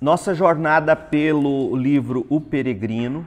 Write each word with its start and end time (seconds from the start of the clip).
Nossa 0.00 0.34
jornada 0.34 0.96
pelo 0.96 1.76
livro 1.76 2.24
O 2.30 2.40
Peregrino, 2.40 3.26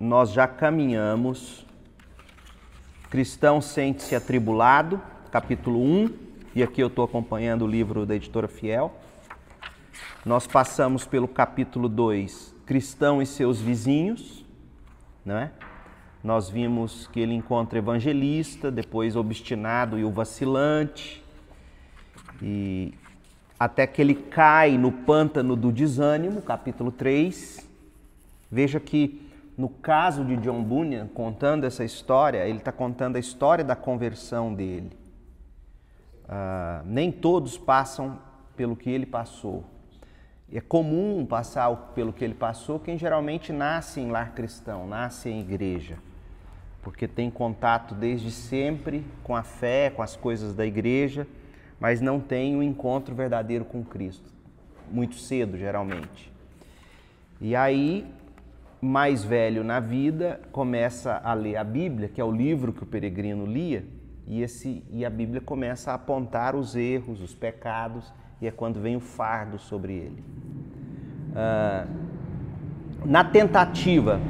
nós 0.00 0.32
já 0.32 0.48
caminhamos. 0.48 1.64
Cristão 3.08 3.60
sente-se 3.60 4.16
atribulado, 4.16 5.00
capítulo 5.30 5.80
1, 5.80 6.10
e 6.56 6.62
aqui 6.64 6.82
eu 6.82 6.88
estou 6.88 7.04
acompanhando 7.04 7.64
o 7.64 7.68
livro 7.68 8.04
da 8.04 8.16
editora 8.16 8.48
Fiel. 8.48 8.92
Nós 10.26 10.44
passamos 10.44 11.06
pelo 11.06 11.28
capítulo 11.28 11.88
2, 11.88 12.52
Cristão 12.66 13.22
e 13.22 13.26
seus 13.26 13.60
vizinhos, 13.60 14.44
não 15.24 15.36
é? 15.36 15.52
Nós 16.20 16.50
vimos 16.50 17.06
que 17.12 17.20
ele 17.20 17.34
encontra 17.34 17.78
evangelista, 17.78 18.72
depois 18.72 19.14
obstinado 19.14 19.96
e 19.96 20.04
o 20.04 20.10
vacilante, 20.10 21.24
e 22.42 22.92
até 23.60 23.86
que 23.86 24.00
ele 24.00 24.14
cai 24.14 24.78
no 24.78 24.90
pântano 24.90 25.54
do 25.54 25.70
desânimo, 25.70 26.40
capítulo 26.40 26.90
3. 26.90 27.68
Veja 28.50 28.80
que 28.80 29.30
no 29.54 29.68
caso 29.68 30.24
de 30.24 30.38
John 30.38 30.62
Bunyan, 30.62 31.06
contando 31.08 31.64
essa 31.64 31.84
história, 31.84 32.48
ele 32.48 32.56
está 32.56 32.72
contando 32.72 33.16
a 33.16 33.18
história 33.18 33.62
da 33.62 33.76
conversão 33.76 34.54
dele. 34.54 34.90
Uh, 36.24 36.86
nem 36.86 37.12
todos 37.12 37.58
passam 37.58 38.18
pelo 38.56 38.74
que 38.74 38.88
ele 38.88 39.04
passou. 39.04 39.62
É 40.50 40.62
comum 40.62 41.26
passar 41.26 41.70
pelo 41.94 42.14
que 42.14 42.24
ele 42.24 42.34
passou 42.34 42.80
quem 42.80 42.96
geralmente 42.96 43.52
nasce 43.52 44.00
em 44.00 44.10
lar 44.10 44.32
cristão, 44.32 44.86
nasce 44.86 45.28
em 45.28 45.38
igreja, 45.40 45.98
porque 46.82 47.06
tem 47.06 47.30
contato 47.30 47.94
desde 47.94 48.30
sempre 48.30 49.04
com 49.22 49.36
a 49.36 49.42
fé, 49.42 49.90
com 49.90 50.02
as 50.02 50.16
coisas 50.16 50.54
da 50.54 50.64
igreja 50.64 51.26
mas 51.80 52.00
não 52.00 52.20
tem 52.20 52.54
um 52.54 52.62
encontro 52.62 53.14
verdadeiro 53.14 53.64
com 53.64 53.82
Cristo, 53.82 54.30
muito 54.92 55.16
cedo, 55.16 55.56
geralmente. 55.56 56.30
E 57.40 57.56
aí, 57.56 58.06
mais 58.80 59.24
velho 59.24 59.64
na 59.64 59.80
vida, 59.80 60.40
começa 60.52 61.20
a 61.24 61.32
ler 61.32 61.56
a 61.56 61.64
Bíblia, 61.64 62.08
que 62.08 62.20
é 62.20 62.24
o 62.24 62.30
livro 62.30 62.72
que 62.72 62.82
o 62.82 62.86
peregrino 62.86 63.46
lia, 63.46 63.84
e, 64.26 64.42
esse, 64.42 64.84
e 64.90 65.04
a 65.04 65.10
Bíblia 65.10 65.40
começa 65.40 65.90
a 65.90 65.94
apontar 65.94 66.54
os 66.54 66.76
erros, 66.76 67.20
os 67.20 67.34
pecados, 67.34 68.12
e 68.40 68.46
é 68.46 68.50
quando 68.50 68.78
vem 68.78 68.94
o 68.94 69.00
fardo 69.00 69.58
sobre 69.58 69.94
ele. 69.94 70.24
Ah, 71.34 71.86
na 73.04 73.24
tentativa 73.24 74.20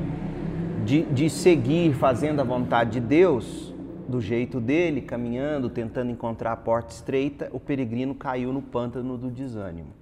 de, 0.84 1.02
de 1.02 1.28
seguir 1.28 1.92
fazendo 1.94 2.40
a 2.40 2.44
vontade 2.44 2.92
de 2.92 3.00
Deus, 3.00 3.69
do 4.10 4.20
jeito 4.20 4.60
dele, 4.60 5.00
caminhando, 5.00 5.70
tentando 5.70 6.10
encontrar 6.10 6.52
a 6.52 6.56
porta 6.56 6.92
estreita, 6.92 7.48
o 7.52 7.60
peregrino 7.60 8.14
caiu 8.14 8.52
no 8.52 8.60
pântano 8.60 9.16
do 9.16 9.30
desânimo. 9.30 9.94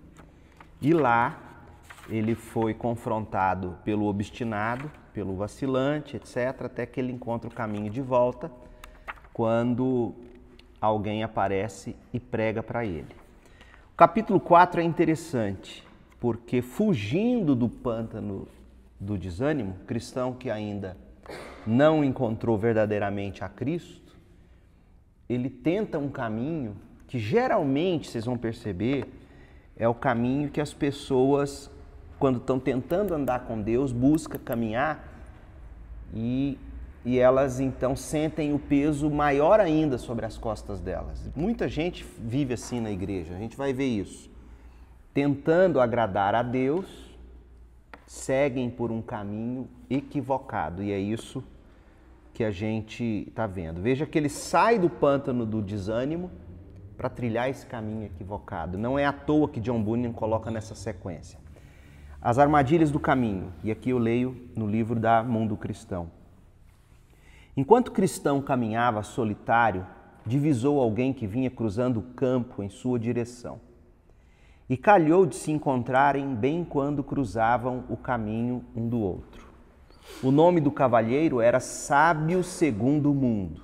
E 0.80 0.92
lá 0.92 1.38
ele 2.08 2.34
foi 2.34 2.72
confrontado 2.72 3.76
pelo 3.84 4.06
obstinado, 4.06 4.90
pelo 5.12 5.36
vacilante, 5.36 6.16
etc., 6.16 6.64
até 6.64 6.86
que 6.86 6.98
ele 6.98 7.12
encontra 7.12 7.48
o 7.48 7.52
caminho 7.52 7.90
de 7.90 8.00
volta 8.00 8.50
quando 9.32 10.14
alguém 10.80 11.22
aparece 11.22 11.94
e 12.12 12.18
prega 12.18 12.62
para 12.62 12.84
ele. 12.84 13.14
O 13.92 13.96
capítulo 13.96 14.40
4 14.40 14.80
é 14.80 14.84
interessante, 14.84 15.86
porque 16.18 16.62
fugindo 16.62 17.54
do 17.54 17.68
pântano 17.68 18.48
do 18.98 19.18
desânimo, 19.18 19.74
cristão 19.86 20.32
que 20.32 20.50
ainda 20.50 20.96
não 21.68 22.02
encontrou 22.02 22.56
verdadeiramente 22.56 23.44
a 23.44 23.48
Cristo, 23.48 24.16
ele 25.28 25.50
tenta 25.50 25.98
um 25.98 26.08
caminho 26.08 26.74
que 27.06 27.18
geralmente, 27.18 28.08
vocês 28.08 28.24
vão 28.24 28.38
perceber, 28.38 29.06
é 29.76 29.86
o 29.86 29.94
caminho 29.94 30.50
que 30.50 30.60
as 30.60 30.72
pessoas, 30.72 31.70
quando 32.18 32.38
estão 32.38 32.58
tentando 32.58 33.14
andar 33.14 33.40
com 33.40 33.60
Deus, 33.60 33.92
buscam 33.92 34.38
caminhar 34.38 35.06
e, 36.14 36.58
e 37.04 37.18
elas 37.18 37.60
então 37.60 37.94
sentem 37.94 38.54
o 38.54 38.58
peso 38.58 39.10
maior 39.10 39.60
ainda 39.60 39.98
sobre 39.98 40.24
as 40.24 40.38
costas 40.38 40.80
delas. 40.80 41.30
Muita 41.36 41.68
gente 41.68 42.04
vive 42.18 42.54
assim 42.54 42.80
na 42.80 42.90
igreja, 42.90 43.34
a 43.34 43.38
gente 43.38 43.56
vai 43.56 43.74
ver 43.74 43.86
isso. 43.86 44.30
Tentando 45.12 45.80
agradar 45.80 46.34
a 46.34 46.42
Deus, 46.42 46.86
seguem 48.06 48.70
por 48.70 48.90
um 48.90 49.02
caminho 49.02 49.68
equivocado 49.90 50.82
e 50.82 50.92
é 50.92 50.98
isso 50.98 51.44
que 52.38 52.44
a 52.44 52.52
gente 52.52 53.24
está 53.26 53.48
vendo. 53.48 53.82
Veja 53.82 54.06
que 54.06 54.16
ele 54.16 54.28
sai 54.28 54.78
do 54.78 54.88
pântano 54.88 55.44
do 55.44 55.60
desânimo 55.60 56.30
para 56.96 57.08
trilhar 57.08 57.50
esse 57.50 57.66
caminho 57.66 58.04
equivocado. 58.04 58.78
Não 58.78 58.96
é 58.96 59.04
à 59.04 59.12
toa 59.12 59.48
que 59.48 59.58
John 59.58 59.82
Bunyan 59.82 60.12
coloca 60.12 60.48
nessa 60.48 60.72
sequência. 60.76 61.36
As 62.22 62.38
armadilhas 62.38 62.92
do 62.92 63.00
caminho, 63.00 63.52
e 63.64 63.72
aqui 63.72 63.90
eu 63.90 63.98
leio 63.98 64.40
no 64.54 64.68
livro 64.68 65.00
da 65.00 65.20
Mundo 65.20 65.56
Cristão. 65.56 66.12
Enquanto 67.56 67.88
o 67.88 67.92
cristão 67.92 68.40
caminhava 68.40 69.02
solitário, 69.02 69.84
divisou 70.24 70.80
alguém 70.80 71.12
que 71.12 71.26
vinha 71.26 71.50
cruzando 71.50 71.98
o 71.98 72.02
campo 72.14 72.62
em 72.62 72.68
sua 72.68 73.00
direção. 73.00 73.60
E 74.70 74.76
calhou 74.76 75.26
de 75.26 75.34
se 75.34 75.50
encontrarem 75.50 76.36
bem 76.36 76.62
quando 76.62 77.02
cruzavam 77.02 77.82
o 77.88 77.96
caminho 77.96 78.64
um 78.76 78.88
do 78.88 79.00
outro. 79.00 79.47
O 80.22 80.30
nome 80.32 80.60
do 80.60 80.70
cavalheiro 80.72 81.40
era 81.40 81.60
Sábio 81.60 82.42
Segundo 82.42 83.14
Mundo. 83.14 83.62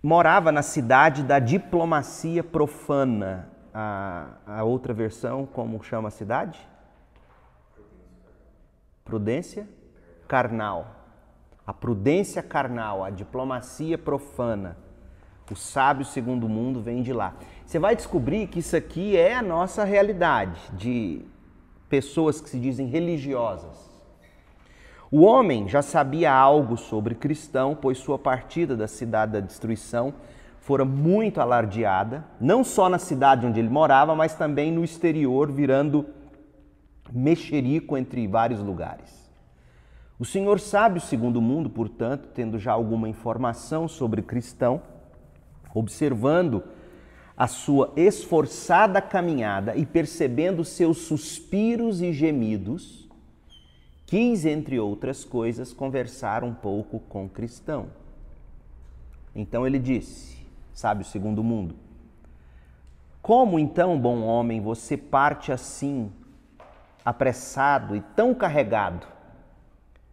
Morava 0.00 0.52
na 0.52 0.62
cidade 0.62 1.22
da 1.22 1.38
diplomacia 1.38 2.44
profana. 2.44 3.48
A, 3.72 4.28
a 4.46 4.62
outra 4.62 4.94
versão, 4.94 5.46
como 5.46 5.82
chama 5.82 6.08
a 6.08 6.10
cidade? 6.12 6.60
Prudência 9.04 9.68
carnal. 10.28 10.94
A 11.66 11.72
prudência 11.72 12.42
carnal, 12.42 13.02
a 13.02 13.10
diplomacia 13.10 13.98
profana. 13.98 14.76
O 15.50 15.56
sábio 15.56 16.04
segundo 16.04 16.48
mundo 16.48 16.80
vem 16.80 17.02
de 17.02 17.12
lá. 17.12 17.34
Você 17.66 17.78
vai 17.78 17.96
descobrir 17.96 18.46
que 18.46 18.60
isso 18.60 18.76
aqui 18.76 19.16
é 19.16 19.34
a 19.34 19.42
nossa 19.42 19.82
realidade 19.84 20.60
de 20.72 21.24
pessoas 21.88 22.40
que 22.40 22.50
se 22.50 22.58
dizem 22.58 22.86
religiosas. 22.86 23.90
O 25.10 25.22
homem 25.22 25.68
já 25.68 25.80
sabia 25.80 26.32
algo 26.32 26.76
sobre 26.76 27.14
cristão, 27.14 27.76
pois 27.80 27.98
sua 27.98 28.18
partida 28.18 28.76
da 28.76 28.88
cidade 28.88 29.32
da 29.32 29.40
destruição 29.40 30.14
fora 30.64 30.84
muito 30.84 31.42
alardeada, 31.42 32.24
não 32.40 32.64
só 32.64 32.88
na 32.88 32.98
cidade 32.98 33.46
onde 33.46 33.60
ele 33.60 33.68
morava, 33.68 34.14
mas 34.14 34.34
também 34.34 34.72
no 34.72 34.82
exterior, 34.82 35.52
virando 35.52 36.06
mexerico 37.12 37.98
entre 37.98 38.26
vários 38.26 38.60
lugares. 38.60 39.30
O 40.18 40.24
Senhor 40.24 40.58
sabe 40.58 40.96
o 40.98 41.02
segundo 41.02 41.38
mundo, 41.38 41.68
portanto, 41.68 42.30
tendo 42.32 42.58
já 42.58 42.72
alguma 42.72 43.06
informação 43.06 43.86
sobre 43.86 44.22
cristão, 44.22 44.80
observando 45.74 46.64
a 47.36 47.46
sua 47.48 47.92
esforçada 47.96 49.02
caminhada 49.02 49.76
e 49.76 49.84
percebendo 49.84 50.64
seus 50.64 50.98
suspiros 50.98 52.00
e 52.00 52.12
gemidos, 52.12 53.08
quis, 54.06 54.44
entre 54.44 54.78
outras 54.78 55.24
coisas, 55.24 55.72
conversar 55.72 56.44
um 56.44 56.54
pouco 56.54 57.00
com 57.00 57.24
o 57.24 57.28
cristão. 57.28 57.88
Então 59.34 59.66
ele 59.66 59.80
disse, 59.80 60.38
sabe 60.72 61.02
o 61.02 61.06
segundo 61.06 61.42
mundo, 61.42 61.74
como 63.20 63.58
então, 63.58 63.98
bom 63.98 64.20
homem, 64.20 64.60
você 64.60 64.96
parte 64.96 65.50
assim, 65.50 66.12
apressado 67.04 67.96
e 67.96 68.00
tão 68.14 68.34
carregado? 68.34 69.06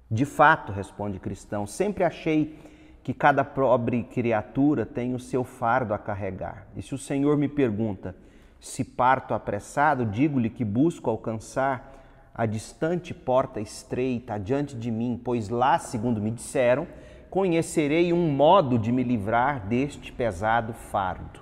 De 0.10 0.26
fato, 0.26 0.72
responde 0.72 1.20
cristão, 1.20 1.68
sempre 1.68 2.04
achei 2.04 2.58
que 3.04 3.14
cada 3.14 3.44
pobre 3.44 4.04
criatura 4.04 4.86
tem 4.86 5.14
o 5.14 5.20
seu 5.20 5.44
fardo 5.44 5.94
a 5.94 5.98
carregar. 5.98 6.68
E 6.76 6.82
se 6.82 6.94
o 6.94 6.98
Senhor 6.98 7.38
me 7.38 7.48
pergunta 7.48 8.16
se 8.60 8.84
parto 8.84 9.34
apressado, 9.34 10.06
digo-lhe 10.06 10.50
que 10.50 10.64
busco 10.64 11.10
alcançar 11.10 11.92
a 12.34 12.46
distante 12.46 13.14
porta 13.14 13.60
estreita 13.60 14.36
adiante 14.36 14.76
de 14.76 14.92
mim, 14.92 15.20
pois 15.22 15.50
lá, 15.50 15.80
segundo 15.80 16.22
me 16.22 16.30
disseram, 16.30 16.88
conhecerei 17.30 18.14
um 18.14 18.30
modo 18.30 18.78
de 18.78 18.92
me 18.92 19.04
livrar 19.04 19.66
deste 19.68 20.12
pesado 20.12 20.74
fardo. 20.74 21.40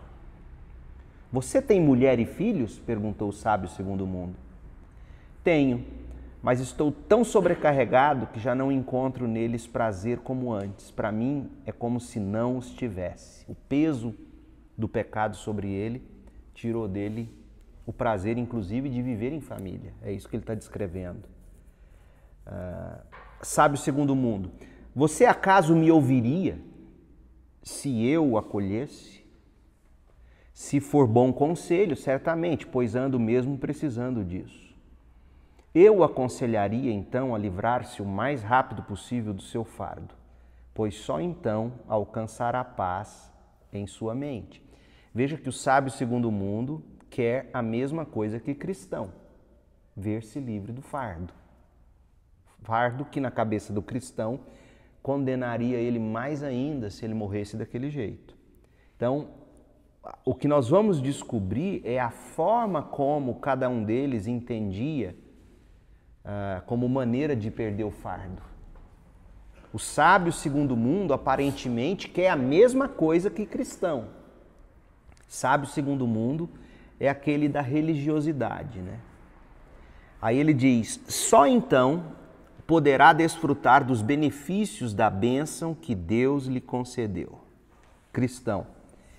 Você 1.32 1.62
tem 1.62 1.80
mulher 1.80 2.20
e 2.20 2.26
filhos? 2.26 2.80
perguntou 2.80 3.30
o 3.30 3.34
sábio 3.34 3.68
segundo 3.70 4.02
o 4.06 4.08
mundo. 4.08 4.36
Tenho, 5.44 5.84
mas 6.42 6.60
estou 6.60 6.92
tão 6.92 7.24
sobrecarregado 7.24 8.28
que 8.28 8.40
já 8.40 8.56
não 8.56 8.72
encontro 8.72 9.28
neles 9.28 9.68
prazer 9.68 10.20
como 10.20 10.54
antes. 10.54 10.90
Para 10.90 11.12
mim 11.12 11.50
é 11.66 11.72
como 11.72 12.00
se 12.00 12.20
não 12.20 12.58
os 12.58 12.72
tivesse. 12.72 13.46
O 13.48 13.56
peso 13.56 14.16
do 14.78 14.88
pecado 14.88 15.36
sobre 15.36 15.70
ele 15.70 16.02
tirou 16.54 16.88
dele 16.88 17.30
o 17.86 17.92
prazer, 17.92 18.38
inclusive, 18.38 18.88
de 18.88 19.02
viver 19.02 19.34
em 19.34 19.42
família. 19.42 19.94
É 20.02 20.12
isso 20.14 20.30
que 20.30 20.36
ele 20.36 20.44
está 20.44 20.56
descrevendo. 20.56 21.28
Uh, 22.48 23.02
sabe 23.42 23.76
o 23.76 23.78
segundo 23.78 24.16
mundo. 24.16 24.52
Você 24.96 25.26
acaso 25.26 25.76
me 25.76 25.92
ouviria 25.92 26.60
se 27.62 28.06
eu 28.06 28.26
o 28.26 28.38
acolhesse? 28.38 29.26
Se 30.54 30.80
for 30.80 31.08
bom 31.08 31.34
conselho, 31.34 31.96
certamente, 31.96 32.68
pois 32.68 32.96
ando 32.96 33.20
mesmo 33.20 33.58
precisando 33.58 34.24
disso. 34.24 34.69
Eu 35.82 36.04
aconselharia 36.04 36.92
então 36.92 37.34
a 37.34 37.38
livrar-se 37.38 38.02
o 38.02 38.06
mais 38.06 38.44
rápido 38.44 38.84
possível 38.84 39.34
do 39.34 39.42
seu 39.42 39.64
fardo, 39.64 40.14
pois 40.74 40.94
só 40.94 41.22
então 41.22 41.72
alcançará 41.88 42.66
paz 42.66 43.32
em 43.72 43.88
sua 43.88 44.14
mente. 44.14 44.62
Veja 45.16 45.38
que 45.38 45.48
o 45.48 45.54
sábio 45.54 45.90
segundo 45.90 46.28
o 46.28 46.34
mundo 46.34 46.84
quer 47.10 47.50
a 47.54 47.62
mesma 47.62 48.06
coisa 48.06 48.42
que 48.42 48.54
cristão: 48.54 49.14
ver-se 49.96 50.38
livre 50.38 50.74
do 50.74 50.82
fardo. 50.82 51.34
Fardo 52.62 53.06
que 53.06 53.22
na 53.22 53.32
cabeça 53.32 53.72
do 53.72 53.82
cristão 53.82 54.42
condenaria 55.02 55.78
ele 55.78 55.98
mais 55.98 56.44
ainda 56.44 56.90
se 56.90 57.06
ele 57.06 57.14
morresse 57.14 57.56
daquele 57.56 57.90
jeito. 57.90 58.36
Então, 58.98 59.30
o 60.26 60.36
que 60.36 60.46
nós 60.46 60.68
vamos 60.68 61.02
descobrir 61.02 61.82
é 61.86 61.98
a 62.02 62.10
forma 62.10 62.84
como 62.84 63.36
cada 63.36 63.70
um 63.70 63.82
deles 63.82 64.28
entendia 64.28 65.16
uh, 66.26 66.62
como 66.66 66.88
maneira 66.88 67.36
de 67.36 67.50
perder 67.50 67.84
o 67.84 67.92
fardo. 67.92 68.42
O 69.72 69.78
sábio 69.78 70.32
segundo 70.32 70.72
o 70.72 70.78
mundo 70.78 71.14
aparentemente 71.14 72.08
quer 72.08 72.30
a 72.30 72.36
mesma 72.36 72.88
coisa 72.88 73.30
que 73.30 73.46
cristão. 73.46 74.08
Sábio 75.28 75.68
segundo 75.68 76.06
o 76.06 76.08
mundo 76.08 76.50
é 77.00 77.08
aquele 77.08 77.48
da 77.48 77.62
religiosidade, 77.62 78.80
né? 78.80 79.00
Aí 80.22 80.38
ele 80.38 80.54
diz: 80.54 81.00
só 81.08 81.46
então 81.46 82.04
poderá 82.66 83.14
desfrutar 83.14 83.84
dos 83.84 84.02
benefícios 84.02 84.94
da 84.94 85.10
bênção 85.10 85.74
que 85.74 85.96
Deus 85.96 86.46
lhe 86.46 86.60
concedeu. 86.60 87.40
Cristão, 88.12 88.68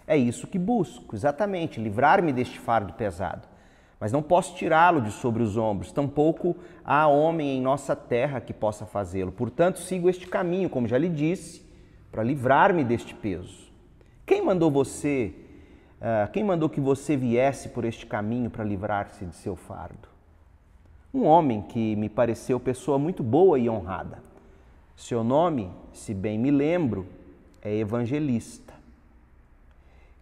é 0.07 0.17
isso 0.17 0.47
que 0.47 0.59
busco, 0.59 1.15
exatamente, 1.15 1.81
livrar-me 1.81 2.33
deste 2.33 2.59
fardo 2.59 2.93
pesado. 2.93 3.49
Mas 4.01 4.11
não 4.11 4.23
posso 4.23 4.57
tirá-lo 4.57 5.03
de 5.03 5.13
sobre 5.13 5.43
os 5.43 5.57
ombros, 5.59 5.93
tampouco 5.93 6.57
há 6.83 7.07
homem 7.07 7.59
em 7.59 7.61
nossa 7.61 7.95
terra 7.95 8.41
que 8.41 8.53
possa 8.53 8.87
fazê-lo. 8.87 9.31
Portanto, 9.31 9.79
sigo 9.79 10.09
este 10.09 10.27
caminho, 10.27 10.71
como 10.71 10.89
já 10.89 10.97
lhe 10.97 11.09
disse, 11.09 11.63
para 12.11 12.25
livrar-me 12.25 12.83
deste 12.83 13.15
peso. 13.15 13.71
Quem 14.25 14.43
mandou 14.43 14.71
você, 14.71 15.35
uh, 16.01 16.33
quem 16.33 16.43
mandou 16.43 16.69
que 16.69 16.81
você 16.81 17.15
viesse 17.15 17.69
por 17.69 17.85
este 17.85 18.07
caminho 18.07 18.49
para 18.49 18.65
livrar-se 18.65 19.27
de 19.27 19.37
seu 19.37 19.55
fardo? 19.55 20.11
um 21.13 21.25
homem 21.25 21.63
que 21.63 21.97
me 21.97 22.09
pareceu 22.09 22.61
pessoa 22.61 22.99
muito 22.99 23.23
boa 23.23 23.59
e 23.59 23.69
honrada. 23.69 24.23
Seu 24.97 25.25
nome, 25.25 25.71
se 25.93 26.15
bem 26.15 26.39
me 26.39 26.51
lembro, 26.51 27.07
é 27.63 27.75
Evangelista. 27.75 28.73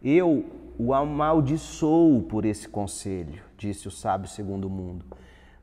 Eu 0.02 0.44
o 0.78 0.94
amaldiçoo 0.94 2.22
por 2.22 2.44
esse 2.44 2.68
conselho, 2.68 3.42
disse 3.58 3.88
o 3.88 3.90
sábio 3.90 4.28
segundo 4.28 4.66
o 4.66 4.70
mundo. 4.70 5.04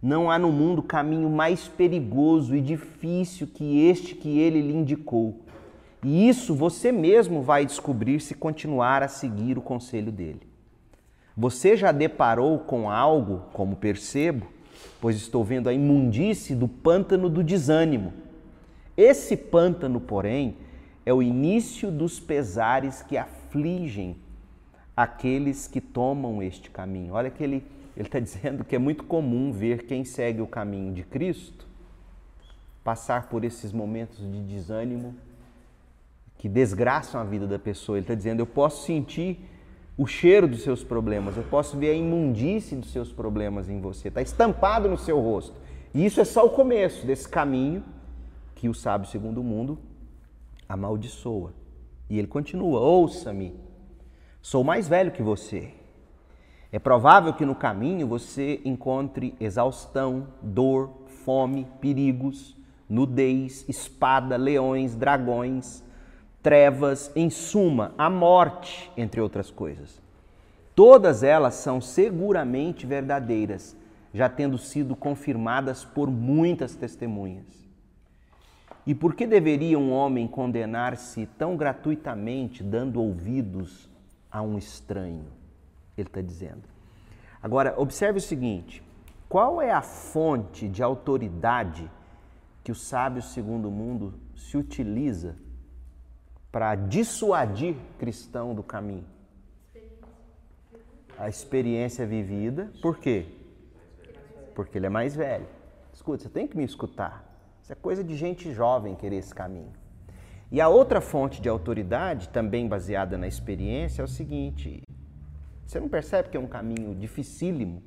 Não 0.01 0.29
há 0.29 0.37
no 0.37 0.51
mundo 0.51 0.83
caminho 0.83 1.29
mais 1.29 1.67
perigoso 1.67 2.55
e 2.55 2.61
difícil 2.61 3.47
que 3.47 3.87
este 3.87 4.13
que 4.13 4.37
ele 4.37 4.61
lhe 4.61 4.73
indicou. 4.73 5.39
E 6.03 6.27
isso 6.27 6.53
você 6.53 6.91
mesmo 6.91 7.41
vai 7.41 7.65
descobrir 7.65 8.19
se 8.19 8.35
continuar 8.35 9.01
a 9.01 9.07
seguir 9.07 9.57
o 9.57 9.61
conselho 9.61 10.11
dele. 10.11 10.41
Você 11.35 11.75
já 11.75 11.91
deparou 11.91 12.59
com 12.59 12.89
algo, 12.89 13.43
como 13.51 13.75
percebo, 13.75 14.45
pois 15.01 15.15
estou 15.15 15.43
vendo 15.43 15.67
a 15.67 15.73
imundície 15.73 16.55
do 16.55 16.67
pântano 16.67 17.29
do 17.29 17.43
desânimo. 17.43 18.13
Esse 18.95 19.35
pântano, 19.35 19.99
porém, 19.99 20.57
é 21.05 21.13
o 21.13 21.23
início 21.23 21.89
dos 21.89 22.19
pesares 22.19 23.01
que 23.01 23.17
afligem 23.17 24.15
aqueles 24.95 25.67
que 25.67 25.81
tomam 25.81 26.41
este 26.41 26.69
caminho. 26.69 27.13
Olha 27.13 27.29
que 27.29 27.43
ele 27.43 27.63
está 28.03 28.19
dizendo 28.19 28.63
que 28.63 28.75
é 28.75 28.79
muito 28.79 29.03
comum 29.03 29.51
ver 29.51 29.85
quem 29.85 30.03
segue 30.03 30.41
o 30.41 30.47
caminho 30.47 30.93
de 30.93 31.03
Cristo 31.03 31.65
passar 32.83 33.29
por 33.29 33.43
esses 33.43 33.71
momentos 33.71 34.19
de 34.19 34.43
desânimo 34.43 35.15
que 36.37 36.47
desgraçam 36.47 37.19
a 37.19 37.23
vida 37.23 37.47
da 37.47 37.57
pessoa. 37.57 37.97
Ele 37.97 38.03
está 38.03 38.13
dizendo: 38.13 38.41
eu 38.41 38.45
posso 38.45 38.85
sentir 38.85 39.39
o 39.97 40.05
cheiro 40.05 40.47
dos 40.47 40.61
seus 40.61 40.83
problemas, 40.83 41.37
eu 41.37 41.43
posso 41.43 41.77
ver 41.77 41.89
a 41.91 41.93
imundície 41.93 42.77
dos 42.77 42.91
seus 42.91 43.11
problemas 43.11 43.69
em 43.69 43.79
você, 43.79 44.09
está 44.09 44.21
estampado 44.21 44.89
no 44.89 44.97
seu 44.97 45.19
rosto. 45.19 45.55
E 45.93 46.05
isso 46.05 46.19
é 46.19 46.25
só 46.25 46.45
o 46.45 46.49
começo 46.49 47.07
desse 47.07 47.27
caminho 47.27 47.83
que 48.53 48.67
o 48.67 48.73
sábio 48.73 49.09
segundo 49.09 49.39
o 49.39 49.43
mundo 49.43 49.79
amaldiçoa. 50.67 51.53
E 52.09 52.19
ele 52.19 52.27
continua: 52.27 52.79
Ouça-me, 52.79 53.55
sou 54.41 54.63
mais 54.63 54.87
velho 54.87 55.11
que 55.11 55.23
você. 55.23 55.73
É 56.75 56.79
provável 56.79 57.31
que 57.31 57.45
no 57.45 57.55
caminho 57.55 58.05
você 58.05 58.59
encontre 58.65 59.33
exaustão, 59.39 60.27
dor, 60.41 60.89
fome, 61.23 61.65
perigos, 61.79 62.53
nudez, 62.89 63.63
espada, 63.69 64.35
leões, 64.35 64.93
dragões 64.93 65.81
trevas, 66.43 67.13
em 67.15 67.29
suma, 67.29 67.93
a 67.97 68.09
morte, 68.09 68.91
entre 68.97 69.21
outras 69.21 69.49
coisas. 69.49 70.01
Todas 70.75 71.23
elas 71.23 71.53
são 71.53 71.79
seguramente 71.79 72.85
verdadeiras, 72.85 73.73
já 74.13 74.27
tendo 74.27 74.57
sido 74.57 74.97
confirmadas 74.97 75.85
por 75.85 76.11
muitas 76.11 76.75
testemunhas. 76.75 77.47
E 78.85 78.93
por 78.93 79.15
que 79.15 79.25
deveria 79.25 79.79
um 79.79 79.93
homem 79.93 80.27
condenar-se 80.27 81.25
tão 81.37 81.55
gratuitamente, 81.55 82.61
dando 82.61 83.01
ouvidos 83.01 83.89
a 84.29 84.41
um 84.41 84.57
estranho? 84.57 85.44
Ele 85.97 86.07
está 86.07 86.21
dizendo. 86.21 86.63
Agora, 87.41 87.73
observe 87.77 88.19
o 88.19 88.21
seguinte: 88.21 88.83
qual 89.29 89.61
é 89.61 89.71
a 89.71 89.81
fonte 89.81 90.67
de 90.67 90.81
autoridade 90.83 91.89
que 92.63 92.71
o 92.71 92.75
sábio 92.75 93.21
segundo 93.21 93.67
o 93.67 93.71
mundo 93.71 94.13
se 94.35 94.57
utiliza 94.57 95.35
para 96.51 96.75
dissuadir 96.75 97.75
cristão 97.99 98.55
do 98.55 98.63
caminho? 98.63 99.05
A 101.17 101.29
experiência 101.29 102.05
vivida. 102.05 102.71
Por 102.81 102.97
quê? 102.97 103.25
Porque 104.53 104.77
ele 104.77 104.85
é 104.85 104.89
mais 104.89 105.15
velho. 105.15 105.47
Escuta, 105.93 106.23
você 106.23 106.29
tem 106.29 106.47
que 106.47 106.57
me 106.57 106.63
escutar. 106.63 107.23
Isso 107.61 107.71
é 107.71 107.75
coisa 107.75 108.03
de 108.03 108.15
gente 108.15 108.53
jovem 108.53 108.95
querer 108.95 109.17
esse 109.17 109.33
caminho. 109.33 109.73
E 110.51 110.61
a 110.61 110.69
outra 110.69 111.01
fonte 111.01 111.41
de 111.41 111.49
autoridade, 111.49 112.29
também 112.29 112.67
baseada 112.67 113.17
na 113.17 113.27
experiência, 113.27 114.01
é 114.01 114.05
o 114.05 114.07
seguinte: 114.07 114.83
você 115.65 115.79
não 115.79 115.89
percebe 115.89 116.29
que 116.29 116.37
é 116.37 116.39
um 116.39 116.47
caminho 116.47 116.93
dificílimo? 116.93 117.81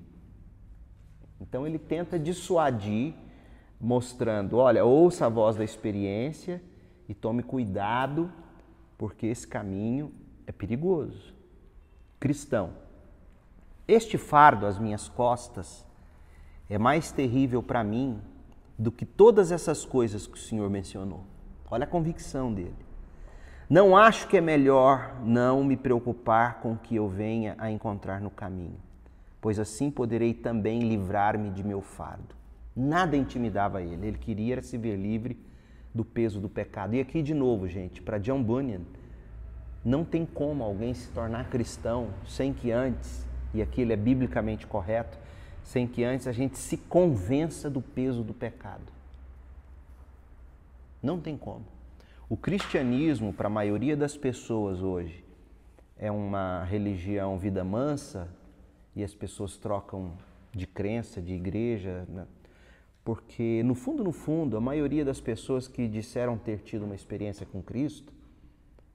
Então 1.41 1.67
ele 1.67 1.79
tenta 1.79 2.19
dissuadir, 2.19 3.15
mostrando: 3.81 4.57
olha, 4.57 4.85
ouça 4.85 5.27
a 5.27 5.29
voz 5.29 5.57
da 5.57 5.65
experiência 5.65 6.63
e 7.09 7.15
tome 7.15 7.43
cuidado 7.43 8.31
porque 8.97 9.27
esse 9.27 9.47
caminho 9.47 10.13
é 10.47 10.53
perigoso. 10.53 11.35
Cristão, 12.19 12.73
este 13.87 14.19
fardo 14.19 14.67
às 14.67 14.79
minhas 14.79 15.09
costas 15.09 15.87
é 16.69 16.77
mais 16.77 17.13
terrível 17.13 17.63
para 17.63 17.85
mim 17.85 18.21
do 18.77 18.91
que 18.91 19.07
todas 19.07 19.53
essas 19.53 19.85
coisas 19.85 20.27
que 20.27 20.35
o 20.35 20.41
Senhor 20.41 20.69
mencionou. 20.69 21.25
Olha 21.71 21.85
a 21.85 21.87
convicção 21.87 22.53
dele. 22.53 22.88
Não 23.71 23.95
acho 23.95 24.27
que 24.29 24.39
é 24.39 24.41
melhor 24.41 25.15
não 25.23 25.63
me 25.63 25.77
preocupar 25.77 26.61
com 26.61 26.73
o 26.73 26.79
que 26.79 26.97
eu 26.97 27.07
venha 27.07 27.55
a 27.59 27.71
encontrar 27.71 28.19
no 28.19 28.31
caminho, 28.31 28.79
pois 29.43 29.59
assim 29.59 29.91
poderei 29.91 30.33
também 30.33 30.81
livrar-me 30.81 31.51
de 31.51 31.63
meu 31.63 31.83
fardo. 31.83 32.35
Nada 32.75 33.15
intimidava 33.15 33.83
ele, 33.83 34.07
ele 34.07 34.17
queria 34.17 34.63
se 34.63 34.79
ver 34.79 34.97
livre 34.97 35.39
do 35.95 36.03
peso 36.03 36.41
do 36.41 36.49
pecado. 36.49 36.95
E 36.95 37.01
aqui 37.01 37.21
de 37.21 37.35
novo, 37.35 37.69
gente, 37.69 38.01
para 38.01 38.17
John 38.17 38.43
Bunyan, 38.43 38.81
não 39.85 40.03
tem 40.03 40.25
como 40.25 40.65
alguém 40.65 40.95
se 40.95 41.11
tornar 41.11 41.51
cristão 41.51 42.09
sem 42.27 42.55
que 42.55 42.71
antes, 42.71 43.27
e 43.53 43.61
aqui 43.61 43.83
ele 43.83 43.93
é 43.93 43.97
biblicamente 43.97 44.67
correto, 44.67 45.19
sem 45.63 45.87
que 45.87 46.03
antes 46.05 46.27
a 46.27 46.33
gente 46.33 46.57
se 46.57 46.79
convença 46.79 47.69
do 47.69 47.83
peso 47.83 48.23
do 48.23 48.33
pecado. 48.33 48.91
Não 51.03 51.21
tem 51.21 51.37
como. 51.37 51.78
O 52.31 52.37
cristianismo, 52.37 53.33
para 53.33 53.47
a 53.47 53.51
maioria 53.51 53.97
das 53.97 54.15
pessoas 54.15 54.83
hoje, 54.83 55.25
é 55.97 56.11
uma 56.11 56.63
religião 56.65 57.39
vida 57.39 57.65
mansa 57.65 58.29
e 58.95 59.03
as 59.03 59.15
pessoas 59.15 59.57
trocam 59.57 60.13
de 60.53 60.67
crença, 60.67 61.23
de 61.23 61.33
igreja, 61.33 62.07
né? 62.07 62.27
porque 63.03 63.63
no 63.63 63.75
fundo, 63.75 64.05
no 64.05 64.13
fundo, 64.13 64.59
a 64.59 64.61
maioria 64.61 65.07
das 65.07 65.23
pessoas 65.23 65.67
que 65.67 65.89
disseram 65.89 66.37
ter 66.37 66.61
tido 66.61 66.85
uma 66.85 66.95
experiência 66.95 67.47
com 67.47 67.63
Cristo 67.63 68.13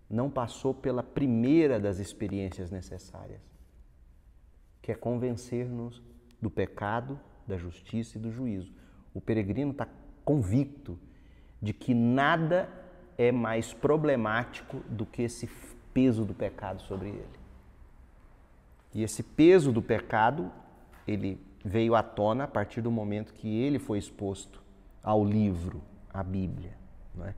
não 0.07 0.29
passou 0.29 0.71
pela 0.71 1.01
primeira 1.01 1.79
das 1.79 1.97
experiências 1.97 2.69
necessárias, 2.69 3.41
que 4.79 4.91
é 4.91 4.95
convencer-nos 4.95 6.03
do 6.39 6.51
pecado, 6.51 7.19
da 7.47 7.57
justiça 7.57 8.19
e 8.19 8.21
do 8.21 8.31
juízo. 8.31 8.71
O 9.11 9.19
peregrino 9.19 9.71
está 9.71 9.87
convicto 10.23 10.99
de 11.59 11.73
que 11.73 11.95
nada 11.95 12.82
é 13.17 13.31
mais 13.31 13.73
problemático 13.73 14.77
do 14.89 15.05
que 15.05 15.21
esse 15.21 15.49
peso 15.93 16.25
do 16.25 16.33
pecado 16.33 16.81
sobre 16.81 17.09
ele. 17.09 17.39
E 18.93 19.03
esse 19.03 19.23
peso 19.23 19.71
do 19.71 19.81
pecado, 19.81 20.51
ele 21.07 21.39
veio 21.63 21.95
à 21.95 22.03
tona 22.03 22.43
a 22.43 22.47
partir 22.47 22.81
do 22.81 22.91
momento 22.91 23.33
que 23.33 23.47
ele 23.47 23.79
foi 23.79 23.97
exposto 23.97 24.61
ao 25.01 25.23
livro, 25.23 25.81
à 26.13 26.23
Bíblia. 26.23 26.77
Não 27.15 27.25
é? 27.25 27.33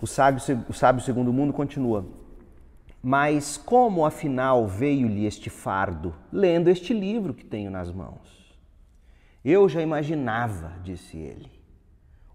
o, 0.00 0.06
sábio, 0.06 0.40
o 0.68 0.72
sábio 0.72 1.02
segundo 1.02 1.32
mundo 1.32 1.52
continua. 1.52 2.06
Mas 3.02 3.56
como 3.56 4.04
afinal 4.04 4.66
veio-lhe 4.66 5.26
este 5.26 5.50
fardo, 5.50 6.14
lendo 6.32 6.68
este 6.68 6.94
livro 6.94 7.34
que 7.34 7.44
tenho 7.44 7.70
nas 7.70 7.90
mãos? 7.90 8.54
Eu 9.44 9.68
já 9.68 9.82
imaginava, 9.82 10.72
disse 10.82 11.18
ele. 11.18 11.50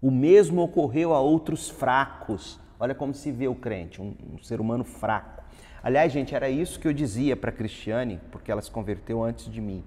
O 0.02 0.10
mesmo 0.10 0.62
ocorreu 0.62 1.14
a 1.14 1.20
outros 1.20 1.68
fracos. 1.68 2.58
Olha 2.78 2.94
como 2.94 3.12
se 3.12 3.30
vê 3.30 3.46
o 3.46 3.54
crente, 3.54 4.00
um, 4.00 4.14
um 4.34 4.42
ser 4.42 4.60
humano 4.60 4.84
fraco. 4.84 5.42
Aliás, 5.82 6.12
gente, 6.12 6.34
era 6.34 6.48
isso 6.48 6.78
que 6.78 6.88
eu 6.88 6.92
dizia 6.92 7.36
para 7.36 7.50
a 7.50 7.52
Cristiane, 7.52 8.20
porque 8.30 8.50
ela 8.50 8.60
se 8.60 8.70
converteu 8.70 9.22
antes 9.22 9.50
de 9.50 9.60
mim. 9.60 9.82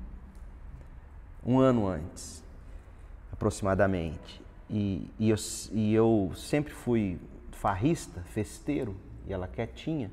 Um 1.46 1.60
ano 1.60 1.88
antes, 1.88 2.44
aproximadamente. 3.32 4.42
E, 4.70 5.10
e, 5.20 5.30
eu, 5.30 5.36
e 5.72 5.94
eu 5.94 6.32
sempre 6.36 6.74
fui 6.74 7.20
farrista, 7.52 8.22
festeiro, 8.22 8.96
e 9.28 9.34
ela 9.34 9.48
quietinha. 9.48 10.12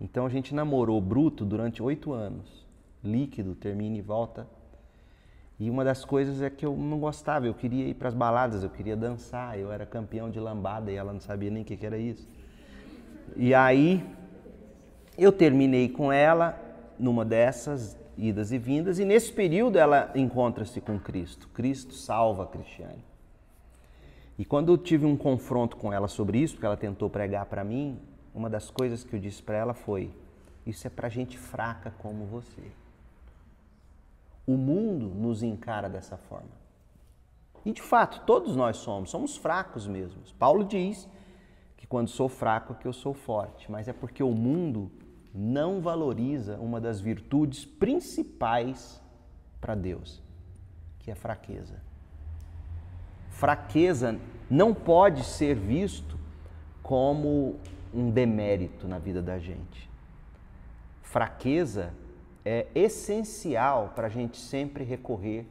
Então 0.00 0.26
a 0.26 0.28
gente 0.28 0.54
namorou 0.54 1.00
bruto 1.00 1.44
durante 1.44 1.82
oito 1.82 2.12
anos. 2.12 2.66
Líquido, 3.02 3.54
termina 3.54 3.96
e 3.96 4.00
volta. 4.00 4.46
E 5.60 5.68
uma 5.68 5.84
das 5.84 6.04
coisas 6.04 6.40
é 6.40 6.48
que 6.48 6.64
eu 6.64 6.76
não 6.76 7.00
gostava, 7.00 7.46
eu 7.46 7.54
queria 7.54 7.86
ir 7.88 7.94
para 7.94 8.08
as 8.08 8.14
baladas, 8.14 8.62
eu 8.62 8.70
queria 8.70 8.96
dançar, 8.96 9.58
eu 9.58 9.72
era 9.72 9.84
campeão 9.84 10.30
de 10.30 10.38
lambada 10.38 10.90
e 10.92 10.94
ela 10.94 11.12
não 11.12 11.20
sabia 11.20 11.50
nem 11.50 11.62
o 11.62 11.64
que, 11.64 11.76
que 11.76 11.84
era 11.84 11.98
isso. 11.98 12.28
E 13.36 13.52
aí 13.52 14.04
eu 15.16 15.32
terminei 15.32 15.88
com 15.88 16.12
ela 16.12 16.56
numa 16.98 17.24
dessas 17.24 17.98
idas 18.16 18.52
e 18.52 18.58
vindas, 18.58 18.98
e 18.98 19.04
nesse 19.04 19.32
período 19.32 19.78
ela 19.78 20.10
encontra-se 20.14 20.80
com 20.80 20.98
Cristo. 20.98 21.48
Cristo 21.48 21.94
salva 21.94 22.44
a 22.44 22.46
Cristiane. 22.46 23.04
E 24.38 24.44
quando 24.44 24.72
eu 24.72 24.78
tive 24.78 25.04
um 25.04 25.16
confronto 25.16 25.76
com 25.76 25.92
ela 25.92 26.06
sobre 26.06 26.38
isso, 26.38 26.54
porque 26.54 26.66
ela 26.66 26.76
tentou 26.76 27.10
pregar 27.10 27.46
para 27.46 27.64
mim, 27.64 27.98
uma 28.32 28.48
das 28.48 28.70
coisas 28.70 29.02
que 29.02 29.14
eu 29.14 29.18
disse 29.18 29.42
para 29.42 29.56
ela 29.56 29.74
foi: 29.74 30.10
Isso 30.64 30.86
é 30.86 30.90
para 30.90 31.08
gente 31.08 31.36
fraca 31.36 31.92
como 31.98 32.24
você. 32.24 32.62
O 34.48 34.56
mundo 34.56 35.10
nos 35.14 35.42
encara 35.42 35.90
dessa 35.90 36.16
forma. 36.16 36.56
E 37.66 37.70
de 37.70 37.82
fato, 37.82 38.22
todos 38.24 38.56
nós 38.56 38.78
somos, 38.78 39.10
somos 39.10 39.36
fracos 39.36 39.86
mesmos. 39.86 40.32
Paulo 40.32 40.64
diz 40.64 41.06
que 41.76 41.86
quando 41.86 42.08
sou 42.08 42.30
fraco 42.30 42.72
é 42.72 42.76
que 42.76 42.88
eu 42.88 42.92
sou 42.94 43.12
forte, 43.12 43.70
mas 43.70 43.88
é 43.88 43.92
porque 43.92 44.22
o 44.22 44.30
mundo 44.30 44.90
não 45.34 45.82
valoriza 45.82 46.56
uma 46.56 46.80
das 46.80 46.98
virtudes 46.98 47.66
principais 47.66 49.02
para 49.60 49.74
Deus, 49.74 50.22
que 51.00 51.10
é 51.10 51.14
fraqueza. 51.14 51.82
Fraqueza 53.28 54.18
não 54.48 54.72
pode 54.72 55.24
ser 55.24 55.54
visto 55.56 56.18
como 56.82 57.56
um 57.92 58.10
demérito 58.10 58.88
na 58.88 58.98
vida 58.98 59.20
da 59.20 59.38
gente. 59.38 59.90
Fraqueza 61.02 61.92
é 62.50 62.66
essencial 62.74 63.92
para 63.94 64.06
a 64.06 64.10
gente 64.10 64.38
sempre 64.38 64.82
recorrer 64.82 65.46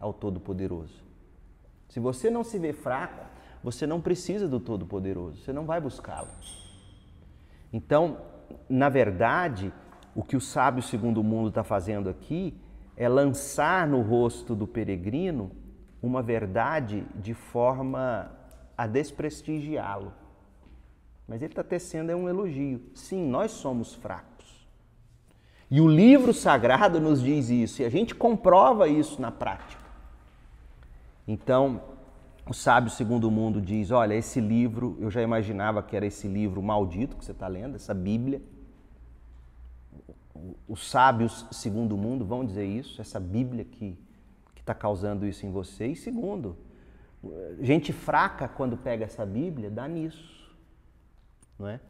ao 0.00 0.14
Todo-Poderoso. 0.14 1.04
Se 1.90 2.00
você 2.00 2.30
não 2.30 2.42
se 2.42 2.58
vê 2.58 2.72
fraco, 2.72 3.26
você 3.62 3.86
não 3.86 4.00
precisa 4.00 4.48
do 4.48 4.58
Todo-Poderoso, 4.58 5.42
você 5.42 5.52
não 5.52 5.66
vai 5.66 5.78
buscá-lo. 5.78 6.30
Então, 7.70 8.22
na 8.66 8.88
verdade, 8.88 9.70
o 10.14 10.22
que 10.22 10.38
o 10.38 10.40
sábio 10.40 10.82
segundo 10.82 11.20
o 11.20 11.24
mundo 11.24 11.50
está 11.50 11.62
fazendo 11.62 12.08
aqui 12.08 12.58
é 12.96 13.06
lançar 13.10 13.86
no 13.86 14.00
rosto 14.00 14.54
do 14.54 14.66
peregrino 14.66 15.50
uma 16.00 16.22
verdade 16.22 17.04
de 17.14 17.34
forma 17.34 18.32
a 18.74 18.86
desprestigiá-lo. 18.86 20.14
Mas 21.26 21.42
ele 21.42 21.52
está 21.52 21.62
tecendo 21.62 22.10
um 22.16 22.26
elogio. 22.26 22.80
Sim, 22.94 23.28
nós 23.28 23.50
somos 23.50 23.94
fracos. 23.94 24.37
E 25.70 25.80
o 25.80 25.86
livro 25.86 26.32
sagrado 26.32 27.00
nos 27.00 27.22
diz 27.22 27.50
isso, 27.50 27.82
e 27.82 27.84
a 27.84 27.90
gente 27.90 28.14
comprova 28.14 28.88
isso 28.88 29.20
na 29.20 29.30
prática. 29.30 29.82
Então, 31.26 31.82
o 32.48 32.54
sábio 32.54 32.90
segundo 32.90 33.28
o 33.28 33.30
mundo 33.30 33.60
diz: 33.60 33.90
Olha, 33.90 34.14
esse 34.14 34.40
livro, 34.40 34.96
eu 34.98 35.10
já 35.10 35.20
imaginava 35.20 35.82
que 35.82 35.94
era 35.94 36.06
esse 36.06 36.26
livro 36.26 36.62
maldito 36.62 37.16
que 37.16 37.24
você 37.24 37.32
está 37.32 37.46
lendo, 37.46 37.76
essa 37.76 37.92
Bíblia. 37.92 38.40
Os 40.66 40.88
sábios 40.88 41.46
segundo 41.50 41.94
o 41.94 41.98
mundo 41.98 42.24
vão 42.24 42.44
dizer 42.44 42.64
isso, 42.64 43.00
essa 43.00 43.18
Bíblia 43.18 43.64
que 43.64 43.98
está 44.56 44.74
causando 44.74 45.26
isso 45.26 45.44
em 45.44 45.50
você. 45.50 45.88
E 45.88 45.96
segundo, 45.96 46.56
gente 47.60 47.92
fraca, 47.92 48.48
quando 48.48 48.76
pega 48.76 49.04
essa 49.04 49.26
Bíblia, 49.26 49.70
dá 49.70 49.86
nisso 49.88 50.38
não 51.58 51.68
é? 51.68 51.80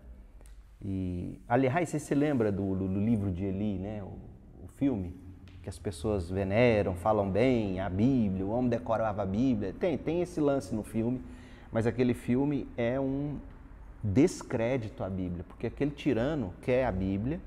E, 0.83 1.18
aliás, 1.49 1.89
você 1.89 1.99
se 1.99 2.15
lembra 2.15 2.53
do, 2.53 2.75
do, 2.75 2.89
do 2.89 3.01
livro 3.01 3.31
de 3.31 3.45
Eli, 3.45 3.79
né? 3.79 4.03
O, 4.03 4.65
o, 4.65 4.69
filme 4.77 5.15
que 5.63 5.69
as 5.69 5.79
pessoas 5.79 6.31
veneram, 6.31 6.95
falam 6.95 7.29
bem, 7.29 7.81
a 7.81 7.89
Bíblia, 7.89 8.47
o 8.47 8.51
homem 8.51 8.69
decorava 8.69 9.23
a 9.23 9.27
Bíblia. 9.27 9.75
Tem, 9.79 9.97
tem 9.97 10.23
esse 10.23 10.41
lance 10.41 10.75
no 10.75 10.83
filme, 10.83 11.21
mas 11.73 11.87
aquele 11.87 12.15
filme 12.15 12.69
é 12.77 13.01
um 13.01 13.39
descrédito 14.03 15.03
à 15.03 15.09
Bíblia, 15.09 15.45
porque 15.49 15.67
aquele 15.67 15.91
tirano 15.91 16.55
quer 16.63 16.85
a 16.85 16.93
Bíblia 16.93 17.41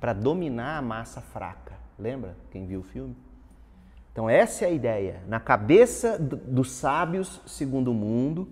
para 0.00 0.12
dominar 0.12 0.78
a 0.78 0.82
massa 0.82 1.20
fraca. 1.20 1.74
Lembra 1.98 2.36
quem 2.50 2.66
viu 2.66 2.80
o 2.80 2.82
filme? 2.82 3.16
Então 4.12 4.28
essa 4.28 4.64
é 4.64 4.68
a 4.68 4.70
ideia. 4.70 5.22
Na 5.28 5.40
cabeça 5.40 6.18
dos 6.18 6.72
sábios 6.72 7.40
segundo 7.46 7.90
o 7.90 7.94
mundo, 7.94 8.48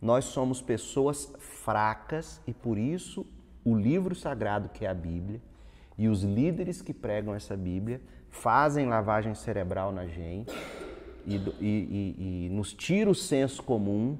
nós 0.00 0.26
somos 0.26 0.62
pessoas 0.62 1.32
fracas 1.38 2.40
e 2.46 2.52
por 2.52 2.78
isso 2.78 3.26
o 3.64 3.76
livro 3.76 4.14
sagrado 4.14 4.68
que 4.68 4.84
é 4.84 4.88
a 4.88 4.94
Bíblia 4.94 5.40
e 5.96 6.08
os 6.08 6.22
líderes 6.22 6.80
que 6.80 6.94
pregam 6.94 7.34
essa 7.34 7.56
Bíblia 7.56 8.00
fazem 8.30 8.86
lavagem 8.86 9.34
cerebral 9.34 9.90
na 9.92 10.06
gente 10.06 10.54
e, 11.26 11.36
e, 11.36 11.40
e, 11.60 12.46
e 12.46 12.48
nos 12.50 12.72
tira 12.72 13.10
o 13.10 13.14
senso 13.14 13.62
comum 13.62 14.16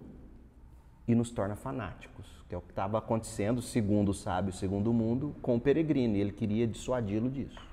e 1.07 1.15
nos 1.15 1.31
torna 1.31 1.57
fanáticos, 1.57 2.27
que 2.49 2.55
é 2.55 2.59
o 2.59 2.61
que 2.61 2.71
estava 2.71 2.99
acontecendo, 2.99 3.63
segundo 3.63 4.11
o 4.11 4.15
sábio, 4.15 4.53
segundo 4.53 4.91
o 4.91 4.95
mundo, 4.95 5.35
com 5.41 5.57
o 5.57 5.61
peregrino, 5.61 6.17
ele 6.17 6.33
queria 6.33 6.67
dissuadi-lo 6.67 7.31
disso. 7.31 7.67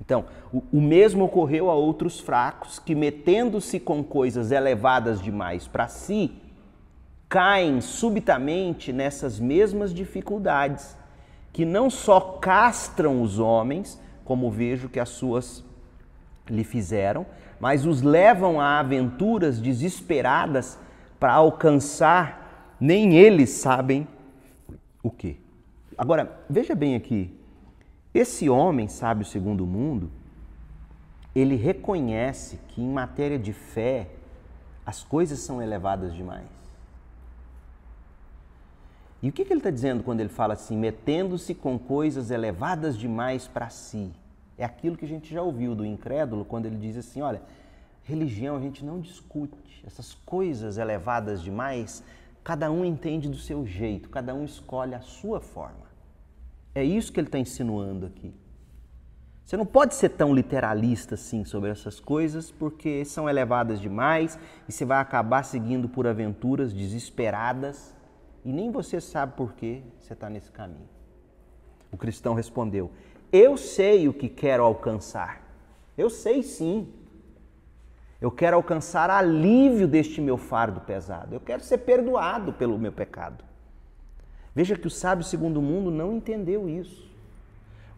Então, 0.00 0.24
o, 0.52 0.62
o 0.72 0.80
mesmo 0.80 1.24
ocorreu 1.24 1.70
a 1.70 1.74
outros 1.74 2.18
fracos 2.18 2.78
que, 2.78 2.94
metendo-se 2.94 3.78
com 3.78 4.02
coisas 4.02 4.50
elevadas 4.50 5.20
demais 5.20 5.68
para 5.68 5.86
si, 5.86 6.32
caem 7.32 7.80
subitamente 7.80 8.92
nessas 8.92 9.40
mesmas 9.40 9.94
dificuldades, 9.94 10.94
que 11.50 11.64
não 11.64 11.88
só 11.88 12.20
castram 12.20 13.22
os 13.22 13.38
homens, 13.38 13.98
como 14.22 14.50
vejo 14.50 14.90
que 14.90 15.00
as 15.00 15.08
suas 15.08 15.64
lhe 16.46 16.62
fizeram, 16.62 17.24
mas 17.58 17.86
os 17.86 18.02
levam 18.02 18.60
a 18.60 18.78
aventuras 18.78 19.58
desesperadas 19.58 20.78
para 21.18 21.32
alcançar, 21.32 22.76
nem 22.78 23.16
eles 23.16 23.48
sabem 23.48 24.06
o 25.02 25.10
que. 25.10 25.40
Agora, 25.96 26.38
veja 26.50 26.74
bem 26.74 26.94
aqui, 26.94 27.34
esse 28.12 28.50
homem 28.50 28.88
sábio 28.88 29.24
segundo 29.24 29.64
o 29.64 29.66
mundo, 29.66 30.10
ele 31.34 31.56
reconhece 31.56 32.58
que 32.68 32.82
em 32.82 32.92
matéria 32.92 33.38
de 33.38 33.54
fé 33.54 34.08
as 34.84 35.02
coisas 35.02 35.38
são 35.38 35.62
elevadas 35.62 36.12
demais. 36.12 36.61
E 39.22 39.28
o 39.28 39.32
que, 39.32 39.44
que 39.44 39.52
ele 39.52 39.60
está 39.60 39.70
dizendo 39.70 40.02
quando 40.02 40.18
ele 40.18 40.28
fala 40.28 40.54
assim, 40.54 40.76
metendo-se 40.76 41.54
com 41.54 41.78
coisas 41.78 42.32
elevadas 42.32 42.98
demais 42.98 43.46
para 43.46 43.68
si? 43.68 44.10
É 44.58 44.64
aquilo 44.64 44.96
que 44.96 45.04
a 45.04 45.08
gente 45.08 45.32
já 45.32 45.40
ouviu 45.40 45.76
do 45.76 45.86
incrédulo 45.86 46.44
quando 46.44 46.66
ele 46.66 46.76
diz 46.76 46.96
assim: 46.96 47.22
olha, 47.22 47.40
religião 48.02 48.56
a 48.56 48.60
gente 48.60 48.84
não 48.84 49.00
discute, 49.00 49.84
essas 49.86 50.12
coisas 50.12 50.76
elevadas 50.76 51.40
demais, 51.40 52.02
cada 52.42 52.68
um 52.68 52.84
entende 52.84 53.28
do 53.28 53.36
seu 53.36 53.64
jeito, 53.64 54.08
cada 54.10 54.34
um 54.34 54.44
escolhe 54.44 54.94
a 54.94 55.00
sua 55.00 55.40
forma. 55.40 55.92
É 56.74 56.82
isso 56.82 57.12
que 57.12 57.20
ele 57.20 57.28
está 57.28 57.38
insinuando 57.38 58.06
aqui. 58.06 58.34
Você 59.44 59.56
não 59.56 59.66
pode 59.66 59.94
ser 59.94 60.10
tão 60.10 60.34
literalista 60.34 61.14
assim 61.14 61.44
sobre 61.44 61.70
essas 61.70 62.00
coisas, 62.00 62.50
porque 62.50 63.04
são 63.04 63.28
elevadas 63.28 63.80
demais 63.80 64.38
e 64.68 64.72
você 64.72 64.84
vai 64.84 64.98
acabar 64.98 65.44
seguindo 65.44 65.88
por 65.88 66.06
aventuras 66.06 66.72
desesperadas 66.72 67.94
e 68.44 68.52
nem 68.52 68.70
você 68.70 69.00
sabe 69.00 69.36
por 69.36 69.52
que 69.52 69.82
você 70.00 70.12
está 70.12 70.28
nesse 70.28 70.50
caminho. 70.50 70.88
O 71.90 71.96
cristão 71.96 72.34
respondeu: 72.34 72.90
Eu 73.30 73.56
sei 73.56 74.08
o 74.08 74.12
que 74.12 74.28
quero 74.28 74.64
alcançar. 74.64 75.42
Eu 75.96 76.10
sei 76.10 76.42
sim. 76.42 76.88
Eu 78.20 78.30
quero 78.30 78.56
alcançar 78.56 79.10
alívio 79.10 79.86
deste 79.86 80.20
meu 80.20 80.36
fardo 80.36 80.80
pesado. 80.80 81.34
Eu 81.34 81.40
quero 81.40 81.62
ser 81.62 81.78
perdoado 81.78 82.52
pelo 82.52 82.78
meu 82.78 82.92
pecado. 82.92 83.44
Veja 84.54 84.76
que 84.76 84.86
o 84.86 84.90
sábio 84.90 85.24
segundo 85.24 85.58
o 85.58 85.62
mundo 85.62 85.90
não 85.90 86.12
entendeu 86.12 86.68
isso. 86.68 87.10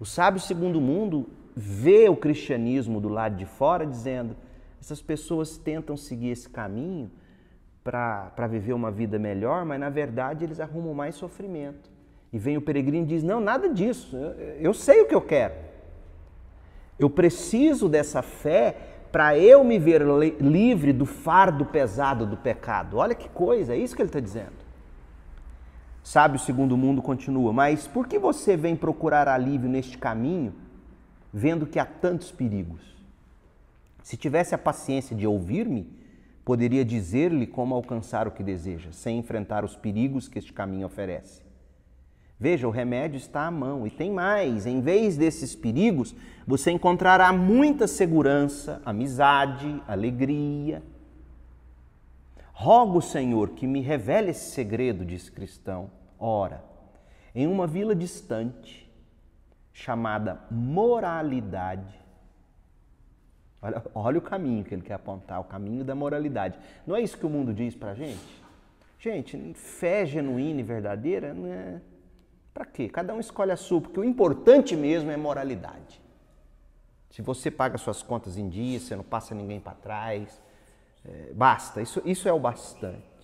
O 0.00 0.06
sábio 0.06 0.40
segundo 0.40 0.80
mundo 0.80 1.28
vê 1.54 2.08
o 2.08 2.16
cristianismo 2.16 3.00
do 3.00 3.08
lado 3.08 3.36
de 3.36 3.46
fora 3.46 3.86
dizendo: 3.86 4.36
essas 4.80 5.00
pessoas 5.00 5.56
tentam 5.56 5.96
seguir 5.96 6.30
esse 6.30 6.48
caminho 6.48 7.10
para 7.84 8.46
viver 8.48 8.72
uma 8.72 8.90
vida 8.90 9.18
melhor, 9.18 9.66
mas 9.66 9.78
na 9.78 9.90
verdade 9.90 10.42
eles 10.42 10.58
arrumam 10.58 10.94
mais 10.94 11.14
sofrimento. 11.14 11.92
E 12.32 12.38
vem 12.38 12.56
o 12.56 12.62
peregrino 12.62 13.04
e 13.04 13.08
diz: 13.08 13.22
Não, 13.22 13.38
nada 13.38 13.68
disso, 13.68 14.16
eu, 14.16 14.32
eu 14.58 14.74
sei 14.74 15.02
o 15.02 15.06
que 15.06 15.14
eu 15.14 15.20
quero. 15.20 15.54
Eu 16.98 17.10
preciso 17.10 17.88
dessa 17.88 18.22
fé 18.22 18.76
para 19.12 19.38
eu 19.38 19.62
me 19.62 19.78
ver 19.78 20.02
livre 20.40 20.92
do 20.92 21.04
fardo 21.04 21.64
pesado 21.66 22.26
do 22.26 22.36
pecado. 22.36 22.96
Olha 22.96 23.14
que 23.14 23.28
coisa, 23.28 23.74
é 23.74 23.76
isso 23.76 23.94
que 23.94 24.02
ele 24.02 24.08
está 24.08 24.20
dizendo. 24.20 24.64
Sabe, 26.02 26.36
o 26.36 26.40
segundo 26.40 26.76
mundo 26.76 27.00
continua, 27.00 27.52
mas 27.52 27.86
por 27.86 28.06
que 28.06 28.18
você 28.18 28.56
vem 28.56 28.74
procurar 28.74 29.28
alívio 29.28 29.68
neste 29.68 29.96
caminho, 29.96 30.54
vendo 31.32 31.66
que 31.66 31.78
há 31.78 31.86
tantos 31.86 32.30
perigos? 32.30 32.82
Se 34.02 34.16
tivesse 34.16 34.54
a 34.54 34.58
paciência 34.58 35.16
de 35.16 35.26
ouvir-me, 35.26 35.88
poderia 36.44 36.84
dizer-lhe 36.84 37.46
como 37.46 37.74
alcançar 37.74 38.28
o 38.28 38.30
que 38.30 38.42
deseja, 38.42 38.92
sem 38.92 39.18
enfrentar 39.18 39.64
os 39.64 39.76
perigos 39.76 40.28
que 40.28 40.38
este 40.38 40.52
caminho 40.52 40.86
oferece. 40.86 41.42
Veja, 42.38 42.68
o 42.68 42.70
remédio 42.70 43.16
está 43.16 43.46
à 43.46 43.50
mão. 43.50 43.86
E 43.86 43.90
tem 43.90 44.10
mais: 44.10 44.66
em 44.66 44.80
vez 44.80 45.16
desses 45.16 45.54
perigos, 45.54 46.14
você 46.46 46.70
encontrará 46.70 47.32
muita 47.32 47.86
segurança, 47.86 48.82
amizade, 48.84 49.82
alegria. 49.88 50.82
Rogo, 52.52 53.00
Senhor, 53.00 53.50
que 53.50 53.66
me 53.66 53.80
revele 53.80 54.30
esse 54.30 54.50
segredo, 54.50 55.04
diz 55.04 55.28
cristão. 55.28 55.90
Ora, 56.18 56.64
em 57.34 57.46
uma 57.46 57.66
vila 57.66 57.94
distante, 57.94 58.88
chamada 59.72 60.40
moralidade, 60.50 62.03
olha, 63.64 63.83
olha 63.94 64.18
o 64.18 64.23
caminho 64.23 64.62
que 64.62 64.75
ele 64.75 64.83
quer 64.83 64.94
apontar 64.94 65.40
o 65.40 65.44
caminho 65.44 65.83
da 65.83 65.94
moralidade. 65.94 66.59
Não 66.87 66.94
é 66.94 67.00
isso 67.00 67.16
que 67.16 67.26
o 67.26 67.30
mundo 67.30 67.52
diz 67.52 67.75
para 67.75 67.94
gente? 67.94 68.44
Gente, 68.99 69.54
fé 69.54 70.06
genuína 70.06 70.61
e 70.61 70.62
verdadeira 70.62 71.33
não 71.33 71.47
é 71.47 71.80
para 72.52 72.64
quê? 72.64 72.88
Cada 72.88 73.12
um 73.12 73.18
escolhe 73.18 73.50
a 73.50 73.56
sua, 73.56 73.80
porque 73.80 73.99
o 73.99 74.04
importante 74.04 74.76
mesmo 74.76 75.11
é 75.11 75.16
moralidade. 75.16 76.00
Se 77.11 77.21
você 77.21 77.50
paga 77.50 77.76
suas 77.78 78.02
contas 78.02 78.38
em 78.38 78.49
dia, 78.49 78.78
você 78.78 78.94
não 78.94 79.02
passa 79.02 79.35
ninguém 79.35 79.59
para 79.59 79.75
trás, 79.75 80.40
é, 81.04 81.33
basta, 81.33 81.83
isso, 81.83 82.00
isso 82.04 82.28
é 82.28 82.33
o 82.33 82.38
bastante. 82.38 83.14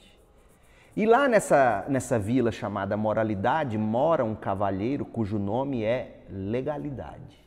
E 0.97 1.06
lá 1.06 1.28
nessa, 1.28 1.85
nessa 1.88 2.18
vila 2.18 2.50
chamada 2.50 2.97
Moralidade 2.97 3.78
mora 3.78 4.25
um 4.25 4.35
cavalheiro 4.35 5.04
cujo 5.04 5.38
nome 5.38 5.85
é 5.85 6.25
Legalidade. 6.28 7.38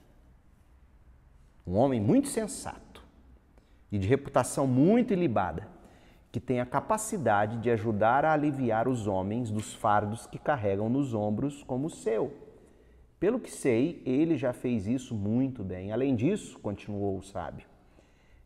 Um 1.65 1.75
homem 1.75 2.01
muito 2.01 2.27
sensato 2.27 3.03
e 3.91 3.97
de 3.97 4.07
reputação 4.07 4.67
muito 4.67 5.13
ilibada 5.13 5.67
que 6.33 6.39
tem 6.39 6.59
a 6.59 6.65
capacidade 6.65 7.57
de 7.57 7.69
ajudar 7.69 8.25
a 8.25 8.33
aliviar 8.33 8.87
os 8.87 9.05
homens 9.05 9.51
dos 9.51 9.71
fardos 9.71 10.25
que 10.25 10.39
carregam 10.39 10.89
nos 10.89 11.13
ombros 11.13 11.61
como 11.61 11.85
o 11.85 11.91
seu. 11.91 12.33
Pelo 13.19 13.39
que 13.39 13.51
sei, 13.51 14.01
ele 14.03 14.35
já 14.35 14.51
fez 14.51 14.87
isso 14.87 15.13
muito 15.13 15.63
bem. 15.63 15.91
Além 15.91 16.15
disso, 16.15 16.57
continuou 16.57 17.19
o 17.19 17.21
sábio, 17.21 17.67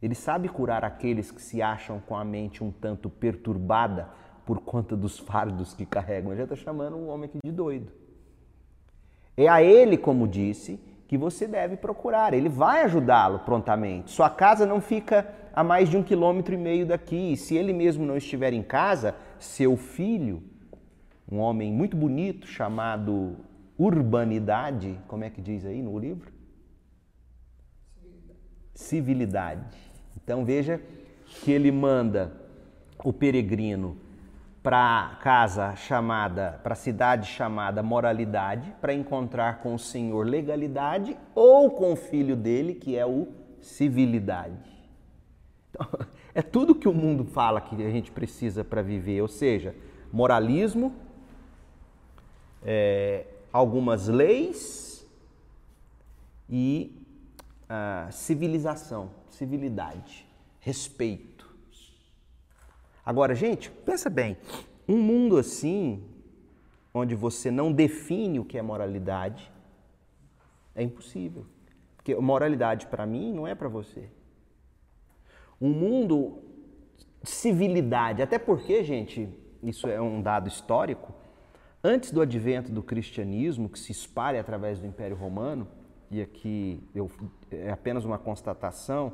ele 0.02 0.14
sabe 0.14 0.50
curar 0.50 0.84
aqueles 0.84 1.32
que 1.32 1.42
se 1.42 1.62
acham 1.62 2.02
com 2.02 2.16
a 2.18 2.26
mente 2.26 2.62
um 2.62 2.72
tanto 2.72 3.10
perturbada 3.10 4.10
por 4.46 4.60
conta 4.60 4.96
dos 4.96 5.18
fardos 5.18 5.74
que 5.74 5.86
carregam. 5.86 6.32
Ele 6.32 6.40
já 6.40 6.44
está 6.44 6.56
chamando 6.58 6.98
um 6.98 7.08
homem 7.08 7.30
aqui 7.30 7.40
de 7.42 7.52
doido. 7.54 7.92
É 9.38 9.48
a 9.48 9.64
ele, 9.64 9.98
como 9.98 10.28
disse, 10.28 10.78
que 11.08 11.18
você 11.18 11.48
deve 11.48 11.78
procurar. 11.78 12.34
Ele 12.34 12.50
vai 12.50 12.84
ajudá-lo 12.84 13.40
prontamente. 13.40 14.12
Sua 14.12 14.30
casa 14.30 14.66
não 14.66 14.82
fica 14.82 15.34
a 15.54 15.64
mais 15.64 15.90
de 15.90 15.98
um 15.98 16.04
quilômetro 16.04 16.54
e 16.54 16.58
meio 16.58 16.86
daqui. 16.86 17.34
E 17.34 17.38
se 17.38 17.56
ele 17.56 17.74
mesmo 17.74 18.06
não 18.06 18.18
estiver 18.18 18.54
em 18.54 18.62
casa, 18.62 19.16
seu 19.40 19.78
filho, 19.78 20.44
um 21.32 21.40
homem 21.40 21.72
muito 21.72 21.96
bonito 21.96 22.46
chamado 22.46 23.38
Urbanidade, 23.78 25.00
como 25.08 25.24
é 25.24 25.30
que 25.30 25.42
diz 25.42 25.66
aí 25.66 25.82
no 25.82 25.98
livro? 25.98 26.32
Civilidade. 28.74 29.78
Então 30.16 30.44
veja 30.44 30.82
que 31.44 31.52
ele 31.52 31.72
manda 31.72 32.34
o 33.04 33.14
peregrino 33.14 33.98
para 34.62 35.18
casa 35.22 35.76
chamada, 35.76 36.60
para 36.64 36.76
cidade 36.76 37.28
chamada 37.28 37.82
Moralidade, 37.82 38.74
para 38.82 38.94
encontrar 38.94 39.60
com 39.60 39.76
o 39.76 39.80
Senhor 39.80 40.26
legalidade 40.26 41.18
ou 41.34 41.72
com 41.72 41.94
o 41.94 41.96
filho 41.96 42.36
dele, 42.36 42.74
que 42.74 42.98
é 42.98 43.06
o 43.06 43.28
civilidade. 43.62 44.72
Então, 45.70 45.88
é 46.34 46.42
tudo 46.42 46.76
que 46.76 46.88
o 46.88 46.94
mundo 46.94 47.26
fala 47.26 47.62
que 47.62 47.76
a 47.76 47.90
gente 47.90 48.12
precisa 48.12 48.64
para 48.64 48.82
viver, 48.82 49.22
ou 49.22 49.28
seja, 49.28 49.76
moralismo, 50.12 50.94
é, 52.64 53.26
algumas 53.52 54.08
leis 54.08 55.06
e 56.50 56.98
ah, 57.70 58.08
civilização, 58.12 59.12
civilidade, 59.30 60.26
respeito. 60.60 61.37
Agora, 63.08 63.34
gente, 63.34 63.72
pensa 63.72 64.10
bem, 64.10 64.36
um 64.86 64.98
mundo 64.98 65.38
assim, 65.38 66.04
onde 66.94 67.16
você 67.16 67.50
não 67.50 67.72
define 67.72 68.38
o 68.38 68.44
que 68.44 68.58
é 68.58 68.62
moralidade, 68.62 69.50
é 70.76 70.84
impossível. 70.84 71.46
Porque 71.96 72.14
moralidade 72.16 72.88
para 72.88 73.06
mim 73.06 73.32
não 73.32 73.48
é 73.48 73.56
para 73.56 73.70
você 73.70 74.10
um 75.62 75.70
mundo 75.70 76.40
de 77.24 77.30
civilidade. 77.30 78.22
Até 78.22 78.38
porque, 78.38 78.84
gente, 78.84 79.30
isso 79.64 79.88
é 79.88 80.02
um 80.02 80.22
dado 80.22 80.50
histórico, 80.50 81.14
antes 81.82 82.12
do 82.12 82.22
advento 82.22 82.74
do 82.74 82.84
cristianismo, 82.84 83.70
que 83.70 83.80
se 83.80 83.92
espalha 83.94 84.42
através 84.42 84.82
do 84.82 84.86
Império 84.86 85.16
Romano, 85.16 85.66
e 86.12 86.22
aqui 86.22 86.84
eu, 86.94 87.10
é 87.52 87.72
apenas 87.72 88.06
uma 88.06 88.18
constatação, 88.18 89.14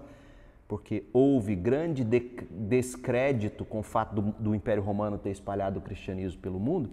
porque 0.74 1.04
houve 1.14 1.56
grande 1.56 2.04
de, 2.04 2.20
descrédito 2.50 3.64
com 3.64 3.82
o 3.82 3.84
fato 3.84 4.16
do, 4.16 4.22
do 4.40 4.56
Império 4.56 4.82
Romano 4.82 5.20
ter 5.20 5.30
espalhado 5.30 5.78
o 5.78 5.82
cristianismo 5.84 6.42
pelo 6.42 6.60
mundo, 6.60 6.90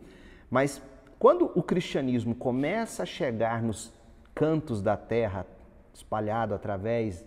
mas 0.50 0.82
quando 1.18 1.50
o 1.54 1.62
cristianismo 1.62 2.34
começa 2.34 3.04
a 3.04 3.06
chegar 3.06 3.62
nos 3.62 3.90
cantos 4.34 4.82
da 4.82 4.98
terra, 4.98 5.46
espalhado 5.94 6.54
através 6.54 7.24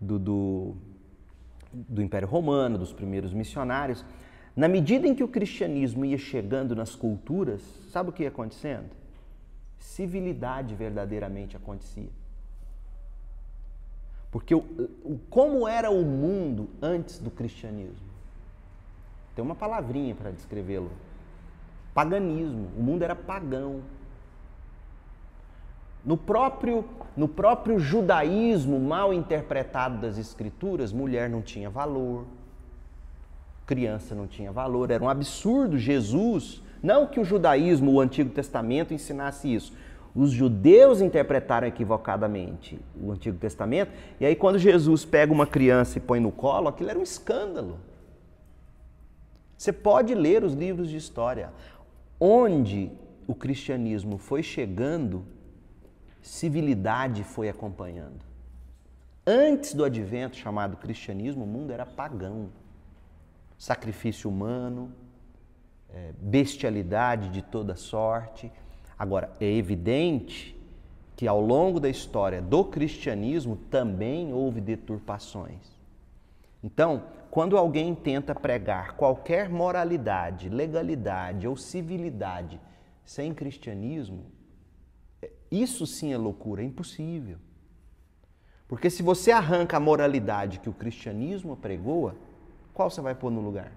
do, 0.00 0.18
do 0.18 0.76
do 1.70 2.00
Império 2.00 2.26
Romano, 2.26 2.78
dos 2.78 2.94
primeiros 2.94 3.34
missionários, 3.34 4.02
na 4.56 4.68
medida 4.68 5.06
em 5.06 5.14
que 5.14 5.22
o 5.22 5.28
cristianismo 5.28 6.06
ia 6.06 6.16
chegando 6.16 6.74
nas 6.74 6.94
culturas, 6.94 7.60
sabe 7.90 8.08
o 8.08 8.12
que 8.14 8.22
ia 8.22 8.30
acontecendo? 8.30 8.88
Civilidade 9.78 10.74
verdadeiramente 10.74 11.54
acontecia. 11.54 12.21
Porque 14.32 14.54
o, 14.54 14.60
o, 15.04 15.20
como 15.28 15.68
era 15.68 15.90
o 15.90 16.02
mundo 16.02 16.70
antes 16.80 17.18
do 17.18 17.30
cristianismo? 17.30 18.10
Tem 19.36 19.44
uma 19.44 19.54
palavrinha 19.54 20.14
para 20.14 20.30
descrevê-lo: 20.30 20.90
paganismo. 21.94 22.70
O 22.76 22.82
mundo 22.82 23.02
era 23.02 23.14
pagão. 23.14 23.82
No 26.02 26.16
próprio, 26.16 26.84
no 27.16 27.28
próprio 27.28 27.78
judaísmo 27.78 28.80
mal 28.80 29.12
interpretado 29.12 29.98
das 29.98 30.16
escrituras, 30.16 30.92
mulher 30.92 31.30
não 31.30 31.40
tinha 31.42 31.70
valor, 31.70 32.24
criança 33.66 34.12
não 34.12 34.26
tinha 34.26 34.50
valor, 34.50 34.90
era 34.90 35.04
um 35.04 35.08
absurdo 35.08 35.78
Jesus, 35.78 36.60
não 36.82 37.06
que 37.06 37.20
o 37.20 37.24
judaísmo, 37.24 37.92
o 37.92 38.00
Antigo 38.00 38.30
Testamento 38.30 38.92
ensinasse 38.92 39.54
isso. 39.54 39.72
Os 40.14 40.30
judeus 40.30 41.00
interpretaram 41.00 41.66
equivocadamente 41.66 42.78
o 43.00 43.10
Antigo 43.12 43.38
Testamento, 43.38 43.92
e 44.20 44.26
aí 44.26 44.36
quando 44.36 44.58
Jesus 44.58 45.04
pega 45.04 45.32
uma 45.32 45.46
criança 45.46 45.98
e 45.98 46.00
põe 46.00 46.20
no 46.20 46.30
colo, 46.30 46.68
aquilo 46.68 46.90
era 46.90 46.98
um 46.98 47.02
escândalo. 47.02 47.78
Você 49.56 49.72
pode 49.72 50.14
ler 50.14 50.42
os 50.42 50.54
livros 50.54 50.90
de 50.90 50.96
história. 50.96 51.52
Onde 52.18 52.90
o 53.26 53.34
cristianismo 53.34 54.18
foi 54.18 54.42
chegando, 54.42 55.24
civilidade 56.20 57.24
foi 57.24 57.48
acompanhando. 57.48 58.24
Antes 59.26 59.72
do 59.72 59.84
advento 59.84 60.36
chamado 60.36 60.76
cristianismo, 60.76 61.44
o 61.44 61.46
mundo 61.46 61.72
era 61.72 61.86
pagão. 61.86 62.50
Sacrifício 63.56 64.28
humano, 64.28 64.92
é, 65.88 66.12
bestialidade 66.20 67.28
de 67.28 67.40
toda 67.40 67.76
sorte. 67.76 68.50
Agora, 69.02 69.32
é 69.40 69.46
evidente 69.46 70.56
que 71.16 71.26
ao 71.26 71.40
longo 71.40 71.80
da 71.80 71.88
história 71.88 72.40
do 72.40 72.64
cristianismo 72.64 73.56
também 73.68 74.32
houve 74.32 74.60
deturpações. 74.60 75.76
Então, 76.62 77.02
quando 77.28 77.58
alguém 77.58 77.96
tenta 77.96 78.32
pregar 78.32 78.92
qualquer 78.92 79.48
moralidade, 79.48 80.48
legalidade 80.48 81.48
ou 81.48 81.56
civilidade 81.56 82.60
sem 83.04 83.34
cristianismo, 83.34 84.24
Isso 85.50 85.86
sim 85.86 86.14
é 86.14 86.16
loucura, 86.16 86.62
é 86.62 86.64
impossível. 86.64 87.38
Porque 88.66 88.88
se 88.88 89.02
você 89.02 89.30
arranca 89.30 89.76
a 89.76 89.80
moralidade 89.80 90.60
que 90.60 90.70
o 90.70 90.72
cristianismo 90.72 91.56
pregoa, 91.56 92.14
qual 92.72 92.88
você 92.88 93.02
vai 93.02 93.14
pôr 93.14 93.30
no 93.30 93.40
lugar? 93.40 93.72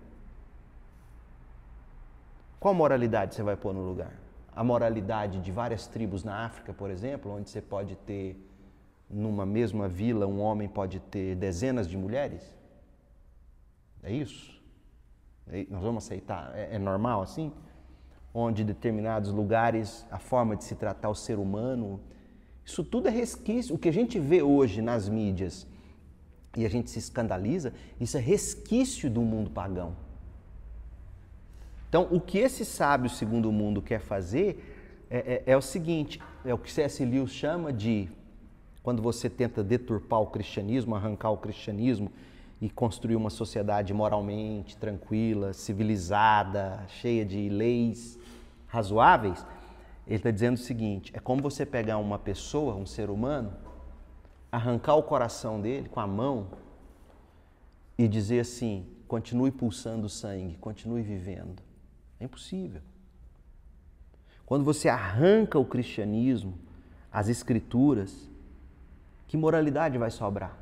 Qual 2.60 2.74
moralidade 2.74 3.36
você 3.36 3.44
vai 3.44 3.58
pôr 3.58 3.74
no 3.74 3.82
lugar? 3.82 4.25
A 4.56 4.64
moralidade 4.64 5.40
de 5.40 5.52
várias 5.52 5.86
tribos 5.86 6.24
na 6.24 6.46
África, 6.46 6.74
por 6.74 6.90
exemplo, 6.90 7.32
onde 7.32 7.50
você 7.50 7.62
pode 7.62 7.96
ter, 7.98 8.38
numa 9.10 9.46
mesma 9.46 9.88
vila, 9.90 10.26
um 10.26 10.40
homem 10.40 10.70
pode 10.70 11.00
ter 11.02 11.36
dezenas 11.36 11.90
de 11.90 11.98
mulheres? 11.98 12.56
É 14.02 14.14
isso? 14.14 14.56
É, 15.48 15.66
nós 15.70 15.84
vamos 15.84 16.06
aceitar? 16.06 16.52
É, 16.56 16.76
é 16.76 16.80
normal 16.80 17.22
assim? 17.22 17.52
Onde 18.34 18.64
em 18.64 18.66
determinados 18.66 19.32
lugares 19.32 20.08
a 20.10 20.20
forma 20.20 20.56
de 20.56 20.64
se 20.64 20.76
tratar 20.76 21.10
o 21.10 21.16
ser 21.16 21.38
humano, 21.38 22.00
isso 22.64 22.84
tudo 22.84 23.10
é 23.10 23.12
resquício. 23.12 23.76
O 23.76 23.78
que 23.78 23.90
a 23.90 23.94
gente 23.94 24.20
vê 24.20 24.42
hoje 24.42 24.82
nas 24.82 25.10
mídias 25.10 25.68
e 26.56 26.66
a 26.66 26.70
gente 26.70 26.90
se 26.90 27.00
escandaliza, 27.00 27.74
isso 28.00 28.18
é 28.18 28.22
resquício 28.22 29.10
do 29.10 29.22
mundo 29.22 29.52
pagão. 29.52 30.05
Então, 31.96 32.10
o 32.12 32.20
que 32.20 32.40
esse 32.40 32.66
sábio 32.66 33.10
segundo 33.10 33.48
o 33.48 33.54
mundo 33.54 33.82
quer 33.82 34.02
fazer 34.02 35.06
é, 35.10 35.44
é, 35.48 35.54
é 35.54 35.56
o 35.56 35.62
seguinte: 35.62 36.22
é 36.44 36.54
o 36.54 36.58
que 36.58 36.70
C.S. 36.70 37.06
Lewis 37.06 37.32
chama 37.32 37.72
de 37.72 38.10
quando 38.84 39.02
você 39.02 39.30
tenta 39.30 39.64
deturpar 39.64 40.20
o 40.20 40.28
cristianismo, 40.28 40.94
arrancar 40.94 41.30
o 41.32 41.38
cristianismo 41.38 42.12
e 42.60 42.70
construir 42.70 43.16
uma 43.16 43.30
sociedade 43.30 43.94
moralmente 43.94 44.76
tranquila, 44.76 45.54
civilizada, 45.54 46.84
cheia 47.00 47.24
de 47.24 47.48
leis 47.48 48.20
razoáveis, 48.68 49.48
ele 50.06 50.18
está 50.18 50.32
dizendo 50.32 50.56
o 50.56 50.60
seguinte: 50.60 51.14
é 51.16 51.20
como 51.22 51.42
você 51.42 51.66
pegar 51.66 51.98
uma 51.98 52.20
pessoa, 52.20 52.76
um 52.76 52.86
ser 52.86 53.10
humano, 53.10 53.54
arrancar 54.52 54.96
o 54.96 55.04
coração 55.04 55.62
dele 55.62 55.88
com 55.88 56.02
a 56.02 56.08
mão 56.08 56.48
e 57.98 58.06
dizer 58.06 58.42
assim: 58.42 58.86
continue 59.08 59.50
pulsando 59.50 60.10
sangue, 60.10 60.58
continue 60.58 61.02
vivendo. 61.02 61.65
É 62.20 62.26
impossível. 62.26 62.82
Quando 64.46 64.64
você 64.64 64.88
arranca 64.88 65.58
o 65.58 65.66
cristianismo, 65.66 66.58
as 67.12 67.28
escrituras, 67.30 68.30
que 69.28 69.36
moralidade 69.36 69.98
vai 69.98 70.12
sobrar? 70.12 70.58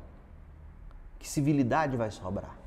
Que 1.18 1.28
civilidade 1.28 1.96
vai 1.96 2.10
sobrar? 2.10 2.58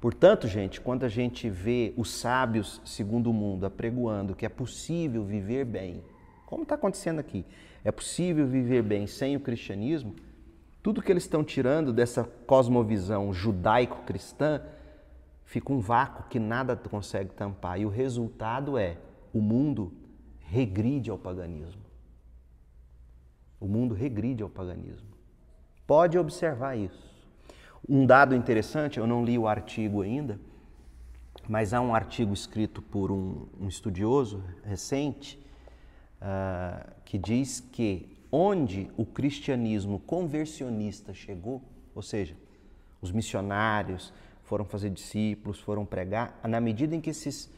Portanto, 0.00 0.46
gente, 0.46 0.80
quando 0.80 1.04
a 1.04 1.08
gente 1.08 1.48
vê 1.48 1.94
os 1.96 2.10
sábios 2.10 2.80
segundo 2.84 3.30
o 3.30 3.32
mundo 3.32 3.64
apregoando 3.64 4.34
que 4.34 4.44
é 4.44 4.48
possível 4.48 5.24
viver 5.24 5.64
bem, 5.64 6.02
como 6.44 6.64
está 6.64 6.74
acontecendo 6.74 7.20
aqui, 7.20 7.44
é 7.82 7.90
possível 7.90 8.46
viver 8.46 8.82
bem 8.82 9.06
sem 9.06 9.36
o 9.36 9.40
cristianismo, 9.40 10.14
tudo 10.82 11.00
que 11.00 11.10
eles 11.10 11.22
estão 11.22 11.42
tirando 11.42 11.92
dessa 11.92 12.24
cosmovisão 12.46 13.32
judaico-cristã 13.32 14.60
fica 15.44 15.72
um 15.72 15.80
vácuo 15.80 16.28
que 16.28 16.38
nada 16.38 16.76
consegue 16.76 17.32
tampar. 17.32 17.80
E 17.80 17.86
o 17.86 17.88
resultado 17.88 18.78
é 18.78 18.96
o 19.32 19.40
mundo 19.40 19.92
regride 20.40 21.10
ao 21.10 21.18
paganismo. 21.18 21.82
O 23.60 23.66
mundo 23.66 23.94
regride 23.94 24.42
ao 24.42 24.48
paganismo. 24.48 25.08
Pode 25.86 26.18
observar 26.18 26.76
isso. 26.76 27.12
Um 27.88 28.06
dado 28.06 28.34
interessante, 28.34 28.98
eu 28.98 29.06
não 29.06 29.24
li 29.24 29.38
o 29.38 29.46
artigo 29.46 30.00
ainda, 30.00 30.40
mas 31.48 31.74
há 31.74 31.80
um 31.80 31.94
artigo 31.94 32.32
escrito 32.32 32.80
por 32.80 33.10
um, 33.10 33.46
um 33.60 33.68
estudioso 33.68 34.42
recente 34.64 35.38
uh, 36.20 36.90
que 37.04 37.18
diz 37.18 37.60
que 37.60 38.16
onde 38.32 38.90
o 38.96 39.04
cristianismo 39.04 39.98
conversionista 40.00 41.12
chegou, 41.12 41.62
ou 41.94 42.02
seja, 42.02 42.34
os 43.00 43.12
missionários, 43.12 44.12
foram 44.44 44.64
fazer 44.64 44.90
discípulos, 44.90 45.58
foram 45.58 45.84
pregar, 45.84 46.38
na 46.44 46.60
medida 46.60 46.94
em 46.94 47.00
que, 47.00 47.10
esses, 47.10 47.50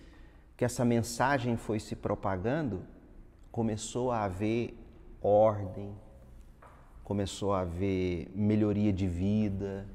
que 0.57 0.65
essa 0.65 0.85
mensagem 0.85 1.57
foi 1.57 1.79
se 1.79 1.95
propagando, 1.95 2.83
começou 3.51 4.11
a 4.13 4.25
haver 4.25 4.77
ordem, 5.21 5.93
começou 7.03 7.53
a 7.53 7.61
haver 7.61 8.31
melhoria 8.35 8.93
de 8.93 9.07
vida, 9.07 9.87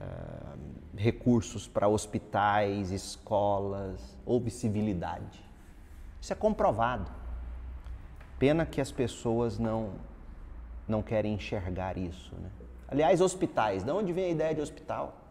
uh, 0.00 0.58
recursos 0.96 1.66
para 1.66 1.88
hospitais, 1.88 2.90
escolas, 2.90 4.16
houve 4.24 4.50
civilidade. 4.50 5.42
Isso 6.20 6.32
é 6.32 6.36
comprovado. 6.36 7.10
Pena 8.38 8.64
que 8.64 8.80
as 8.80 8.92
pessoas 8.92 9.58
não, 9.58 9.94
não 10.86 11.02
querem 11.02 11.34
enxergar 11.34 11.98
isso. 11.98 12.32
Né? 12.36 12.50
Aliás, 12.86 13.20
hospitais, 13.20 13.82
de 13.82 13.90
onde 13.90 14.12
vem 14.12 14.26
a 14.26 14.30
ideia 14.30 14.54
de 14.54 14.60
hospital? 14.60 15.21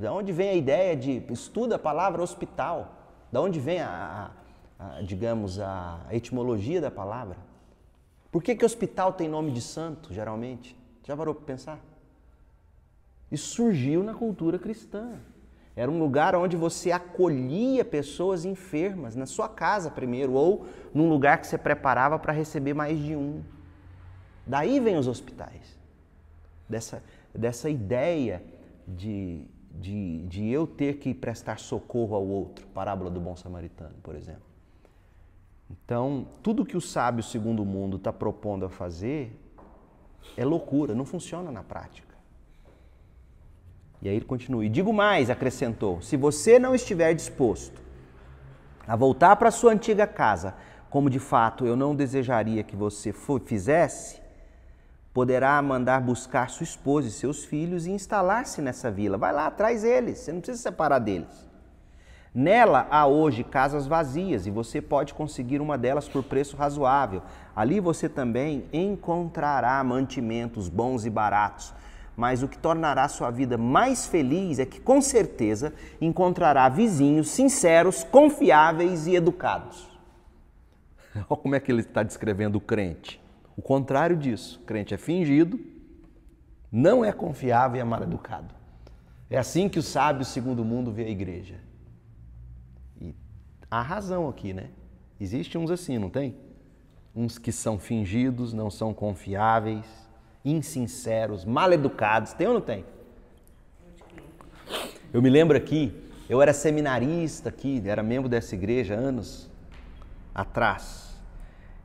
Da 0.00 0.10
onde 0.14 0.32
vem 0.32 0.48
a 0.48 0.54
ideia 0.54 0.96
de 0.96 1.22
estuda 1.30 1.76
a 1.76 1.78
palavra 1.78 2.22
hospital? 2.22 2.94
Da 3.30 3.38
onde 3.38 3.60
vem 3.60 3.82
a, 3.82 4.30
a, 4.78 4.96
a 4.96 5.02
digamos, 5.02 5.60
a 5.60 6.06
etimologia 6.10 6.80
da 6.80 6.90
palavra? 6.90 7.36
Por 8.32 8.42
que, 8.42 8.56
que 8.56 8.64
hospital 8.64 9.12
tem 9.12 9.28
nome 9.28 9.50
de 9.52 9.60
santo, 9.60 10.14
geralmente? 10.14 10.74
Já 11.04 11.14
parou 11.14 11.34
para 11.34 11.44
pensar? 11.44 11.78
Isso 13.30 13.54
surgiu 13.54 14.02
na 14.02 14.14
cultura 14.14 14.58
cristã. 14.58 15.18
Era 15.76 15.90
um 15.90 15.98
lugar 15.98 16.34
onde 16.34 16.56
você 16.56 16.90
acolhia 16.90 17.84
pessoas 17.84 18.46
enfermas, 18.46 19.14
na 19.14 19.26
sua 19.26 19.50
casa 19.50 19.90
primeiro, 19.90 20.32
ou 20.32 20.66
num 20.94 21.10
lugar 21.10 21.38
que 21.38 21.46
você 21.46 21.58
preparava 21.58 22.18
para 22.18 22.32
receber 22.32 22.72
mais 22.72 22.98
de 22.98 23.14
um. 23.14 23.42
Daí 24.46 24.80
vem 24.80 24.96
os 24.96 25.06
hospitais. 25.06 25.78
Dessa, 26.66 27.02
dessa 27.34 27.68
ideia 27.68 28.42
de 28.88 29.46
de, 29.70 30.22
de 30.26 30.48
eu 30.48 30.66
ter 30.66 30.98
que 30.98 31.14
prestar 31.14 31.58
socorro 31.58 32.14
ao 32.14 32.26
outro, 32.26 32.66
parábola 32.68 33.10
do 33.10 33.20
bom 33.20 33.36
samaritano, 33.36 33.94
por 34.02 34.14
exemplo. 34.14 34.42
Então, 35.70 36.26
tudo 36.42 36.64
que 36.64 36.76
o 36.76 36.80
sábio 36.80 37.22
segundo 37.22 37.62
o 37.62 37.66
mundo 37.66 37.96
está 37.96 38.12
propondo 38.12 38.64
a 38.64 38.68
fazer 38.68 39.38
é 40.36 40.44
loucura, 40.44 40.94
não 40.94 41.04
funciona 41.04 41.52
na 41.52 41.62
prática. 41.62 42.10
E 44.02 44.08
aí 44.08 44.16
ele 44.16 44.24
continua. 44.24 44.64
E 44.64 44.68
digo 44.68 44.92
mais, 44.92 45.30
acrescentou: 45.30 46.00
se 46.00 46.16
você 46.16 46.58
não 46.58 46.74
estiver 46.74 47.14
disposto 47.14 47.80
a 48.86 48.96
voltar 48.96 49.36
para 49.36 49.50
sua 49.50 49.72
antiga 49.72 50.06
casa, 50.06 50.54
como 50.88 51.08
de 51.08 51.18
fato 51.18 51.64
eu 51.66 51.76
não 51.76 51.94
desejaria 51.94 52.62
que 52.62 52.74
você 52.74 53.14
fizesse, 53.44 54.19
poderá 55.12 55.60
mandar 55.60 56.00
buscar 56.00 56.48
sua 56.50 56.64
esposa 56.64 57.08
e 57.08 57.10
seus 57.10 57.44
filhos 57.44 57.86
e 57.86 57.90
instalar-se 57.90 58.62
nessa 58.62 58.90
vila. 58.90 59.18
Vai 59.18 59.32
lá, 59.32 59.50
traz 59.50 59.84
eles, 59.84 60.18
você 60.18 60.32
não 60.32 60.40
precisa 60.40 60.62
separar 60.62 60.98
deles. 60.98 61.48
Nela 62.32 62.86
há 62.92 63.06
hoje 63.08 63.42
casas 63.42 63.88
vazias 63.88 64.46
e 64.46 64.50
você 64.50 64.80
pode 64.80 65.12
conseguir 65.14 65.60
uma 65.60 65.76
delas 65.76 66.08
por 66.08 66.22
preço 66.22 66.56
razoável. 66.56 67.22
Ali 67.56 67.80
você 67.80 68.08
também 68.08 68.64
encontrará 68.72 69.82
mantimentos 69.82 70.68
bons 70.68 71.04
e 71.04 71.10
baratos. 71.10 71.74
Mas 72.16 72.42
o 72.42 72.48
que 72.48 72.58
tornará 72.58 73.08
sua 73.08 73.30
vida 73.30 73.58
mais 73.58 74.06
feliz 74.06 74.60
é 74.60 74.66
que, 74.66 74.80
com 74.80 75.00
certeza, 75.00 75.72
encontrará 76.00 76.68
vizinhos 76.68 77.30
sinceros, 77.30 78.04
confiáveis 78.04 79.08
e 79.08 79.16
educados. 79.16 79.88
Olha 81.28 81.40
como 81.40 81.54
é 81.56 81.60
que 81.60 81.72
ele 81.72 81.80
está 81.80 82.04
descrevendo 82.04 82.56
o 82.56 82.60
crente. 82.60 83.20
O 83.56 83.62
contrário 83.62 84.16
disso, 84.16 84.60
crente 84.66 84.94
é 84.94 84.96
fingido, 84.96 85.60
não 86.70 87.04
é 87.04 87.12
confiável 87.12 87.76
e 87.76 87.80
é 87.80 87.84
mal 87.84 88.02
educado. 88.02 88.54
É 89.28 89.38
assim 89.38 89.68
que 89.68 89.78
o 89.78 89.82
sábio 89.82 90.24
segundo 90.24 90.60
o 90.60 90.64
mundo 90.64 90.90
vê 90.92 91.04
a 91.04 91.08
igreja. 91.08 91.56
E 93.00 93.14
há 93.70 93.82
razão 93.82 94.28
aqui, 94.28 94.52
né? 94.52 94.70
Existem 95.20 95.60
uns 95.60 95.70
assim, 95.70 95.98
não 95.98 96.10
tem? 96.10 96.34
Uns 97.14 97.38
que 97.38 97.52
são 97.52 97.78
fingidos, 97.78 98.52
não 98.52 98.70
são 98.70 98.94
confiáveis, 98.94 99.84
insinceros, 100.44 101.44
mal 101.44 101.72
educados. 101.72 102.32
Tem 102.32 102.46
ou 102.46 102.54
não 102.54 102.60
tem? 102.60 102.84
Eu 105.12 105.20
me 105.20 105.28
lembro 105.28 105.56
aqui, 105.56 105.92
eu 106.28 106.40
era 106.40 106.52
seminarista 106.52 107.48
aqui, 107.48 107.82
era 107.84 108.02
membro 108.02 108.28
dessa 108.28 108.54
igreja 108.54 108.94
anos 108.94 109.50
atrás. 110.34 111.09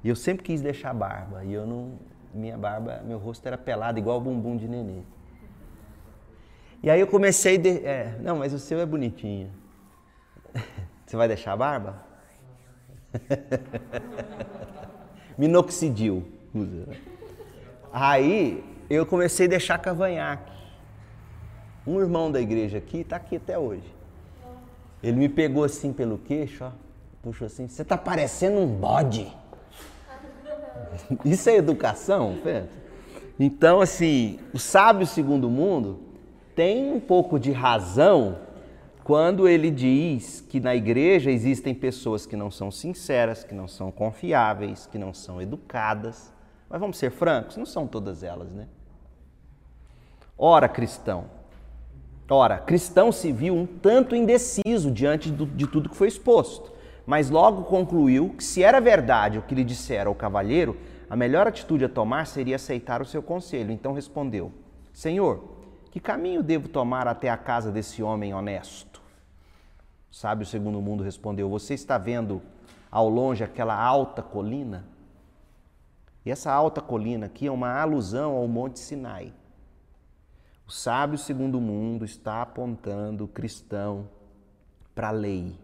E 0.05 0.09
eu 0.09 0.15
sempre 0.15 0.43
quis 0.43 0.61
deixar 0.61 0.93
barba. 0.93 1.43
E 1.43 1.51
eu 1.51 1.65
não. 1.65 1.93
Minha 2.31 2.55
barba, 2.55 3.01
meu 3.03 3.17
rosto 3.17 3.43
era 3.47 3.57
pelado, 3.57 3.97
igual 3.97 4.19
o 4.19 4.21
bumbum 4.21 4.55
de 4.55 4.67
nenê. 4.67 5.01
E 6.83 6.91
aí 6.91 6.99
eu 6.99 7.07
comecei. 7.07 7.57
De, 7.57 7.83
é, 7.83 8.15
não, 8.21 8.37
mas 8.37 8.53
o 8.53 8.59
seu 8.59 8.79
é 8.79 8.85
bonitinho. 8.85 9.49
Você 11.03 11.17
vai 11.17 11.27
deixar 11.27 11.53
a 11.53 11.57
barba? 11.57 12.03
Minoxidil 15.39 16.23
usa. 16.53 16.85
Aí 17.91 18.63
eu 18.87 19.07
comecei 19.07 19.47
a 19.47 19.49
deixar 19.49 19.79
cavanhaque. 19.79 20.53
Um 21.87 21.99
irmão 21.99 22.31
da 22.31 22.39
igreja 22.39 22.77
aqui 22.77 22.99
está 22.99 23.15
aqui 23.15 23.37
até 23.37 23.57
hoje. 23.57 23.91
Ele 25.01 25.17
me 25.17 25.29
pegou 25.29 25.63
assim 25.63 25.91
pelo 25.91 26.19
queixo, 26.19 26.63
ó, 26.63 26.71
puxou 27.23 27.47
assim, 27.47 27.67
você 27.67 27.81
está 27.81 27.97
parecendo 27.97 28.59
um 28.59 28.67
bode. 28.67 29.33
Isso 31.25 31.49
é 31.49 31.55
educação, 31.55 32.37
Pedro? 32.43 32.69
Então, 33.39 33.81
assim, 33.81 34.39
o 34.53 34.59
sábio 34.59 35.05
segundo 35.05 35.49
mundo 35.49 35.99
tem 36.55 36.91
um 36.91 36.99
pouco 36.99 37.37
de 37.37 37.51
razão 37.51 38.37
quando 39.03 39.47
ele 39.47 39.69
diz 39.69 40.41
que 40.41 40.59
na 40.59 40.75
igreja 40.75 41.29
existem 41.29 41.75
pessoas 41.75 42.25
que 42.25 42.35
não 42.35 42.49
são 42.49 42.71
sinceras, 42.71 43.43
que 43.43 43.53
não 43.53 43.67
são 43.67 43.91
confiáveis, 43.91 44.87
que 44.87 44.97
não 44.97 45.13
são 45.13 45.41
educadas. 45.41 46.33
Mas 46.69 46.79
vamos 46.79 46.97
ser 46.97 47.11
francos, 47.11 47.57
não 47.57 47.65
são 47.65 47.85
todas 47.85 48.23
elas, 48.23 48.51
né? 48.51 48.67
Ora, 50.37 50.67
cristão. 50.67 51.25
Ora, 52.29 52.57
cristão 52.57 53.11
se 53.11 53.31
viu 53.31 53.55
um 53.55 53.65
tanto 53.65 54.15
indeciso 54.15 54.89
diante 54.89 55.29
do, 55.29 55.45
de 55.45 55.67
tudo 55.67 55.89
que 55.89 55.95
foi 55.95 56.07
exposto, 56.07 56.71
mas 57.05 57.29
logo 57.29 57.63
concluiu 57.63 58.29
que 58.29 58.43
se 58.43 58.63
era 58.63 58.81
verdade 58.81 59.37
o 59.37 59.41
que 59.41 59.55
lhe 59.55 59.63
dissera 59.63 60.09
o 60.09 60.15
cavalheiro, 60.15 60.77
a 61.09 61.15
melhor 61.15 61.47
atitude 61.47 61.85
a 61.85 61.89
tomar 61.89 62.25
seria 62.25 62.55
aceitar 62.55 63.01
o 63.01 63.05
seu 63.05 63.21
conselho. 63.21 63.71
Então 63.71 63.93
respondeu: 63.93 64.51
Senhor, 64.91 65.55
que 65.91 65.99
caminho 65.99 66.41
devo 66.41 66.67
tomar 66.67 67.07
até 67.07 67.29
a 67.29 67.37
casa 67.37 67.71
desse 67.71 68.01
homem 68.01 68.33
honesto? 68.33 69.01
O 70.11 70.45
segundo 70.45 70.81
mundo 70.81 71.03
respondeu: 71.03 71.49
Você 71.49 71.73
está 71.73 71.97
vendo 71.97 72.41
ao 72.89 73.09
longe 73.09 73.43
aquela 73.43 73.75
alta 73.75 74.23
colina? 74.23 74.85
E 76.25 76.31
essa 76.31 76.51
alta 76.51 76.81
colina 76.81 77.27
aqui 77.27 77.45
é 77.45 77.51
uma 77.51 77.79
alusão 77.79 78.35
ao 78.35 78.47
Monte 78.47 78.79
Sinai. 78.79 79.31
O 80.67 80.71
sábio 80.71 81.17
segundo 81.17 81.61
mundo 81.61 82.03
está 82.03 82.41
apontando 82.41 83.25
o 83.25 83.27
cristão 83.27 84.09
para 84.95 85.09
a 85.09 85.11
lei. 85.11 85.55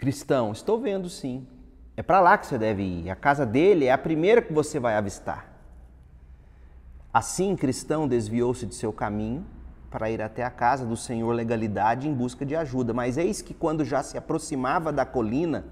Cristão, 0.00 0.50
estou 0.50 0.80
vendo 0.80 1.10
sim. 1.10 1.46
É 1.94 2.02
para 2.02 2.20
lá 2.20 2.38
que 2.38 2.46
você 2.46 2.56
deve 2.56 2.82
ir. 2.82 3.10
A 3.10 3.14
casa 3.14 3.44
dele 3.44 3.84
é 3.84 3.92
a 3.92 3.98
primeira 3.98 4.40
que 4.40 4.50
você 4.50 4.80
vai 4.80 4.96
avistar. 4.96 5.46
Assim, 7.12 7.54
cristão 7.54 8.08
desviou-se 8.08 8.64
de 8.64 8.74
seu 8.74 8.94
caminho 8.94 9.44
para 9.90 10.10
ir 10.10 10.22
até 10.22 10.42
a 10.42 10.48
casa 10.48 10.86
do 10.86 10.96
Senhor 10.96 11.30
legalidade 11.34 12.08
em 12.08 12.14
busca 12.14 12.46
de 12.46 12.56
ajuda. 12.56 12.94
Mas 12.94 13.18
eis 13.18 13.42
que 13.42 13.52
quando 13.52 13.84
já 13.84 14.02
se 14.02 14.16
aproximava 14.16 14.90
da 14.90 15.04
colina, 15.04 15.66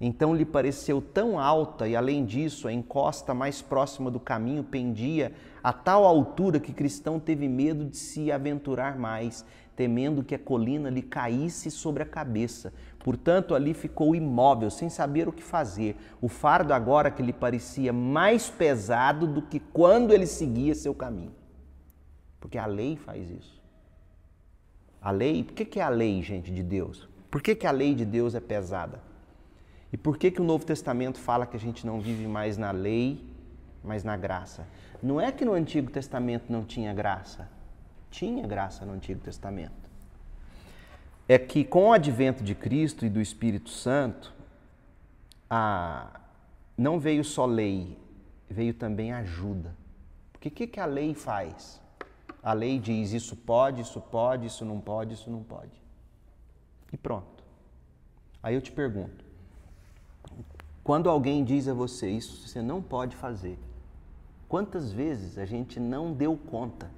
então 0.00 0.34
lhe 0.34 0.44
pareceu 0.44 1.00
tão 1.00 1.38
alta 1.38 1.86
e, 1.86 1.94
além 1.94 2.24
disso, 2.24 2.66
a 2.66 2.72
encosta 2.72 3.32
mais 3.34 3.62
próxima 3.62 4.10
do 4.10 4.18
caminho 4.18 4.64
pendia 4.64 5.32
a 5.62 5.72
tal 5.72 6.04
altura 6.04 6.58
que 6.58 6.72
Cristão 6.72 7.20
teve 7.20 7.48
medo 7.48 7.84
de 7.84 7.98
se 7.98 8.32
aventurar 8.32 8.98
mais, 8.98 9.44
temendo 9.76 10.24
que 10.24 10.34
a 10.34 10.38
colina 10.40 10.90
lhe 10.90 11.02
caísse 11.02 11.70
sobre 11.70 12.02
a 12.02 12.06
cabeça. 12.06 12.72
Portanto, 13.08 13.54
ali 13.54 13.72
ficou 13.72 14.14
imóvel, 14.14 14.68
sem 14.68 14.90
saber 14.90 15.26
o 15.26 15.32
que 15.32 15.42
fazer. 15.42 15.96
O 16.20 16.28
fardo 16.28 16.74
agora 16.74 17.10
que 17.10 17.22
lhe 17.22 17.32
parecia 17.32 17.90
mais 17.90 18.50
pesado 18.50 19.26
do 19.26 19.40
que 19.40 19.58
quando 19.58 20.12
ele 20.12 20.26
seguia 20.26 20.74
seu 20.74 20.94
caminho. 20.94 21.32
Porque 22.38 22.58
a 22.58 22.66
lei 22.66 22.98
faz 22.98 23.30
isso. 23.30 23.62
A 25.00 25.10
lei, 25.10 25.42
por 25.42 25.54
que, 25.54 25.64
que 25.64 25.80
é 25.80 25.82
a 25.82 25.88
lei, 25.88 26.22
gente, 26.22 26.52
de 26.52 26.62
Deus? 26.62 27.08
Por 27.30 27.40
que, 27.40 27.54
que 27.54 27.66
a 27.66 27.70
lei 27.70 27.94
de 27.94 28.04
Deus 28.04 28.34
é 28.34 28.40
pesada? 28.40 29.00
E 29.90 29.96
por 29.96 30.18
que, 30.18 30.30
que 30.30 30.42
o 30.42 30.44
Novo 30.44 30.66
Testamento 30.66 31.18
fala 31.18 31.46
que 31.46 31.56
a 31.56 31.60
gente 31.60 31.86
não 31.86 32.02
vive 32.02 32.26
mais 32.26 32.58
na 32.58 32.72
lei, 32.72 33.26
mas 33.82 34.04
na 34.04 34.18
graça? 34.18 34.66
Não 35.02 35.18
é 35.18 35.32
que 35.32 35.46
no 35.46 35.54
Antigo 35.54 35.90
Testamento 35.90 36.52
não 36.52 36.62
tinha 36.62 36.92
graça. 36.92 37.48
Tinha 38.10 38.46
graça 38.46 38.84
no 38.84 38.92
Antigo 38.92 39.20
Testamento. 39.20 39.87
É 41.28 41.38
que 41.38 41.62
com 41.62 41.88
o 41.88 41.92
advento 41.92 42.42
de 42.42 42.54
Cristo 42.54 43.04
e 43.04 43.10
do 43.10 43.20
Espírito 43.20 43.68
Santo, 43.68 44.32
a... 45.48 46.20
não 46.76 46.98
veio 46.98 47.22
só 47.22 47.44
lei, 47.44 47.98
veio 48.48 48.72
também 48.72 49.12
ajuda. 49.12 49.76
Porque 50.32 50.48
o 50.48 50.52
que, 50.52 50.66
que 50.66 50.80
a 50.80 50.86
lei 50.86 51.14
faz? 51.14 51.80
A 52.42 52.52
lei 52.52 52.78
diz 52.78 53.12
isso 53.12 53.36
pode, 53.36 53.82
isso 53.82 54.00
pode, 54.00 54.46
isso 54.46 54.64
não 54.64 54.80
pode, 54.80 55.14
isso 55.14 55.30
não 55.30 55.42
pode. 55.42 55.82
E 56.92 56.96
pronto. 56.96 57.44
Aí 58.42 58.54
eu 58.54 58.62
te 58.62 58.72
pergunto: 58.72 59.24
quando 60.82 61.10
alguém 61.10 61.44
diz 61.44 61.68
a 61.68 61.74
você 61.74 62.08
isso, 62.08 62.48
você 62.48 62.62
não 62.62 62.80
pode 62.80 63.14
fazer. 63.16 63.58
Quantas 64.48 64.90
vezes 64.90 65.36
a 65.36 65.44
gente 65.44 65.78
não 65.78 66.14
deu 66.14 66.34
conta 66.34 66.90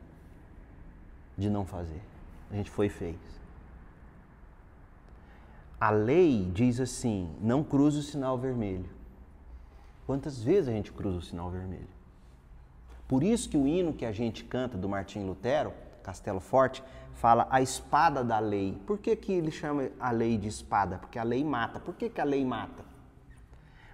de 1.37 1.51
não 1.51 1.65
fazer? 1.65 2.01
A 2.51 2.55
gente 2.55 2.71
foi 2.71 2.87
e 2.87 2.91
fez. 2.91 3.40
A 5.81 5.89
lei 5.89 6.51
diz 6.53 6.79
assim: 6.79 7.35
não 7.41 7.65
cruze 7.65 8.01
o 8.01 8.03
sinal 8.03 8.37
vermelho. 8.37 8.91
Quantas 10.07 10.43
vezes 10.43 10.69
a 10.69 10.73
gente 10.73 10.93
cruza 10.93 11.19
o 11.19 11.23
sinal 11.23 11.51
vermelho? 11.51 11.89
Por 13.09 13.23
isso 13.23 13.49
que 13.49 13.57
o 13.57 13.67
hino 13.67 13.95
que 13.95 14.05
a 14.05 14.13
gente 14.13 14.45
canta 14.45 14.77
do 14.77 14.89
Martim 14.89 15.21
Lutero, 15.21 15.73
Castelo 16.03 16.39
Forte, 16.39 16.83
fala 17.15 17.47
a 17.51 17.63
espada 17.63 18.23
da 18.23 18.39
lei. 18.39 18.79
Por 18.87 18.99
que, 18.99 19.17
que 19.17 19.33
ele 19.33 19.51
chama 19.51 19.89
a 19.99 20.11
lei 20.11 20.37
de 20.37 20.49
espada? 20.49 20.99
Porque 20.99 21.19
a 21.19 21.23
lei 21.23 21.43
mata. 21.43 21.81
Por 21.81 21.95
que, 21.95 22.11
que 22.11 22.21
a 22.21 22.25
lei 22.25 22.45
mata? 22.45 22.85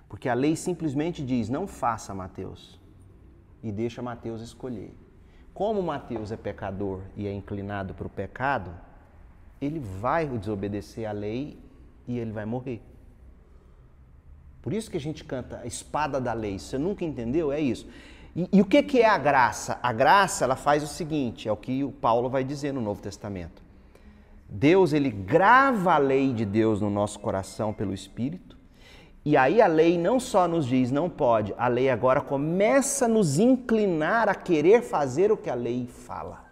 Porque 0.09 0.29
a 0.29 0.35
lei 0.35 0.57
simplesmente 0.57 1.25
diz: 1.25 1.49
não 1.49 1.68
faça, 1.68 2.12
Mateus, 2.12 2.81
e 3.62 3.70
deixa 3.70 4.03
Mateus 4.03 4.42
escolher. 4.42 4.92
Como 5.55 5.81
Mateus 5.81 6.33
é 6.33 6.37
pecador 6.37 7.03
e 7.14 7.29
é 7.29 7.33
inclinado 7.33 7.94
para 7.94 8.09
o 8.09 8.11
pecado, 8.11 8.75
ele 9.61 9.79
vai 9.79 10.27
desobedecer 10.27 11.09
a 11.09 11.12
lei 11.12 11.64
e 12.07 12.19
ele 12.19 12.33
vai 12.33 12.45
morrer. 12.45 12.83
Por 14.62 14.73
isso 14.73 14.90
que 14.90 14.97
a 14.97 15.01
gente 15.01 15.25
canta 15.25 15.61
a 15.62 15.66
espada 15.66 16.21
da 16.21 16.33
lei. 16.33 16.59
Você 16.59 16.77
nunca 16.77 17.05
entendeu? 17.05 17.53
É 17.53 17.61
isso. 17.61 17.88
E, 18.35 18.49
e 18.53 18.61
o 18.61 18.64
que, 18.64 18.83
que 18.83 19.01
é 19.01 19.09
a 19.09 19.16
graça? 19.16 19.79
A 19.83 19.92
graça 19.92 20.45
ela 20.45 20.57
faz 20.57 20.83
o 20.83 20.87
seguinte, 20.87 21.49
é 21.49 21.53
o 21.53 21.57
que 21.57 21.85
o 21.85 21.92
Paulo 21.92 22.29
vai 22.29 22.45
dizer 22.45 22.73
no 22.73 22.81
Novo 22.81 23.01
Testamento. 23.01 23.62
Deus 24.49 24.92
ele 24.92 25.11
grava 25.11 25.95
a 25.95 25.99
lei 25.99 26.33
de 26.33 26.45
Deus 26.45 26.81
no 26.81 26.90
nosso 26.90 27.19
coração 27.19 27.73
pelo 27.73 27.92
Espírito 27.92 28.57
e 29.27 29.37
aí 29.37 29.61
a 29.61 29.66
lei 29.66 29.99
não 29.99 30.21
só 30.21 30.47
nos 30.47 30.64
diz 30.66 30.92
não 30.92 31.11
pode, 31.11 31.53
a 31.59 31.66
lei 31.66 31.90
agora 31.90 32.21
começa 32.21 33.07
a 33.07 33.09
nos 33.09 33.40
inclinar 33.40 34.29
a 34.29 34.37
querer 34.37 34.83
fazer 34.83 35.33
o 35.33 35.37
que 35.37 35.51
a 35.51 35.55
lei 35.55 35.88
fala. 35.88 36.45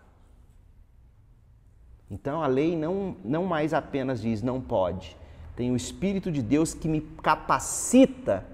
Então 2.11 2.43
a 2.43 2.49
lei 2.49 2.77
não, 2.77 3.17
não 3.25 3.45
mais 3.45 3.73
apenas 3.73 4.21
diz 4.21 4.43
não 4.43 4.61
pode, 4.61 5.17
tem 5.57 5.71
o 5.71 5.77
Espírito 5.77 6.33
de 6.33 6.43
Deus 6.43 6.75
que 6.75 6.88
me 6.88 7.01
capacita 7.01 8.45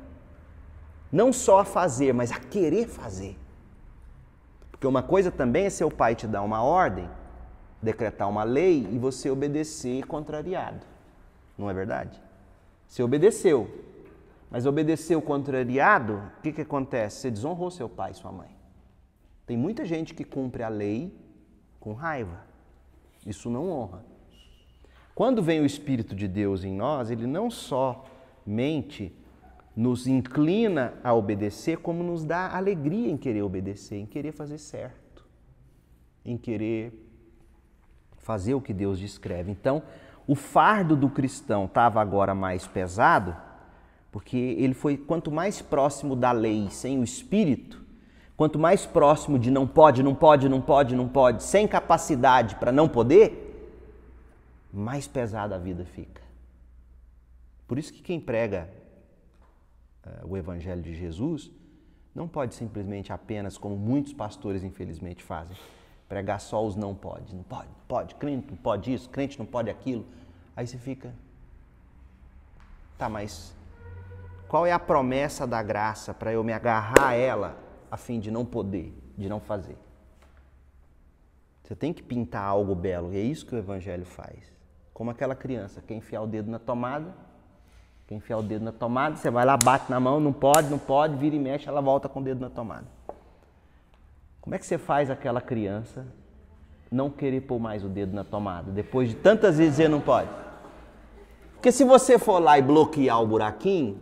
não 1.11 1.33
só 1.33 1.61
a 1.61 1.65
fazer, 1.65 2.13
mas 2.13 2.31
a 2.31 2.39
querer 2.39 2.87
fazer. 2.87 3.37
Porque 4.71 4.87
uma 4.87 5.03
coisa 5.03 5.31
também 5.31 5.67
é 5.67 5.71
seu 5.71 5.91
pai 5.91 6.15
te 6.15 6.27
dar 6.27 6.43
uma 6.43 6.63
ordem, 6.63 7.09
decretar 7.83 8.29
uma 8.29 8.45
lei 8.45 8.89
e 8.91 8.99
você 8.99 9.31
obedecer 9.31 10.07
contrariado. 10.07 10.87
Não 11.59 11.69
é 11.69 11.75
verdade? 11.75 12.21
Você 12.87 13.03
obedeceu, 13.03 13.71
mas 14.51 14.67
obedeceu 14.67 15.21
contrariado, 15.21 16.23
o 16.39 16.43
que, 16.43 16.53
que 16.53 16.63
acontece? 16.63 17.21
Você 17.21 17.31
desonrou 17.31 17.71
seu 17.71 17.89
pai 17.89 18.13
e 18.13 18.15
sua 18.15 18.33
mãe. 18.33 18.49
Tem 19.47 19.57
muita 19.57 19.85
gente 19.85 20.15
que 20.15 20.25
cumpre 20.25 20.63
a 20.63 20.69
lei 20.69 21.15
com 21.79 21.93
raiva. 21.93 22.45
Isso 23.27 23.51
não 23.51 23.71
honra. 23.71 24.05
Quando 25.20 25.42
vem 25.42 25.61
o 25.61 25.66
Espírito 25.66 26.14
de 26.14 26.26
Deus 26.26 26.64
em 26.64 26.72
nós, 26.72 27.11
ele 27.11 27.26
não 27.26 27.50
só 27.50 28.06
mente, 28.46 29.14
nos 29.76 30.06
inclina 30.06 30.94
a 31.04 31.12
obedecer, 31.12 31.76
como 31.76 32.02
nos 32.02 32.24
dá 32.24 32.56
alegria 32.56 33.11
em 33.11 33.18
querer 33.18 33.42
obedecer, 33.42 33.98
em 33.98 34.06
querer 34.06 34.33
fazer 34.33 34.56
certo, 34.56 35.22
em 36.24 36.38
querer 36.38 37.06
fazer 38.16 38.54
o 38.54 38.62
que 38.62 38.72
Deus 38.72 38.98
descreve. 38.98 39.50
Então, 39.50 39.83
o 40.26 40.35
fardo 40.35 40.96
do 40.96 41.11
cristão 41.11 41.66
estava 41.66 42.00
agora 42.00 42.35
mais 42.35 42.66
pesado 42.66 43.37
porque 44.11 44.38
ele 44.38 44.72
foi 44.72 44.96
quanto 44.96 45.30
mais 45.30 45.61
próximo 45.61 46.16
da 46.16 46.33
lei 46.33 46.70
sem 46.70 46.98
o 46.98 47.04
espírito, 47.04 47.85
quanto 48.38 48.59
mais 48.59 48.87
próximo 48.87 49.38
de 49.38 49.50
não 49.50 49.66
pode, 49.66 50.02
não 50.02 50.14
pode, 50.14 50.48
não 50.48 50.62
pode, 50.62 50.96
não 50.96 51.06
pode, 51.06 51.42
sem 51.42 51.68
capacidade 51.68 52.56
para 52.56 52.72
não 52.72 52.88
poder, 52.88 53.48
mais 54.72 55.06
pesada 55.06 55.54
a 55.54 55.59
vida 55.59 55.85
fica. 55.85 56.22
Por 57.66 57.78
isso 57.78 57.92
que 57.92 58.02
quem 58.02 58.20
prega 58.20 58.68
uh, 60.04 60.26
o 60.26 60.37
evangelho 60.37 60.83
de 60.83 60.94
Jesus 60.94 61.50
não 62.14 62.26
pode 62.26 62.54
simplesmente 62.54 63.12
apenas, 63.12 63.56
como 63.56 63.76
muitos 63.76 64.12
pastores 64.12 64.64
infelizmente 64.64 65.22
fazem, 65.22 65.56
pregar 66.09 66.40
só 66.40 66.64
os 66.64 66.74
não 66.74 66.94
pode, 66.94 67.35
não 67.35 67.42
pode, 67.42 67.68
não 67.68 67.87
pode, 67.87 68.14
crente 68.16 68.50
não 68.50 68.56
pode 68.56 68.92
isso, 68.92 69.09
crente 69.09 69.38
não 69.38 69.46
pode 69.46 69.70
aquilo. 69.70 70.04
Aí 70.56 70.66
você 70.66 70.76
fica, 70.76 71.14
tá, 72.98 73.09
mas 73.09 73.54
qual 74.48 74.66
é 74.66 74.72
a 74.72 74.78
promessa 74.78 75.46
da 75.46 75.62
graça 75.62 76.12
para 76.12 76.33
eu 76.33 76.42
me 76.42 76.52
agarrar 76.52 77.11
a 77.11 77.14
ela 77.14 77.56
a 77.88 77.96
fim 77.96 78.18
de 78.18 78.30
não 78.30 78.44
poder, 78.44 78.92
de 79.16 79.28
não 79.28 79.38
fazer? 79.38 79.76
Você 81.62 81.76
tem 81.76 81.92
que 81.92 82.02
pintar 82.02 82.42
algo 82.42 82.74
belo, 82.74 83.14
e 83.14 83.16
é 83.16 83.20
isso 83.20 83.46
que 83.46 83.54
o 83.54 83.59
Evangelho 83.59 84.04
faz. 84.04 84.60
Como 85.01 85.11
aquela 85.11 85.35
criança, 85.35 85.81
quer 85.81 85.95
enfiar 85.95 86.21
o 86.21 86.27
dedo 86.27 86.51
na 86.51 86.59
tomada, 86.59 87.15
Quer 88.07 88.17
enfiar 88.17 88.37
o 88.37 88.43
dedo 88.43 88.67
na 88.67 88.71
tomada, 88.71 89.17
você 89.17 89.31
vai 89.31 89.47
lá, 89.47 89.57
bate 89.57 89.91
na 89.91 89.99
mão, 89.99 90.21
não 90.21 90.31
pode, 90.31 90.69
não 90.69 90.79
pode, 90.79 91.17
vira 91.17 91.35
e 91.35 91.39
mexe, 91.39 91.67
ela 91.67 91.81
volta 91.81 92.07
com 92.07 92.21
o 92.21 92.23
dedo 92.23 92.39
na 92.43 92.51
tomada. 92.51 92.85
Como 94.43 94.55
é 94.55 94.59
que 94.59 94.67
você 94.67 94.77
faz 94.77 95.09
aquela 95.09 95.41
criança 95.41 96.07
não 96.93 97.09
querer 97.09 97.41
pôr 97.41 97.59
mais 97.59 97.83
o 97.83 97.89
dedo 97.89 98.15
na 98.15 98.25
tomada, 98.25 98.71
depois 98.71 99.09
de 99.09 99.15
tantas 99.15 99.57
vezes 99.57 99.77
dizer 99.77 99.89
não 99.89 100.03
pode? 100.03 100.29
Porque 101.55 101.73
se 101.73 101.83
você 101.83 102.19
for 102.19 102.39
lá 102.39 102.59
e 102.59 102.63
bloquear 102.63 103.23
o 103.23 103.27
buraquinho, 103.27 103.99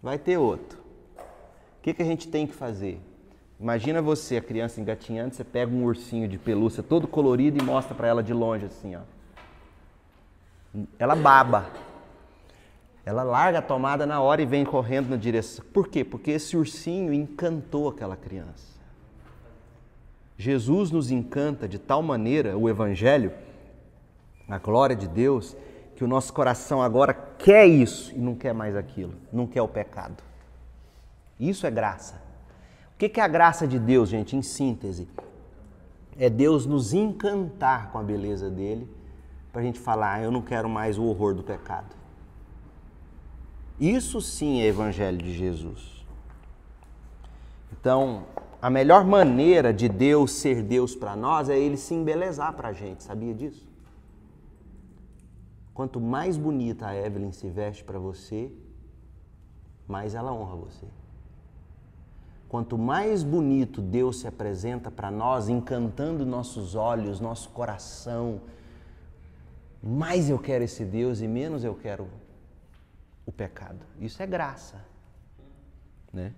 vai 0.00 0.20
ter 0.20 0.38
outro. 0.38 0.78
O 1.18 1.82
que, 1.82 1.92
que 1.92 2.02
a 2.02 2.06
gente 2.06 2.28
tem 2.28 2.46
que 2.46 2.54
fazer? 2.54 3.00
Imagina 3.58 4.00
você, 4.00 4.36
a 4.36 4.40
criança 4.40 4.80
engatinhando, 4.80 5.34
você 5.34 5.42
pega 5.42 5.74
um 5.74 5.84
ursinho 5.84 6.28
de 6.28 6.38
pelúcia 6.38 6.80
todo 6.80 7.08
colorido 7.08 7.60
e 7.60 7.64
mostra 7.64 7.92
para 7.92 8.06
ela 8.06 8.22
de 8.22 8.32
longe 8.32 8.66
assim, 8.66 8.94
ó. 8.94 9.15
Ela 10.98 11.14
baba. 11.14 11.70
Ela 13.04 13.22
larga 13.22 13.60
a 13.60 13.62
tomada 13.62 14.04
na 14.04 14.20
hora 14.20 14.42
e 14.42 14.46
vem 14.46 14.64
correndo 14.64 15.08
na 15.08 15.16
direção. 15.16 15.64
Por 15.72 15.88
quê? 15.88 16.04
Porque 16.04 16.32
esse 16.32 16.56
ursinho 16.56 17.12
encantou 17.12 17.88
aquela 17.88 18.16
criança. 18.16 18.76
Jesus 20.36 20.90
nos 20.90 21.10
encanta 21.10 21.68
de 21.68 21.78
tal 21.78 22.02
maneira, 22.02 22.58
o 22.58 22.68
Evangelho, 22.68 23.32
a 24.48 24.58
glória 24.58 24.94
de 24.94 25.08
Deus, 25.08 25.56
que 25.94 26.04
o 26.04 26.08
nosso 26.08 26.32
coração 26.32 26.82
agora 26.82 27.14
quer 27.14 27.66
isso 27.66 28.14
e 28.14 28.18
não 28.18 28.34
quer 28.34 28.52
mais 28.52 28.76
aquilo, 28.76 29.14
não 29.32 29.46
quer 29.46 29.62
o 29.62 29.68
pecado. 29.68 30.22
Isso 31.40 31.66
é 31.66 31.70
graça. 31.70 32.20
O 32.94 32.98
que 32.98 33.20
é 33.20 33.22
a 33.22 33.28
graça 33.28 33.66
de 33.66 33.78
Deus, 33.78 34.08
gente, 34.08 34.36
em 34.36 34.42
síntese? 34.42 35.08
É 36.18 36.28
Deus 36.30 36.66
nos 36.66 36.92
encantar 36.92 37.90
com 37.92 37.98
a 37.98 38.02
beleza 38.02 38.50
dele, 38.50 38.88
para 39.56 39.62
a 39.62 39.64
gente 39.64 39.80
falar, 39.80 40.16
ah, 40.16 40.22
eu 40.22 40.30
não 40.30 40.42
quero 40.42 40.68
mais 40.68 40.98
o 40.98 41.04
horror 41.04 41.32
do 41.32 41.42
pecado. 41.42 41.96
Isso 43.80 44.20
sim 44.20 44.60
é 44.60 44.66
Evangelho 44.66 45.16
de 45.16 45.32
Jesus. 45.32 46.04
Então, 47.72 48.26
a 48.60 48.68
melhor 48.68 49.06
maneira 49.06 49.72
de 49.72 49.88
Deus 49.88 50.32
ser 50.32 50.62
Deus 50.62 50.94
para 50.94 51.16
nós 51.16 51.48
é 51.48 51.58
ele 51.58 51.78
se 51.78 51.94
embelezar 51.94 52.52
para 52.52 52.68
a 52.68 52.72
gente, 52.74 53.02
sabia 53.02 53.32
disso? 53.32 53.66
Quanto 55.72 55.98
mais 56.02 56.36
bonita 56.36 56.88
a 56.88 56.94
Evelyn 56.94 57.32
se 57.32 57.48
veste 57.48 57.82
para 57.82 57.98
você, 57.98 58.52
mais 59.88 60.14
ela 60.14 60.34
honra 60.34 60.56
você. 60.56 60.86
Quanto 62.46 62.76
mais 62.76 63.22
bonito 63.22 63.80
Deus 63.80 64.20
se 64.20 64.28
apresenta 64.28 64.90
para 64.90 65.10
nós, 65.10 65.48
encantando 65.48 66.26
nossos 66.26 66.74
olhos, 66.74 67.20
nosso 67.20 67.48
coração, 67.48 68.42
mais 69.86 70.28
eu 70.28 70.38
quero 70.38 70.64
esse 70.64 70.84
Deus 70.84 71.20
e 71.20 71.28
menos 71.28 71.62
eu 71.62 71.74
quero 71.74 72.08
o 73.24 73.30
pecado. 73.30 73.78
Isso 74.00 74.22
é 74.22 74.26
graça, 74.26 74.84
né? 76.12 76.32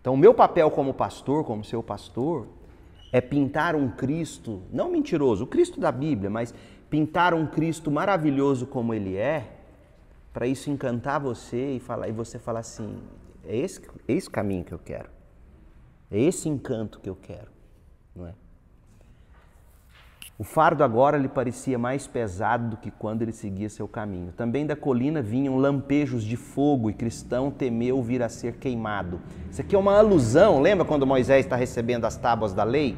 Então, 0.00 0.14
o 0.14 0.16
meu 0.16 0.32
papel 0.32 0.70
como 0.70 0.94
pastor, 0.94 1.44
como 1.44 1.64
seu 1.64 1.82
pastor, 1.82 2.46
é 3.12 3.20
pintar 3.20 3.74
um 3.74 3.90
Cristo, 3.90 4.62
não 4.72 4.90
mentiroso, 4.90 5.44
o 5.44 5.46
Cristo 5.46 5.80
da 5.80 5.90
Bíblia, 5.90 6.30
mas 6.30 6.54
pintar 6.90 7.34
um 7.34 7.46
Cristo 7.46 7.90
maravilhoso 7.90 8.66
como 8.66 8.94
ele 8.94 9.16
é, 9.16 9.52
para 10.32 10.46
isso 10.46 10.70
encantar 10.70 11.20
você 11.20 11.76
e 11.76 11.80
falar 11.80 12.08
e 12.08 12.12
você 12.12 12.38
falar 12.38 12.60
assim, 12.60 13.02
é 13.44 13.56
esse, 13.56 13.80
é 14.06 14.12
esse 14.12 14.30
caminho 14.30 14.64
que 14.64 14.72
eu 14.72 14.78
quero. 14.78 15.08
É 16.10 16.20
esse 16.20 16.48
encanto 16.48 17.00
que 17.00 17.08
eu 17.08 17.16
quero, 17.16 17.50
não 18.14 18.26
é? 18.26 18.34
O 20.38 20.44
fardo 20.44 20.84
agora 20.84 21.16
lhe 21.16 21.28
parecia 21.28 21.78
mais 21.78 22.06
pesado 22.06 22.68
do 22.68 22.76
que 22.76 22.90
quando 22.90 23.22
ele 23.22 23.32
seguia 23.32 23.70
seu 23.70 23.88
caminho. 23.88 24.32
Também 24.36 24.66
da 24.66 24.76
colina 24.76 25.22
vinham 25.22 25.56
lampejos 25.56 26.22
de 26.22 26.36
fogo 26.36 26.90
e 26.90 26.92
Cristão 26.92 27.50
temeu 27.50 28.02
vir 28.02 28.22
a 28.22 28.28
ser 28.28 28.56
queimado. 28.56 29.18
Isso 29.50 29.62
aqui 29.62 29.74
é 29.74 29.78
uma 29.78 29.96
alusão, 29.96 30.60
lembra 30.60 30.84
quando 30.84 31.06
Moisés 31.06 31.46
está 31.46 31.56
recebendo 31.56 32.04
as 32.04 32.18
tábuas 32.18 32.52
da 32.52 32.64
lei? 32.64 32.94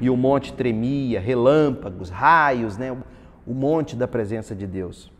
E 0.00 0.10
o 0.10 0.16
monte 0.16 0.52
tremia, 0.52 1.20
relâmpagos, 1.20 2.10
raios, 2.10 2.76
né? 2.76 2.90
o 3.46 3.54
monte 3.54 3.94
da 3.94 4.08
presença 4.08 4.52
de 4.52 4.66
Deus. 4.66 5.12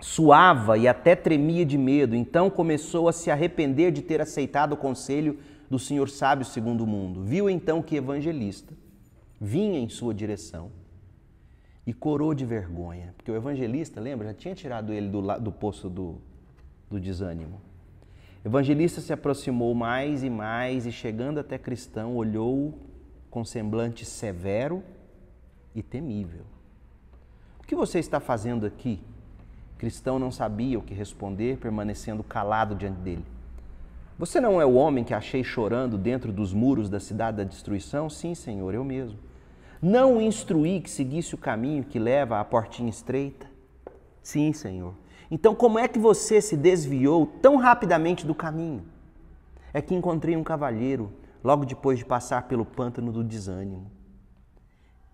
Suava 0.00 0.78
e 0.78 0.86
até 0.86 1.16
tremia 1.16 1.66
de 1.66 1.76
medo, 1.76 2.14
então 2.14 2.48
começou 2.48 3.08
a 3.08 3.12
se 3.12 3.28
arrepender 3.28 3.90
de 3.90 4.02
ter 4.02 4.20
aceitado 4.20 4.74
o 4.74 4.76
conselho 4.76 5.36
do 5.68 5.80
Senhor 5.80 6.08
sábio 6.08 6.44
segundo 6.44 6.84
o 6.84 6.86
mundo. 6.86 7.24
Viu 7.24 7.50
então 7.50 7.82
que 7.82 7.96
evangelista 7.96 8.83
vinha 9.44 9.78
em 9.78 9.88
sua 9.90 10.14
direção 10.14 10.70
e 11.86 11.92
corou 11.92 12.32
de 12.34 12.46
vergonha, 12.46 13.12
porque 13.14 13.30
o 13.30 13.36
evangelista, 13.36 14.00
lembra, 14.00 14.28
já 14.28 14.34
tinha 14.34 14.54
tirado 14.54 14.90
ele 14.90 15.08
do, 15.08 15.20
do 15.38 15.52
poço 15.52 15.90
do, 15.90 16.16
do 16.90 16.98
desânimo. 16.98 17.60
O 18.42 18.48
evangelista 18.48 19.02
se 19.02 19.12
aproximou 19.12 19.74
mais 19.74 20.24
e 20.24 20.30
mais 20.30 20.86
e, 20.86 20.92
chegando 20.92 21.38
até 21.38 21.58
cristão, 21.58 22.16
olhou 22.16 22.78
com 23.30 23.44
semblante 23.44 24.06
severo 24.06 24.82
e 25.74 25.82
temível. 25.82 26.46
O 27.58 27.66
que 27.66 27.74
você 27.74 27.98
está 27.98 28.20
fazendo 28.20 28.64
aqui? 28.64 28.98
Cristão 29.76 30.18
não 30.18 30.30
sabia 30.30 30.78
o 30.78 30.82
que 30.82 30.94
responder, 30.94 31.58
permanecendo 31.58 32.22
calado 32.22 32.74
diante 32.74 33.00
dele. 33.00 33.24
Você 34.18 34.40
não 34.40 34.60
é 34.60 34.64
o 34.64 34.74
homem 34.74 35.04
que 35.04 35.12
achei 35.12 35.44
chorando 35.44 35.98
dentro 35.98 36.32
dos 36.32 36.54
muros 36.54 36.88
da 36.88 37.00
cidade 37.00 37.38
da 37.38 37.44
destruição? 37.44 38.08
Sim, 38.08 38.34
Senhor, 38.34 38.72
eu 38.72 38.84
mesmo. 38.84 39.18
Não 39.86 40.16
o 40.16 40.22
instruí 40.22 40.80
que 40.80 40.90
seguisse 40.90 41.34
o 41.34 41.36
caminho 41.36 41.84
que 41.84 41.98
leva 41.98 42.40
à 42.40 42.44
portinha 42.44 42.88
estreita? 42.88 43.46
Sim, 44.22 44.50
Senhor. 44.50 44.94
Então, 45.30 45.54
como 45.54 45.78
é 45.78 45.86
que 45.86 45.98
você 45.98 46.40
se 46.40 46.56
desviou 46.56 47.26
tão 47.26 47.56
rapidamente 47.56 48.26
do 48.26 48.34
caminho? 48.34 48.82
É 49.74 49.82
que 49.82 49.94
encontrei 49.94 50.38
um 50.38 50.42
cavalheiro 50.42 51.12
logo 51.44 51.66
depois 51.66 51.98
de 51.98 52.04
passar 52.06 52.48
pelo 52.48 52.64
pântano 52.64 53.12
do 53.12 53.22
desânimo. 53.22 53.90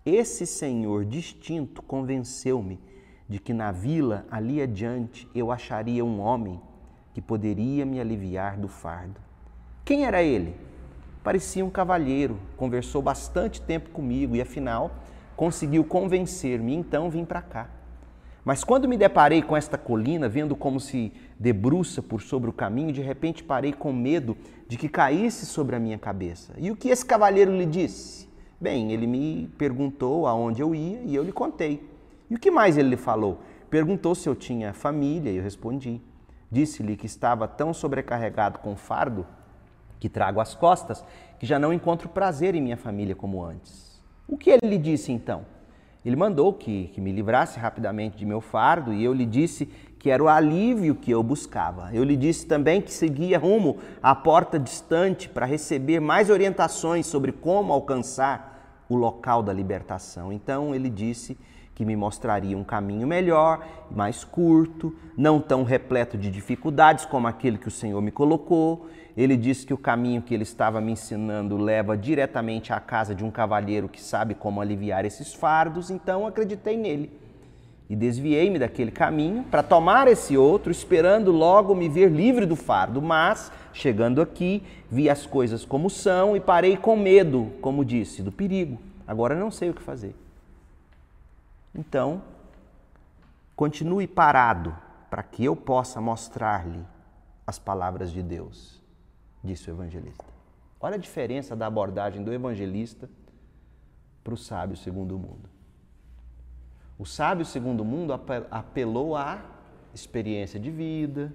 Esse 0.05 0.45
senhor 0.45 1.03
distinto 1.03 1.81
convenceu-me 1.81 2.79
de 3.27 3.39
que 3.39 3.51
na 3.51 3.73
vila 3.73 4.25
ali 4.31 4.61
adiante 4.61 5.27
eu 5.35 5.51
acharia 5.51 6.05
um 6.05 6.21
homem 6.21 6.61
que 7.13 7.21
poderia 7.21 7.85
me 7.85 7.99
aliviar 7.99 8.55
do 8.55 8.69
fardo. 8.69 9.19
Quem 9.83 10.05
era 10.05 10.23
ele? 10.23 10.55
Parecia 11.23 11.63
um 11.63 11.69
cavalheiro, 11.69 12.39
conversou 12.57 13.01
bastante 13.01 13.61
tempo 13.61 13.89
comigo 13.91 14.35
e 14.35 14.41
afinal 14.41 14.91
conseguiu 15.35 15.83
convencer-me, 15.83 16.75
então 16.75 17.09
vim 17.09 17.25
para 17.25 17.41
cá. 17.41 17.69
Mas 18.43 18.63
quando 18.63 18.87
me 18.87 18.97
deparei 18.97 19.41
com 19.41 19.55
esta 19.55 19.77
colina, 19.77 20.27
vendo 20.27 20.55
como 20.55 20.79
se 20.79 21.11
debruça 21.39 22.01
por 22.01 22.21
sobre 22.21 22.49
o 22.49 22.53
caminho, 22.53 22.91
de 22.91 23.01
repente 23.01 23.43
parei 23.43 23.71
com 23.71 23.93
medo 23.93 24.35
de 24.67 24.77
que 24.77 24.89
caísse 24.89 25.45
sobre 25.45 25.75
a 25.75 25.79
minha 25.79 25.97
cabeça. 25.97 26.53
E 26.57 26.71
o 26.71 26.75
que 26.75 26.89
esse 26.89 27.05
cavalheiro 27.05 27.55
lhe 27.55 27.65
disse? 27.65 28.27
Bem, 28.59 28.91
ele 28.91 29.05
me 29.05 29.47
perguntou 29.57 30.27
aonde 30.27 30.61
eu 30.61 30.73
ia 30.73 31.01
e 31.03 31.15
eu 31.15 31.23
lhe 31.23 31.31
contei. 31.31 31.87
E 32.29 32.35
o 32.35 32.39
que 32.39 32.49
mais 32.49 32.77
ele 32.77 32.89
lhe 32.89 32.97
falou? 32.97 33.39
Perguntou 33.69 34.15
se 34.15 34.27
eu 34.27 34.35
tinha 34.35 34.73
família 34.73 35.31
e 35.31 35.37
eu 35.37 35.43
respondi. 35.43 36.01
Disse-lhe 36.51 36.95
que 36.95 37.05
estava 37.05 37.47
tão 37.47 37.73
sobrecarregado 37.73 38.59
com 38.59 38.75
fardo 38.75 39.25
que 40.01 40.09
trago 40.09 40.41
às 40.41 40.55
costas 40.55 41.05
que 41.39 41.45
já 41.45 41.57
não 41.57 41.71
encontro 41.71 42.09
prazer 42.09 42.55
em 42.55 42.61
minha 42.61 42.75
família 42.75 43.15
como 43.15 43.41
antes. 43.41 44.01
O 44.27 44.35
que 44.35 44.49
ele 44.49 44.67
lhe 44.67 44.77
disse 44.77 45.11
então? 45.11 45.45
Ele 46.03 46.15
mandou 46.15 46.51
que, 46.51 46.87
que 46.87 46.99
me 46.99 47.11
livrasse 47.11 47.59
rapidamente 47.59 48.17
de 48.17 48.25
meu 48.25 48.41
fardo 48.41 48.91
e 48.91 49.03
eu 49.03 49.13
lhe 49.13 49.25
disse 49.25 49.67
que 49.99 50.09
era 50.09 50.23
o 50.23 50.27
alívio 50.27 50.95
que 50.95 51.11
eu 51.11 51.21
buscava. 51.21 51.91
Eu 51.93 52.03
lhe 52.03 52.17
disse 52.17 52.47
também 52.47 52.81
que 52.81 52.91
seguia 52.91 53.37
rumo 53.37 53.77
à 54.01 54.15
porta 54.15 54.57
distante 54.57 55.29
para 55.29 55.45
receber 55.45 55.99
mais 55.99 56.31
orientações 56.31 57.05
sobre 57.05 57.31
como 57.31 57.71
alcançar 57.71 58.83
o 58.89 58.95
local 58.95 59.43
da 59.43 59.53
libertação. 59.53 60.33
Então 60.33 60.73
ele 60.73 60.89
disse 60.89 61.37
que 61.75 61.85
me 61.85 61.95
mostraria 61.95 62.57
um 62.57 62.63
caminho 62.63 63.07
melhor, 63.07 63.65
mais 63.89 64.23
curto, 64.23 64.95
não 65.15 65.39
tão 65.39 65.63
repleto 65.63 66.17
de 66.17 66.31
dificuldades 66.31 67.05
como 67.05 67.27
aquele 67.27 67.57
que 67.57 67.67
o 67.67 67.71
Senhor 67.71 68.01
me 68.01 68.11
colocou. 68.11 68.87
Ele 69.15 69.35
disse 69.35 69.65
que 69.65 69.73
o 69.73 69.77
caminho 69.77 70.21
que 70.21 70.33
ele 70.33 70.43
estava 70.43 70.79
me 70.79 70.93
ensinando 70.93 71.57
leva 71.57 71.97
diretamente 71.97 72.71
à 72.71 72.79
casa 72.79 73.13
de 73.13 73.23
um 73.23 73.31
cavalheiro 73.31 73.89
que 73.89 74.01
sabe 74.01 74.33
como 74.33 74.61
aliviar 74.61 75.05
esses 75.05 75.33
fardos, 75.33 75.89
então 75.89 76.25
acreditei 76.25 76.77
nele. 76.77 77.11
E 77.89 77.95
desviei-me 77.95 78.57
daquele 78.57 78.89
caminho 78.89 79.43
para 79.43 79.61
tomar 79.61 80.07
esse 80.07 80.37
outro, 80.37 80.71
esperando 80.71 81.31
logo 81.31 81.75
me 81.75 81.89
ver 81.89 82.09
livre 82.09 82.45
do 82.45 82.55
fardo. 82.55 83.01
Mas, 83.01 83.51
chegando 83.73 84.21
aqui, 84.21 84.63
vi 84.89 85.09
as 85.09 85.25
coisas 85.25 85.65
como 85.65 85.89
são 85.89 86.35
e 86.35 86.39
parei 86.39 86.77
com 86.77 86.95
medo, 86.95 87.51
como 87.61 87.83
disse, 87.83 88.21
do 88.21 88.31
perigo. 88.31 88.79
Agora 89.05 89.35
não 89.35 89.51
sei 89.51 89.69
o 89.69 89.73
que 89.73 89.81
fazer. 89.81 90.15
Então, 91.75 92.21
continue 93.57 94.07
parado 94.07 94.75
para 95.09 95.21
que 95.21 95.43
eu 95.43 95.55
possa 95.55 95.99
mostrar-lhe 95.99 96.85
as 97.45 97.59
palavras 97.59 98.11
de 98.11 98.23
Deus, 98.23 98.80
disse 99.43 99.69
o 99.69 99.73
evangelista. 99.73 100.25
Olha 100.79 100.95
a 100.95 100.99
diferença 100.99 101.55
da 101.55 101.67
abordagem 101.67 102.23
do 102.23 102.33
evangelista 102.33 103.09
para 104.23 104.33
o 104.33 104.37
sábio 104.37 104.75
segundo 104.75 105.15
o 105.15 105.19
mundo. 105.19 105.49
O 106.97 107.05
sábio 107.05 107.45
segundo 107.45 107.81
o 107.81 107.85
mundo 107.85 108.13
apelou 108.51 109.15
à 109.15 109.43
experiência 109.93 110.59
de 110.59 110.69
vida, 110.69 111.33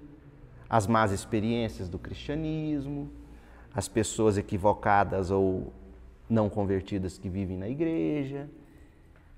as 0.69 0.87
más 0.87 1.11
experiências 1.11 1.89
do 1.89 1.99
cristianismo, 1.99 3.09
as 3.73 3.87
pessoas 3.87 4.37
equivocadas 4.37 5.31
ou 5.31 5.71
não 6.29 6.49
convertidas 6.49 7.17
que 7.17 7.29
vivem 7.29 7.57
na 7.57 7.69
igreja. 7.69 8.49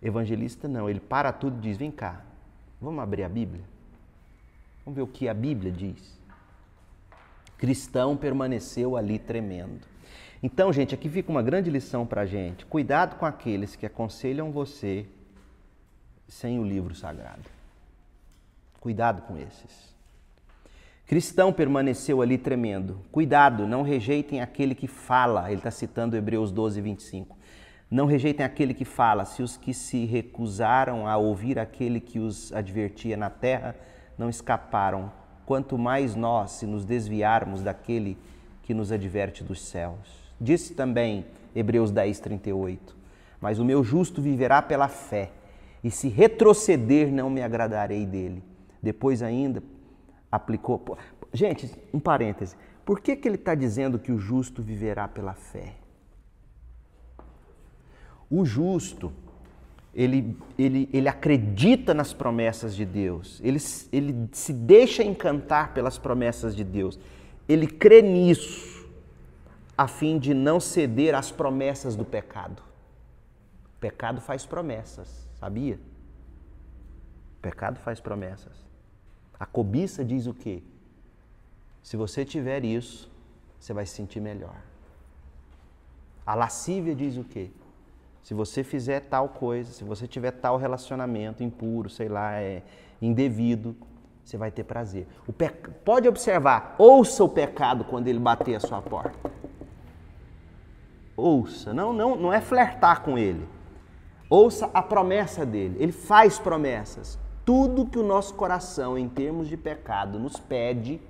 Evangelista 0.02 0.68
não, 0.68 0.90
ele 0.90 1.00
para 1.00 1.32
tudo 1.32 1.58
e 1.58 1.62
diz: 1.62 1.78
vem 1.78 1.92
cá, 1.92 2.24
vamos 2.82 3.02
abrir 3.02 3.24
a 3.24 3.30
Bíblia? 3.30 3.64
Vamos 4.86 4.96
ver 4.96 5.02
o 5.02 5.08
que 5.08 5.28
a 5.28 5.34
Bíblia 5.34 5.72
diz. 5.72 6.19
Cristão 7.60 8.16
permaneceu 8.16 8.96
ali 8.96 9.20
tremendo. 9.20 9.82
Então, 10.42 10.72
gente, 10.72 10.96
aqui 10.96 11.10
fica 11.10 11.30
uma 11.30 11.44
grande 11.44 11.70
lição 11.70 12.06
para 12.06 12.22
a 12.22 12.26
gente. 12.26 12.66
Cuidado 12.66 13.18
com 13.18 13.26
aqueles 13.26 13.76
que 13.76 13.86
aconselham 13.86 14.50
você 14.50 15.06
sem 16.26 16.58
o 16.58 16.64
livro 16.64 16.96
sagrado. 16.96 17.44
Cuidado 18.80 19.24
com 19.24 19.38
esses. 19.38 19.94
Cristão 21.06 21.52
permaneceu 21.52 22.22
ali 22.22 22.38
tremendo. 22.38 23.02
Cuidado, 23.12 23.68
não 23.68 23.82
rejeitem 23.82 24.40
aquele 24.40 24.74
que 24.74 24.88
fala. 24.88 25.52
Ele 25.52 25.60
está 25.60 25.72
citando 25.72 26.16
Hebreus 26.16 26.54
12, 26.54 26.80
25. 26.80 27.38
Não 27.92 28.06
rejeitem 28.06 28.46
aquele 28.46 28.74
que 28.74 28.86
fala. 28.86 29.26
Se 29.26 29.44
os 29.44 29.58
que 29.58 29.74
se 29.74 30.06
recusaram 30.06 31.06
a 31.06 31.18
ouvir 31.18 31.60
aquele 31.60 32.00
que 32.00 32.20
os 32.20 32.54
advertia 32.54 33.18
na 33.18 33.30
terra 33.30 33.76
não 34.18 34.30
escaparam, 34.30 35.12
quanto 35.50 35.80
mais 35.80 36.16
nós, 36.16 36.52
se 36.52 36.68
nos 36.68 36.86
desviarmos 36.86 37.64
daquele 37.64 38.16
que 38.62 38.72
nos 38.72 38.92
adverte 38.92 39.44
dos 39.44 39.66
céus. 39.66 39.98
Disse 40.40 40.76
também 40.76 41.26
Hebreus 41.56 41.90
10, 41.90 42.20
38. 42.20 42.96
Mas 43.42 43.58
o 43.58 43.66
meu 43.66 43.84
justo 43.84 44.22
viverá 44.22 44.62
pela 44.62 44.88
fé, 44.88 45.32
e 45.84 45.90
se 45.90 46.08
retroceder, 46.08 47.12
não 47.12 47.32
me 47.32 47.42
agradarei 47.42 48.06
dele. 48.06 48.44
Depois 48.80 49.24
ainda 49.24 49.64
aplicou. 50.32 50.96
Gente, 51.34 51.76
um 51.92 52.00
parêntese. 52.00 52.56
Por 52.86 53.00
que, 53.00 53.16
que 53.16 53.28
ele 53.28 53.34
está 53.34 53.56
dizendo 53.56 53.98
que 53.98 54.12
o 54.12 54.20
justo 54.20 54.62
viverá 54.62 55.08
pela 55.08 55.34
fé? 55.34 55.74
O 58.30 58.46
justo, 58.46 59.12
ele, 60.00 60.38
ele, 60.58 60.90
ele 60.94 61.10
acredita 61.10 61.94
nas 61.94 62.14
promessas 62.14 62.74
de 62.74 62.86
Deus, 62.86 63.42
ele, 63.44 63.60
ele 63.92 64.30
se 64.32 64.54
deixa 64.54 65.04
encantar 65.04 65.74
pelas 65.74 65.98
promessas 65.98 66.56
de 66.56 66.64
Deus, 66.64 66.98
ele 67.50 67.68
crê 67.68 68.02
nisso, 68.02 68.90
a 69.78 69.90
fim 69.90 70.18
de 70.18 70.34
não 70.34 70.58
ceder 70.58 71.14
às 71.14 71.32
promessas 71.32 71.98
do 71.98 72.06
pecado. 72.06 72.64
O 73.76 73.80
pecado 73.82 74.22
faz 74.22 74.46
promessas, 74.46 75.28
sabia? 75.38 75.78
O 77.38 77.42
pecado 77.42 77.78
faz 77.80 78.00
promessas. 78.00 78.66
A 79.38 79.46
cobiça 79.46 80.04
diz 80.06 80.28
o 80.28 80.34
quê? 80.34 80.64
Se 81.84 81.98
você 81.98 82.24
tiver 82.24 82.64
isso, 82.64 83.12
você 83.60 83.74
vai 83.74 83.86
se 83.86 83.96
sentir 83.96 84.22
melhor. 84.22 84.56
A 86.26 86.36
lascívia 86.36 86.96
diz 86.96 87.18
o 87.18 87.24
quê? 87.26 87.52
Se 88.24 88.34
você 88.34 88.64
fizer 88.64 89.02
tal 89.02 89.30
coisa, 89.30 89.72
se 89.72 89.84
você 89.84 90.08
tiver 90.08 90.32
tal 90.32 90.58
relacionamento 90.58 91.44
impuro, 91.44 91.90
sei 91.90 92.08
lá, 92.10 92.34
é 92.34 92.62
indevido, 93.02 93.76
você 94.24 94.38
vai 94.38 94.52
ter 94.52 94.64
prazer. 94.64 95.08
O 95.28 95.34
pe... 95.34 95.50
Pode 95.84 96.08
observar, 96.08 96.76
ouça 96.78 97.24
o 97.24 97.30
pecado 97.30 97.84
quando 97.84 98.08
ele 98.08 98.20
bater 98.20 98.56
a 98.56 98.60
sua 98.60 98.82
porta. 98.82 99.32
Ouça, 101.18 101.74
não, 101.74 101.92
não, 101.92 102.16
não 102.16 102.32
é 102.32 102.40
flertar 102.40 103.02
com 103.02 103.18
ele. 103.18 103.48
Ouça 104.30 104.70
a 104.74 104.82
promessa 104.82 105.46
dele. 105.46 105.76
Ele 105.80 105.92
faz 105.92 106.38
promessas 106.38 107.18
tudo 107.50 107.88
que 107.88 107.98
o 107.98 108.04
nosso 108.04 108.36
coração, 108.36 108.96
em 108.96 109.10
termos 109.10 109.48
de 109.48 109.58
pecado, 109.58 110.20
nos 110.20 110.40
pede, 110.40 111.02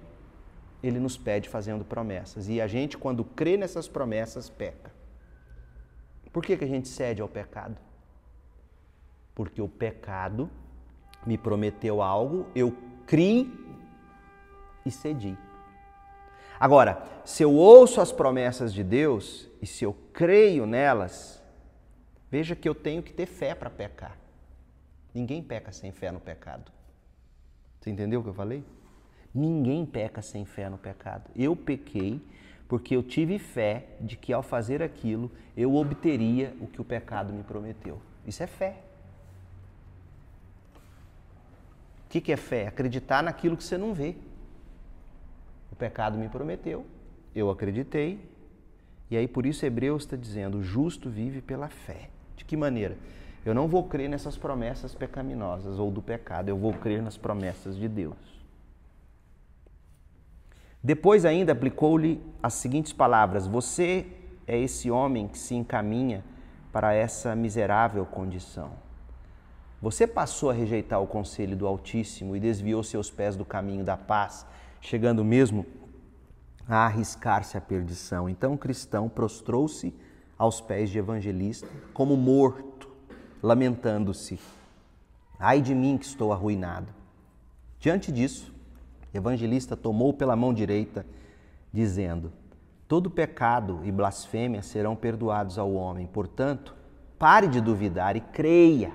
ele 0.81 0.97
nos 0.97 1.17
pede 1.17 1.49
fazendo 1.49 1.83
promessas. 1.83 2.47
E 2.47 2.61
a 2.61 2.65
gente, 2.65 2.97
quando 2.97 3.25
crê 3.25 3.57
nessas 3.57 3.89
promessas, 3.89 4.49
peca. 4.49 4.89
Por 6.31 6.43
que, 6.43 6.57
que 6.57 6.63
a 6.63 6.67
gente 6.67 6.87
cede 6.87 7.21
ao 7.21 7.27
pecado? 7.27 7.77
Porque 9.33 9.61
o 9.61 9.67
pecado 9.67 10.49
me 11.25 11.37
prometeu 11.37 12.01
algo, 12.01 12.47
eu 12.55 12.75
criei 13.05 13.51
e 14.85 14.91
cedi. 14.91 15.37
Agora, 16.59 17.01
se 17.23 17.43
eu 17.43 17.53
ouço 17.53 18.01
as 18.01 18.11
promessas 18.11 18.73
de 18.73 18.83
Deus 18.83 19.49
e 19.61 19.65
se 19.65 19.83
eu 19.83 19.95
creio 20.13 20.65
nelas, 20.65 21.41
veja 22.29 22.55
que 22.55 22.67
eu 22.67 22.75
tenho 22.75 23.01
que 23.01 23.13
ter 23.13 23.25
fé 23.25 23.55
para 23.55 23.69
pecar. 23.69 24.17
Ninguém 25.13 25.41
peca 25.41 25.71
sem 25.71 25.91
fé 25.91 26.11
no 26.11 26.19
pecado. 26.19 26.71
Você 27.79 27.89
entendeu 27.89 28.19
o 28.19 28.23
que 28.23 28.29
eu 28.29 28.33
falei? 28.33 28.63
Ninguém 29.33 29.85
peca 29.85 30.21
sem 30.21 30.43
fé 30.43 30.69
no 30.69 30.77
pecado. 30.77 31.29
Eu 31.35 31.55
pequei 31.55 32.21
porque 32.69 32.95
eu 32.95 33.01
tive 33.01 33.39
fé 33.39 33.87
de 33.99 34.15
que 34.15 34.31
ao 34.31 34.43
fazer 34.43 34.81
aquilo 34.83 35.31
eu 35.57 35.75
obteria 35.75 36.55
o 36.61 36.67
que 36.67 36.79
o 36.79 36.85
pecado 36.85 37.33
me 37.33 37.41
prometeu. 37.41 37.99
Isso 38.27 38.43
é 38.43 38.47
fé. 38.47 38.77
O 42.05 42.09
que, 42.09 42.31
é 42.31 42.37
fé? 42.37 42.67
Acreditar 42.67 43.23
naquilo 43.23 43.57
que 43.57 43.63
você 43.63 43.77
não 43.77 43.93
vê. 43.93 44.15
O 45.71 45.75
pecado 45.75 46.17
me 46.17 46.29
prometeu, 46.29 46.85
eu 47.35 47.49
acreditei, 47.49 48.19
e 49.09 49.17
aí 49.17 49.27
por 49.27 49.45
isso 49.45 49.65
Hebreus 49.65 50.03
está 50.03 50.15
dizendo: 50.15 50.59
o 50.59 50.63
justo 50.63 51.09
vive 51.09 51.41
pela 51.41 51.69
fé. 51.69 52.09
De 52.35 52.45
que 52.45 52.55
maneira? 52.55 52.95
Eu 53.45 53.53
não 53.53 53.67
vou 53.67 53.83
crer 53.83 54.09
nessas 54.09 54.37
promessas 54.37 54.93
pecaminosas 54.93 55.79
ou 55.79 55.89
do 55.89 56.01
pecado, 56.01 56.49
eu 56.49 56.57
vou 56.57 56.73
crer 56.73 57.01
nas 57.01 57.17
promessas 57.17 57.75
de 57.75 57.87
Deus. 57.87 58.38
Depois 60.83 61.25
ainda 61.25 61.51
aplicou-lhe 61.51 62.21
as 62.41 62.53
seguintes 62.53 62.93
palavras: 62.93 63.45
Você 63.47 64.05
é 64.47 64.57
esse 64.57 64.89
homem 64.89 65.27
que 65.27 65.37
se 65.37 65.53
encaminha 65.55 66.23
para 66.71 66.93
essa 66.93 67.35
miserável 67.35 68.05
condição. 68.05 68.71
Você 69.81 70.05
passou 70.05 70.49
a 70.49 70.53
rejeitar 70.53 71.01
o 71.01 71.07
conselho 71.07 71.55
do 71.55 71.65
Altíssimo 71.65 72.35
e 72.35 72.39
desviou 72.39 72.83
seus 72.83 73.09
pés 73.09 73.35
do 73.35 73.45
caminho 73.45 73.83
da 73.83 73.95
paz, 73.95 74.45
chegando 74.81 75.23
mesmo 75.23 75.65
a 76.67 76.85
arriscar-se 76.85 77.57
à 77.57 77.61
perdição. 77.61 78.29
Então 78.29 78.53
o 78.53 78.57
cristão 78.57 79.07
prostrou-se 79.07 79.93
aos 80.37 80.61
pés 80.61 80.89
de 80.89 80.97
evangelista, 80.97 81.67
como 81.93 82.15
morto 82.15 82.89
lamentando-se: 83.41 84.39
Ai 85.37 85.61
de 85.61 85.73
mim 85.73 85.97
que 85.97 86.05
estou 86.05 86.31
arruinado. 86.31 86.93
Diante 87.79 88.11
disso, 88.11 88.53
evangelista 89.13 89.75
tomou 89.75 90.13
pela 90.13 90.35
mão 90.35 90.53
direita, 90.53 91.05
dizendo: 91.71 92.31
Todo 92.87 93.09
pecado 93.09 93.81
e 93.83 93.91
blasfêmia 93.91 94.61
serão 94.61 94.95
perdoados 94.95 95.57
ao 95.57 95.73
homem, 95.73 96.07
portanto, 96.07 96.75
pare 97.17 97.47
de 97.47 97.61
duvidar 97.61 98.15
e 98.15 98.21
creia. 98.21 98.91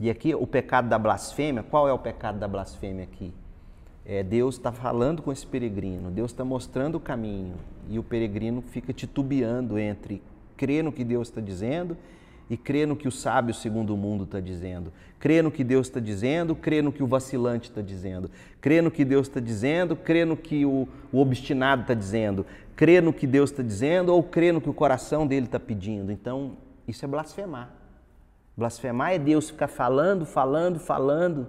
E 0.00 0.10
aqui 0.10 0.34
o 0.34 0.46
pecado 0.46 0.88
da 0.88 0.98
blasfêmia, 0.98 1.62
qual 1.62 1.88
é 1.88 1.92
o 1.92 1.98
pecado 1.98 2.38
da 2.38 2.48
blasfêmia 2.48 3.04
aqui? 3.04 3.32
É, 4.04 4.22
Deus 4.22 4.56
está 4.56 4.72
falando 4.72 5.22
com 5.22 5.32
esse 5.32 5.46
peregrino, 5.46 6.10
Deus 6.10 6.30
está 6.30 6.44
mostrando 6.44 6.96
o 6.96 7.00
caminho 7.00 7.54
e 7.88 7.98
o 7.98 8.02
peregrino 8.02 8.60
fica 8.60 8.92
titubeando 8.92 9.78
entre 9.78 10.20
crer 10.56 10.84
no 10.84 10.92
que 10.92 11.04
Deus 11.04 11.28
está 11.28 11.40
dizendo 11.40 11.96
e 12.48 12.56
crê 12.56 12.84
no 12.84 12.94
que 12.94 13.08
o 13.08 13.12
sábio 13.12 13.54
segundo 13.54 13.94
o 13.94 13.96
mundo 13.96 14.24
está 14.24 14.38
dizendo. 14.40 14.92
Crê 15.18 15.40
no 15.40 15.50
que 15.50 15.64
Deus 15.64 15.86
está 15.86 15.98
dizendo, 15.98 16.54
crê 16.54 16.82
no 16.82 16.92
que 16.92 17.02
o 17.02 17.06
vacilante 17.06 17.70
está 17.70 17.80
dizendo. 17.80 18.30
Crê 18.60 18.82
no 18.82 18.90
que 18.90 19.04
Deus 19.04 19.26
está 19.26 19.40
dizendo, 19.40 19.96
crê 19.96 20.24
no 20.24 20.36
que 20.36 20.66
o, 20.66 20.86
o 21.10 21.20
obstinado 21.20 21.82
está 21.82 21.94
dizendo. 21.94 22.44
Crê 22.76 23.00
no 23.00 23.12
que 23.12 23.26
Deus 23.26 23.50
está 23.50 23.62
dizendo 23.62 24.12
ou 24.12 24.22
crê 24.22 24.52
no 24.52 24.60
que 24.60 24.68
o 24.68 24.74
coração 24.74 25.26
dele 25.26 25.46
está 25.46 25.58
pedindo. 25.58 26.12
Então, 26.12 26.56
isso 26.86 27.04
é 27.04 27.08
blasfemar. 27.08 27.70
Blasfemar 28.56 29.12
é 29.12 29.18
Deus 29.18 29.50
ficar 29.50 29.68
falando, 29.68 30.26
falando, 30.26 30.78
falando. 30.78 31.48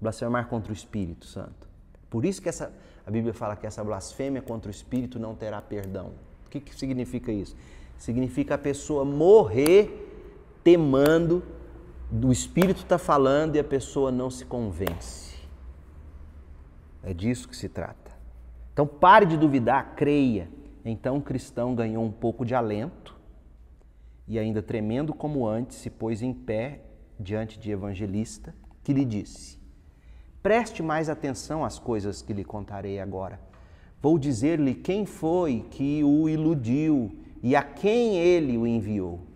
Blasfemar 0.00 0.46
contra 0.46 0.70
o 0.70 0.74
Espírito 0.74 1.26
Santo. 1.26 1.68
Por 2.08 2.24
isso 2.24 2.40
que 2.40 2.48
essa, 2.48 2.72
a 3.04 3.10
Bíblia 3.10 3.34
fala 3.34 3.56
que 3.56 3.66
essa 3.66 3.82
blasfêmia 3.82 4.40
contra 4.40 4.68
o 4.68 4.70
Espírito 4.70 5.18
não 5.18 5.34
terá 5.34 5.60
perdão. 5.60 6.12
O 6.46 6.50
que, 6.50 6.60
que 6.60 6.74
significa 6.74 7.32
isso? 7.32 7.56
Significa 7.98 8.54
a 8.54 8.58
pessoa 8.58 9.04
morrer 9.04 10.07
temando, 10.68 11.42
do 12.10 12.30
Espírito 12.30 12.82
está 12.82 12.98
falando 12.98 13.56
e 13.56 13.58
a 13.58 13.64
pessoa 13.64 14.12
não 14.12 14.30
se 14.30 14.44
convence. 14.44 15.34
É 17.02 17.14
disso 17.14 17.48
que 17.48 17.56
se 17.56 17.70
trata. 17.70 18.12
Então 18.74 18.86
pare 18.86 19.24
de 19.24 19.38
duvidar, 19.38 19.94
creia. 19.96 20.46
Então 20.84 21.16
o 21.16 21.22
cristão 21.22 21.74
ganhou 21.74 22.04
um 22.04 22.12
pouco 22.12 22.44
de 22.44 22.54
alento 22.54 23.16
e, 24.26 24.38
ainda 24.38 24.60
tremendo 24.60 25.14
como 25.14 25.46
antes, 25.46 25.78
se 25.78 25.88
pôs 25.88 26.20
em 26.20 26.34
pé 26.34 26.82
diante 27.18 27.58
de 27.58 27.70
evangelista, 27.70 28.54
que 28.84 28.92
lhe 28.92 29.06
disse: 29.06 29.58
Preste 30.42 30.82
mais 30.82 31.08
atenção 31.08 31.64
às 31.64 31.78
coisas 31.78 32.20
que 32.20 32.34
lhe 32.34 32.44
contarei 32.44 33.00
agora. 33.00 33.40
Vou 34.02 34.18
dizer-lhe 34.18 34.74
quem 34.74 35.06
foi 35.06 35.64
que 35.70 36.04
o 36.04 36.28
iludiu 36.28 37.10
e 37.42 37.56
a 37.56 37.62
quem 37.62 38.18
ele 38.18 38.58
o 38.58 38.66
enviou. 38.66 39.27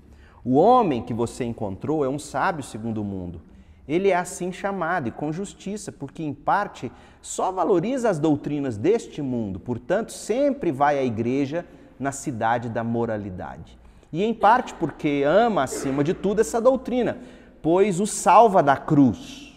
O 0.45 0.55
homem 0.57 1.03
que 1.03 1.15
você 1.15 1.45
encontrou 1.45 2.05
é 2.05 2.09
um 2.09 2.19
sábio 2.19 2.65
segundo 2.65 3.01
o 3.01 3.05
mundo. 3.05 3.41
Ele 3.87 4.09
é 4.09 4.17
assim 4.17 4.53
chamado 4.53 5.09
e 5.09 5.13
com 5.13 5.33
justiça, 5.33 5.93
porque 5.93 6.23
em 6.23 6.35
parte 6.35 6.91
só 7.21 7.53
valoriza 7.53 8.09
as 8.09 8.19
doutrinas 8.19 8.77
deste 8.77 9.21
mundo, 9.21 9.61
portanto, 9.61 10.13
sempre 10.13 10.73
vai 10.73 10.99
à 10.99 11.05
igreja 11.05 11.65
na 11.99 12.11
cidade 12.11 12.69
da 12.69 12.83
moralidade. 12.83 13.79
E 14.13 14.23
em 14.23 14.35
parte 14.35 14.75
porque 14.75 15.23
ama 15.27 15.63
acima 15.63 16.05
de 16.05 16.15
tudo 16.15 16.41
essa 16.41 16.61
doutrina, 16.61 17.19
pois 17.61 18.01
o 18.01 18.07
salva 18.07 18.63
da 18.63 18.77
cruz. 18.77 19.53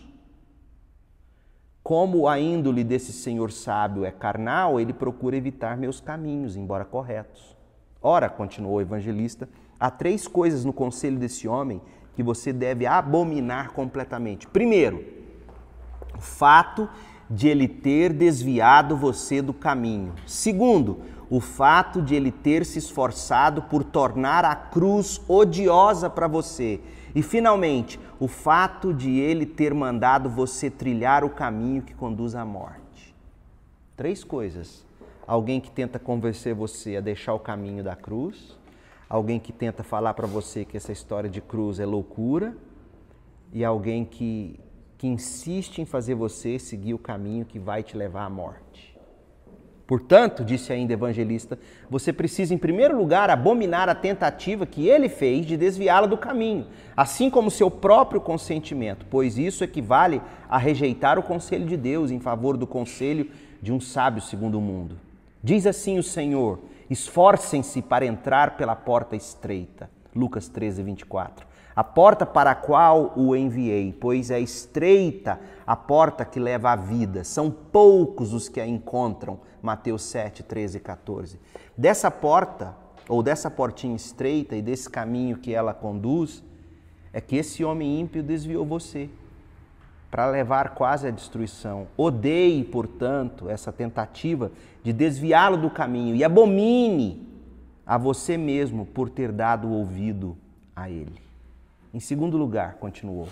Como 1.83 2.27
a 2.27 2.39
índole 2.39 2.83
desse 2.83 3.11
senhor 3.11 3.51
sábio 3.51 4.05
é 4.05 4.11
carnal, 4.11 4.79
ele 4.79 4.93
procura 4.93 5.35
evitar 5.35 5.77
meus 5.77 5.99
caminhos, 5.99 6.55
embora 6.55 6.85
corretos. 6.85 7.55
Ora, 8.01 8.29
continuou 8.29 8.77
o 8.77 8.81
evangelista, 8.81 9.47
há 9.79 9.89
três 9.89 10.27
coisas 10.27 10.65
no 10.65 10.73
conselho 10.73 11.17
desse 11.17 11.47
homem 11.47 11.81
que 12.15 12.23
você 12.23 12.53
deve 12.53 12.85
abominar 12.85 13.71
completamente. 13.71 14.47
Primeiro, 14.47 15.03
o 16.17 16.21
fato 16.21 16.89
de 17.29 17.47
ele 17.47 17.67
ter 17.67 18.13
desviado 18.13 18.95
você 18.95 19.41
do 19.41 19.53
caminho. 19.53 20.13
Segundo, 20.25 20.99
o 21.29 21.39
fato 21.39 22.01
de 22.01 22.15
ele 22.15 22.31
ter 22.31 22.65
se 22.65 22.79
esforçado 22.79 23.63
por 23.63 23.83
tornar 23.83 24.45
a 24.45 24.55
cruz 24.55 25.19
odiosa 25.27 26.09
para 26.09 26.27
você. 26.27 26.79
E 27.13 27.23
finalmente, 27.23 27.99
o 28.19 28.27
fato 28.27 28.93
de 28.93 29.19
ele 29.19 29.45
ter 29.45 29.73
mandado 29.73 30.29
você 30.29 30.69
trilhar 30.69 31.23
o 31.23 31.29
caminho 31.29 31.81
que 31.81 31.93
conduz 31.93 32.35
à 32.35 32.45
morte. 32.45 33.15
Três 33.95 34.23
coisas. 34.23 34.85
Alguém 35.25 35.59
que 35.59 35.71
tenta 35.71 35.97
convencer 35.97 36.53
você 36.53 36.97
a 36.97 37.01
deixar 37.01 37.33
o 37.33 37.39
caminho 37.39 37.83
da 37.83 37.95
cruz, 37.95 38.55
alguém 39.15 39.39
que 39.39 39.51
tenta 39.51 39.83
falar 39.83 40.13
para 40.13 40.27
você 40.27 40.65
que 40.65 40.77
essa 40.77 40.91
história 40.91 41.29
de 41.29 41.41
cruz 41.41 41.79
é 41.79 41.85
loucura 41.85 42.55
e 43.53 43.63
alguém 43.63 44.03
que, 44.03 44.59
que 44.97 45.07
insiste 45.07 45.79
em 45.79 45.85
fazer 45.85 46.15
você 46.15 46.59
seguir 46.59 46.93
o 46.93 46.99
caminho 46.99 47.45
que 47.45 47.57
vai 47.57 47.81
te 47.81 47.95
levar 47.95 48.25
à 48.25 48.29
morte. 48.29 48.95
Portanto, 49.87 50.43
disse 50.43 50.73
ainda 50.73 50.93
o 50.93 50.95
evangelista, 50.95 51.59
você 51.89 52.11
precisa, 52.11 52.53
em 52.53 52.57
primeiro 52.57 52.97
lugar, 52.97 53.29
abominar 53.29 53.87
a 53.87 53.93
tentativa 53.93 54.65
que 54.65 54.87
ele 54.87 55.07
fez 55.07 55.45
de 55.45 55.55
desviá-la 55.55 56.07
do 56.07 56.17
caminho, 56.17 56.65
assim 56.97 57.29
como 57.29 57.51
seu 57.51 57.69
próprio 57.69 58.19
consentimento, 58.19 59.05
pois 59.09 59.37
isso 59.37 59.63
equivale 59.63 60.21
a 60.49 60.57
rejeitar 60.57 61.19
o 61.19 61.23
conselho 61.23 61.67
de 61.67 61.77
Deus 61.77 62.09
em 62.09 62.19
favor 62.19 62.57
do 62.57 62.65
conselho 62.65 63.29
de 63.61 63.71
um 63.71 63.79
sábio 63.79 64.23
segundo 64.23 64.57
o 64.57 64.61
mundo. 64.61 64.97
Diz 65.43 65.67
assim 65.67 65.99
o 65.99 66.03
Senhor: 66.03 66.59
Esforcem-se 66.89 67.81
para 67.81 68.05
entrar 68.05 68.57
pela 68.57 68.75
porta 68.75 69.15
estreita. 69.15 69.89
Lucas 70.15 70.47
13, 70.47 70.83
24. 70.83 71.45
A 71.75 71.83
porta 71.83 72.25
para 72.25 72.51
a 72.51 72.55
qual 72.55 73.11
o 73.17 73.35
enviei, 73.35 73.91
pois 73.91 74.31
é 74.31 74.39
estreita 74.39 75.39
a 75.67 75.75
porta 75.75 76.23
que 76.23 76.39
leva 76.39 76.71
à 76.71 76.75
vida. 76.75 77.23
São 77.23 77.51
poucos 77.51 78.33
os 78.33 78.47
que 78.47 78.61
a 78.61 78.67
encontram. 78.67 79.39
Mateus 79.61 80.03
7, 80.03 80.43
13 80.43 80.77
e 80.77 80.79
14. 80.79 81.39
Dessa 81.75 82.09
porta, 82.09 82.75
ou 83.09 83.21
dessa 83.21 83.51
portinha 83.51 83.95
estreita 83.95 84.55
e 84.55 84.61
desse 84.61 84.89
caminho 84.89 85.37
que 85.37 85.53
ela 85.53 85.73
conduz, 85.73 86.43
é 87.11 87.19
que 87.19 87.35
esse 87.35 87.63
homem 87.63 87.99
ímpio 87.99 88.23
desviou 88.23 88.65
você 88.65 89.09
para 90.15 90.27
levar 90.27 90.75
quase 90.75 91.09
à 91.09 91.11
destruição. 91.11 91.89
Odeie, 91.97 92.63
portanto, 92.63 93.49
essa 93.49 93.69
tentativa 93.69 94.49
de 94.81 94.93
desviá-lo 94.93 95.57
do 95.57 95.69
caminho 95.69 96.15
e 96.15 96.23
abomine 96.23 97.27
a 97.85 97.97
você 97.97 98.37
mesmo 98.37 98.85
por 98.85 99.09
ter 99.09 99.29
dado 99.29 99.69
ouvido 99.69 100.37
a 100.73 100.89
ele. 100.89 101.21
Em 101.93 101.99
segundo 101.99 102.37
lugar, 102.37 102.75
continuou, 102.75 103.27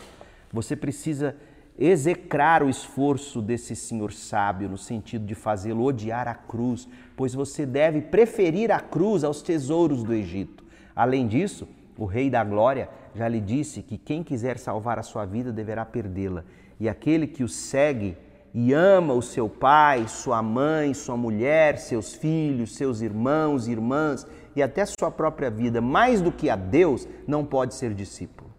você 0.51 0.75
precisa 0.75 1.37
execrar 1.79 2.61
o 2.61 2.69
esforço 2.69 3.41
desse 3.41 3.77
senhor 3.77 4.11
sábio 4.11 4.67
no 4.67 4.77
sentido 4.77 5.25
de 5.25 5.35
fazê-lo 5.35 5.85
odiar 5.85 6.27
a 6.27 6.35
cruz, 6.35 6.85
pois 7.15 7.33
você 7.33 7.65
deve 7.65 8.01
preferir 8.01 8.73
a 8.73 8.81
cruz 8.81 9.23
aos 9.23 9.41
tesouros 9.41 10.03
do 10.03 10.13
Egito. 10.13 10.65
Além 10.93 11.29
disso, 11.29 11.65
o 11.97 12.03
Rei 12.03 12.29
da 12.29 12.43
Glória 12.43 12.89
já 13.15 13.29
lhe 13.29 13.39
disse 13.39 13.81
que 13.81 13.97
quem 13.97 14.21
quiser 14.21 14.57
salvar 14.57 14.99
a 14.99 15.03
sua 15.03 15.23
vida 15.23 15.49
deverá 15.49 15.85
perdê-la 15.85 16.43
e 16.79 16.89
aquele 16.89 17.27
que 17.27 17.43
o 17.43 17.47
segue 17.47 18.17
e 18.53 18.71
ama 18.71 19.13
o 19.13 19.21
seu 19.21 19.49
pai, 19.49 20.07
sua 20.07 20.41
mãe, 20.43 20.93
sua 20.93 21.17
mulher, 21.17 21.77
seus 21.79 22.13
filhos, 22.13 22.75
seus 22.75 23.01
irmãos, 23.01 23.67
irmãs 23.67 24.27
e 24.55 24.61
até 24.61 24.85
sua 24.85 25.09
própria 25.09 25.49
vida, 25.49 25.81
mais 25.81 26.21
do 26.21 26.31
que 26.31 26.49
a 26.49 26.55
Deus, 26.55 27.07
não 27.27 27.43
pode 27.43 27.73
ser 27.73 27.93
discípulo. 27.93 28.53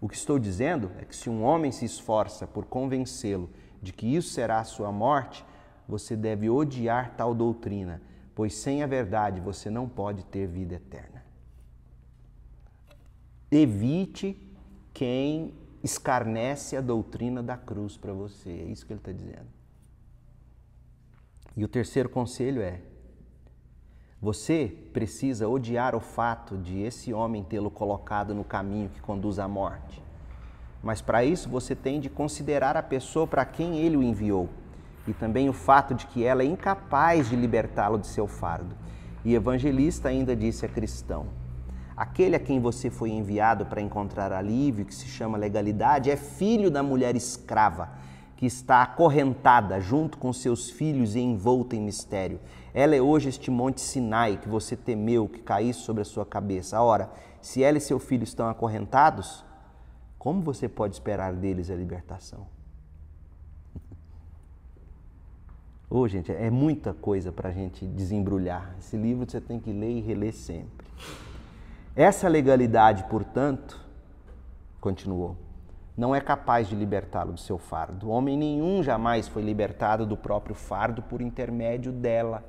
O 0.00 0.08
que 0.08 0.16
estou 0.16 0.38
dizendo 0.38 0.90
é 0.98 1.04
que 1.04 1.14
se 1.14 1.30
um 1.30 1.42
homem 1.42 1.70
se 1.70 1.84
esforça 1.84 2.46
por 2.46 2.64
convencê-lo 2.64 3.48
de 3.80 3.92
que 3.92 4.14
isso 4.14 4.30
será 4.30 4.58
a 4.58 4.64
sua 4.64 4.90
morte, 4.90 5.44
você 5.88 6.16
deve 6.16 6.50
odiar 6.50 7.14
tal 7.16 7.32
doutrina, 7.32 8.02
pois 8.34 8.54
sem 8.54 8.82
a 8.82 8.86
verdade 8.86 9.40
você 9.40 9.70
não 9.70 9.88
pode 9.88 10.24
ter 10.24 10.46
vida 10.46 10.74
eterna. 10.74 11.24
Evite 13.50 14.36
quem 14.92 15.54
escarnece 15.86 16.76
a 16.76 16.80
doutrina 16.80 17.42
da 17.42 17.56
cruz 17.56 17.96
para 17.96 18.12
você. 18.12 18.50
É 18.50 18.64
isso 18.64 18.84
que 18.84 18.92
ele 18.92 19.00
está 19.00 19.12
dizendo. 19.12 19.48
E 21.56 21.64
o 21.64 21.68
terceiro 21.68 22.08
conselho 22.08 22.60
é: 22.60 22.82
você 24.20 24.72
precisa 24.92 25.48
odiar 25.48 25.94
o 25.94 26.00
fato 26.00 26.58
de 26.58 26.82
esse 26.82 27.12
homem 27.12 27.42
tê-lo 27.42 27.70
colocado 27.70 28.34
no 28.34 28.44
caminho 28.44 28.90
que 28.90 29.00
conduz 29.00 29.38
à 29.38 29.48
morte. 29.48 30.02
Mas 30.82 31.00
para 31.00 31.24
isso 31.24 31.48
você 31.48 31.74
tem 31.74 31.98
de 31.98 32.10
considerar 32.10 32.76
a 32.76 32.82
pessoa 32.82 33.26
para 33.26 33.44
quem 33.44 33.78
ele 33.78 33.96
o 33.96 34.02
enviou 34.02 34.48
e 35.06 35.12
também 35.14 35.48
o 35.48 35.52
fato 35.52 35.94
de 35.94 36.06
que 36.06 36.22
ela 36.24 36.42
é 36.42 36.46
incapaz 36.46 37.28
de 37.28 37.36
libertá-lo 37.36 37.98
de 37.98 38.06
seu 38.06 38.26
fardo. 38.26 38.76
E 39.24 39.34
evangelista 39.34 40.08
ainda 40.08 40.36
disse 40.36 40.66
a 40.66 40.68
cristão: 40.68 41.26
Aquele 41.96 42.36
a 42.36 42.38
quem 42.38 42.60
você 42.60 42.90
foi 42.90 43.08
enviado 43.08 43.64
para 43.64 43.80
encontrar 43.80 44.30
alívio, 44.30 44.84
que 44.84 44.94
se 44.94 45.06
chama 45.06 45.38
legalidade, 45.38 46.10
é 46.10 46.16
filho 46.16 46.70
da 46.70 46.82
mulher 46.82 47.16
escrava, 47.16 47.88
que 48.36 48.44
está 48.44 48.82
acorrentada 48.82 49.80
junto 49.80 50.18
com 50.18 50.30
seus 50.30 50.68
filhos 50.68 51.16
e 51.16 51.20
envolta 51.20 51.74
em 51.74 51.80
mistério. 51.80 52.38
Ela 52.74 52.94
é 52.94 53.00
hoje 53.00 53.30
este 53.30 53.50
monte 53.50 53.80
Sinai 53.80 54.36
que 54.36 54.46
você 54.46 54.76
temeu 54.76 55.26
que 55.26 55.40
caísse 55.40 55.80
sobre 55.80 56.02
a 56.02 56.04
sua 56.04 56.26
cabeça. 56.26 56.78
Ora, 56.82 57.10
se 57.40 57.62
ela 57.62 57.78
e 57.78 57.80
seu 57.80 57.98
filho 57.98 58.24
estão 58.24 58.46
acorrentados, 58.46 59.42
como 60.18 60.42
você 60.42 60.68
pode 60.68 60.96
esperar 60.96 61.32
deles 61.32 61.70
a 61.70 61.74
libertação? 61.74 62.46
Ô, 65.88 66.00
oh, 66.00 66.08
gente, 66.08 66.30
é 66.30 66.50
muita 66.50 66.92
coisa 66.92 67.32
para 67.32 67.48
a 67.48 67.52
gente 67.52 67.86
desembrulhar. 67.86 68.74
Esse 68.78 68.98
livro 68.98 69.24
você 69.26 69.40
tem 69.40 69.58
que 69.58 69.72
ler 69.72 69.92
e 69.92 70.02
reler 70.02 70.34
sempre. 70.34 70.86
Essa 71.96 72.28
legalidade, 72.28 73.04
portanto, 73.04 73.80
continuou, 74.78 75.34
não 75.96 76.14
é 76.14 76.20
capaz 76.20 76.68
de 76.68 76.76
libertá-lo 76.76 77.32
do 77.32 77.40
seu 77.40 77.56
fardo. 77.56 78.10
Homem 78.10 78.36
nenhum 78.36 78.82
jamais 78.82 79.26
foi 79.26 79.42
libertado 79.42 80.04
do 80.04 80.14
próprio 80.14 80.54
fardo 80.54 81.00
por 81.00 81.22
intermédio 81.22 81.90
dela 81.90 82.44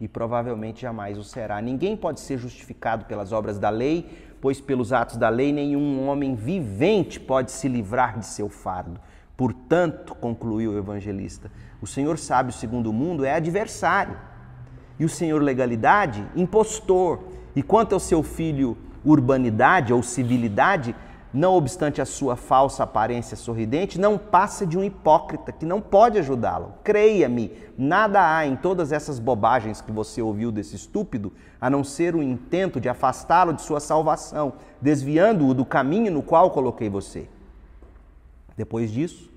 e 0.00 0.06
provavelmente 0.06 0.82
jamais 0.82 1.18
o 1.18 1.24
será. 1.24 1.60
Ninguém 1.60 1.96
pode 1.96 2.20
ser 2.20 2.38
justificado 2.38 3.06
pelas 3.06 3.32
obras 3.32 3.58
da 3.58 3.70
lei, 3.70 4.36
pois 4.40 4.60
pelos 4.60 4.92
atos 4.92 5.16
da 5.16 5.28
lei 5.28 5.52
nenhum 5.52 6.08
homem 6.08 6.36
vivente 6.36 7.18
pode 7.18 7.50
se 7.50 7.66
livrar 7.66 8.20
de 8.20 8.26
seu 8.26 8.48
fardo. 8.48 9.00
Portanto, 9.36 10.14
concluiu 10.14 10.74
o 10.74 10.78
evangelista, 10.78 11.50
o 11.82 11.88
Senhor 11.88 12.16
sábio 12.18 12.52
segundo 12.52 12.90
o 12.90 12.92
mundo 12.92 13.24
é 13.24 13.34
adversário 13.34 14.16
e 14.96 15.04
o 15.04 15.08
Senhor 15.08 15.42
legalidade 15.42 16.24
impostor. 16.36 17.39
E 17.54 17.62
quanto 17.62 17.94
ao 17.94 18.00
seu 18.00 18.22
filho 18.22 18.76
urbanidade 19.04 19.92
ou 19.92 20.02
civilidade, 20.02 20.94
não 21.32 21.54
obstante 21.54 22.00
a 22.00 22.04
sua 22.04 22.34
falsa 22.34 22.82
aparência 22.82 23.36
sorridente, 23.36 24.00
não 24.00 24.18
passa 24.18 24.66
de 24.66 24.76
um 24.76 24.82
hipócrita 24.82 25.52
que 25.52 25.64
não 25.64 25.80
pode 25.80 26.18
ajudá-lo. 26.18 26.74
Creia-me, 26.82 27.52
nada 27.78 28.36
há 28.36 28.46
em 28.46 28.56
todas 28.56 28.90
essas 28.90 29.18
bobagens 29.18 29.80
que 29.80 29.92
você 29.92 30.20
ouviu 30.20 30.50
desse 30.50 30.74
estúpido, 30.74 31.32
a 31.60 31.70
não 31.70 31.84
ser 31.84 32.16
o 32.16 32.22
intento 32.22 32.80
de 32.80 32.88
afastá-lo 32.88 33.52
de 33.52 33.62
sua 33.62 33.78
salvação, 33.78 34.54
desviando-o 34.80 35.54
do 35.54 35.64
caminho 35.64 36.10
no 36.10 36.22
qual 36.22 36.50
coloquei 36.50 36.88
você. 36.88 37.28
Depois 38.56 38.90
disso, 38.90 39.30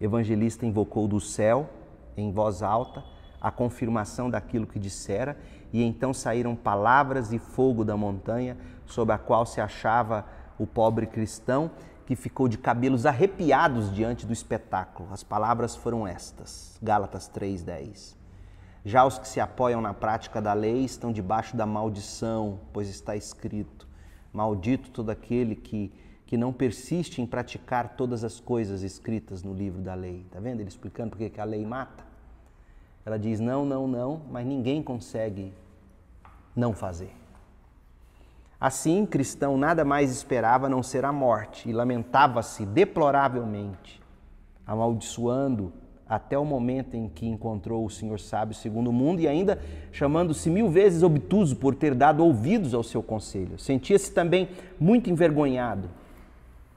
o 0.00 0.04
evangelista 0.04 0.64
invocou 0.64 1.06
do 1.06 1.20
céu, 1.20 1.68
em 2.16 2.32
voz 2.32 2.62
alta, 2.62 3.04
a 3.40 3.50
confirmação 3.50 4.30
daquilo 4.30 4.66
que 4.66 4.78
dissera 4.78 5.36
e 5.72 5.82
então 5.82 6.14
saíram 6.14 6.54
palavras 6.54 7.32
e 7.32 7.38
fogo 7.38 7.84
da 7.84 7.96
montanha 7.96 8.56
sob 8.86 9.12
a 9.12 9.18
qual 9.18 9.46
se 9.46 9.60
achava 9.60 10.24
o 10.58 10.66
pobre 10.66 11.06
cristão, 11.06 11.70
que 12.06 12.14
ficou 12.14 12.48
de 12.48 12.58
cabelos 12.58 13.06
arrepiados 13.06 13.92
diante 13.92 14.26
do 14.26 14.32
espetáculo. 14.32 15.08
As 15.10 15.22
palavras 15.22 15.74
foram 15.74 16.06
estas, 16.06 16.78
Gálatas 16.82 17.28
3:10. 17.28 18.16
Já 18.84 19.04
os 19.04 19.18
que 19.18 19.26
se 19.26 19.40
apoiam 19.40 19.80
na 19.80 19.94
prática 19.94 20.42
da 20.42 20.52
lei 20.52 20.84
estão 20.84 21.10
debaixo 21.10 21.56
da 21.56 21.64
maldição, 21.64 22.60
pois 22.72 22.88
está 22.88 23.16
escrito: 23.16 23.88
Maldito 24.32 24.90
todo 24.90 25.10
aquele 25.10 25.56
que 25.56 25.90
que 26.26 26.36
não 26.36 26.52
persiste 26.52 27.20
em 27.20 27.26
praticar 27.26 27.96
todas 27.96 28.24
as 28.24 28.40
coisas 28.40 28.82
escritas 28.82 29.42
no 29.42 29.52
livro 29.52 29.80
da 29.80 29.94
lei. 29.94 30.22
Está 30.26 30.40
vendo 30.40 30.60
ele 30.60 30.68
explicando 30.68 31.10
por 31.10 31.30
que 31.30 31.40
a 31.40 31.44
lei 31.44 31.64
mata? 31.64 32.03
Ela 33.04 33.18
diz 33.18 33.40
não, 33.40 33.64
não, 33.64 33.86
não, 33.86 34.22
mas 34.30 34.46
ninguém 34.46 34.82
consegue 34.82 35.52
não 36.56 36.72
fazer. 36.72 37.12
Assim, 38.60 39.04
cristão 39.04 39.58
nada 39.58 39.84
mais 39.84 40.10
esperava 40.10 40.68
não 40.68 40.82
ser 40.82 41.04
a 41.04 41.12
morte 41.12 41.68
e 41.68 41.72
lamentava-se 41.72 42.64
deploravelmente, 42.64 44.00
amaldiçoando 44.66 45.72
até 46.08 46.38
o 46.38 46.44
momento 46.44 46.94
em 46.96 47.08
que 47.08 47.26
encontrou 47.26 47.84
o 47.84 47.90
Senhor 47.90 48.20
sábio 48.20 48.54
segundo 48.54 48.88
o 48.88 48.92
mundo 48.92 49.20
e 49.20 49.28
ainda 49.28 49.60
chamando-se 49.90 50.48
mil 50.48 50.70
vezes 50.70 51.02
obtuso 51.02 51.56
por 51.56 51.74
ter 51.74 51.94
dado 51.94 52.24
ouvidos 52.24 52.72
ao 52.72 52.82
seu 52.82 53.02
conselho. 53.02 53.58
Sentia-se 53.58 54.12
também 54.12 54.48
muito 54.78 55.10
envergonhado, 55.10 55.90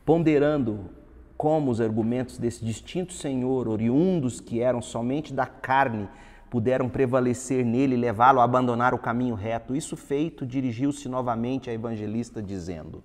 ponderando 0.06 0.90
como 1.38 1.70
os 1.70 1.80
argumentos 1.80 2.38
desse 2.40 2.66
distinto 2.66 3.14
Senhor, 3.14 3.68
oriundos 3.68 4.40
que 4.42 4.60
eram 4.60 4.82
somente 4.82 5.32
da 5.32 5.46
carne, 5.46 6.10
puderam 6.50 6.90
prevalecer 6.90 7.64
nele 7.64 7.96
e 7.96 8.00
levá-lo 8.00 8.40
a 8.40 8.44
abandonar 8.44 8.94
o 8.94 8.98
caminho 9.00 9.36
reto. 9.36 9.76
Isso 9.76 9.96
feito, 9.96 10.46
dirigiu-se 10.46 11.08
novamente 11.08 11.70
a 11.70 11.74
evangelista, 11.74 12.42
dizendo: 12.42 13.04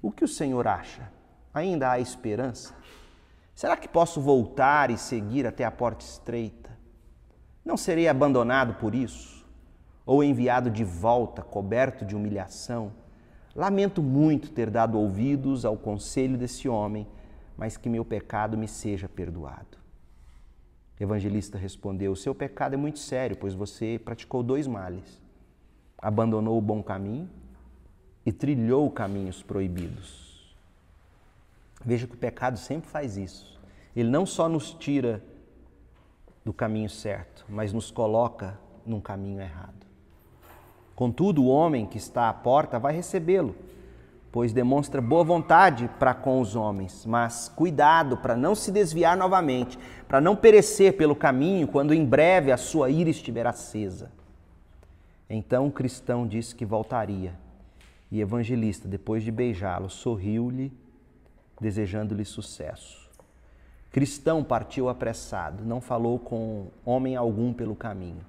O 0.00 0.12
que 0.12 0.24
o 0.24 0.28
Senhor 0.28 0.68
acha? 0.68 1.10
Ainda 1.52 1.90
há 1.90 1.98
esperança? 1.98 2.74
Será 3.54 3.76
que 3.76 3.88
posso 3.88 4.20
voltar 4.20 4.88
e 4.88 4.96
seguir 4.96 5.46
até 5.46 5.64
a 5.64 5.70
porta 5.70 6.04
estreita? 6.04 6.70
Não 7.64 7.76
serei 7.76 8.06
abandonado 8.06 8.74
por 8.74 8.94
isso? 8.94 9.44
Ou 10.06 10.22
enviado 10.22 10.70
de 10.70 10.84
volta, 10.84 11.42
coberto 11.42 12.04
de 12.04 12.14
humilhação? 12.14 12.92
Lamento 13.58 14.00
muito 14.00 14.52
ter 14.52 14.70
dado 14.70 14.96
ouvidos 14.96 15.64
ao 15.64 15.76
conselho 15.76 16.38
desse 16.38 16.68
homem, 16.68 17.08
mas 17.56 17.76
que 17.76 17.88
meu 17.88 18.04
pecado 18.04 18.56
me 18.56 18.68
seja 18.68 19.08
perdoado. 19.08 19.76
O 20.96 21.02
evangelista 21.02 21.58
respondeu: 21.58 22.12
O 22.12 22.16
seu 22.16 22.32
pecado 22.32 22.74
é 22.74 22.76
muito 22.76 23.00
sério, 23.00 23.36
pois 23.36 23.54
você 23.54 24.00
praticou 24.04 24.44
dois 24.44 24.68
males. 24.68 25.20
Abandonou 26.00 26.56
o 26.56 26.60
bom 26.60 26.80
caminho 26.80 27.28
e 28.24 28.30
trilhou 28.30 28.88
caminhos 28.92 29.42
proibidos. 29.42 30.56
Veja 31.84 32.06
que 32.06 32.14
o 32.14 32.18
pecado 32.18 32.60
sempre 32.60 32.88
faz 32.88 33.16
isso. 33.16 33.60
Ele 33.96 34.08
não 34.08 34.24
só 34.24 34.48
nos 34.48 34.70
tira 34.70 35.20
do 36.44 36.52
caminho 36.52 36.88
certo, 36.88 37.44
mas 37.48 37.72
nos 37.72 37.90
coloca 37.90 38.56
num 38.86 39.00
caminho 39.00 39.40
errado. 39.40 39.87
Contudo, 40.98 41.44
o 41.44 41.46
homem 41.46 41.86
que 41.86 41.96
está 41.96 42.28
à 42.28 42.32
porta 42.32 42.76
vai 42.76 42.92
recebê-lo, 42.92 43.54
pois 44.32 44.52
demonstra 44.52 45.00
boa 45.00 45.22
vontade 45.22 45.88
para 45.96 46.12
com 46.12 46.40
os 46.40 46.56
homens, 46.56 47.06
mas 47.06 47.48
cuidado 47.48 48.16
para 48.16 48.36
não 48.36 48.52
se 48.52 48.72
desviar 48.72 49.16
novamente, 49.16 49.78
para 50.08 50.20
não 50.20 50.34
perecer 50.34 50.96
pelo 50.96 51.14
caminho 51.14 51.68
quando 51.68 51.94
em 51.94 52.04
breve 52.04 52.50
a 52.50 52.56
sua 52.56 52.90
ira 52.90 53.08
estiver 53.08 53.46
acesa. 53.46 54.10
Então 55.30 55.68
o 55.68 55.70
cristão 55.70 56.26
disse 56.26 56.52
que 56.52 56.66
voltaria, 56.66 57.32
e 58.10 58.20
evangelista, 58.20 58.88
depois 58.88 59.22
de 59.22 59.30
beijá-lo, 59.30 59.88
sorriu-lhe 59.88 60.72
desejando-lhe 61.60 62.24
sucesso. 62.24 63.08
Cristão 63.92 64.42
partiu 64.42 64.88
apressado, 64.88 65.64
não 65.64 65.80
falou 65.80 66.18
com 66.18 66.66
homem 66.84 67.14
algum 67.14 67.52
pelo 67.52 67.76
caminho. 67.76 68.26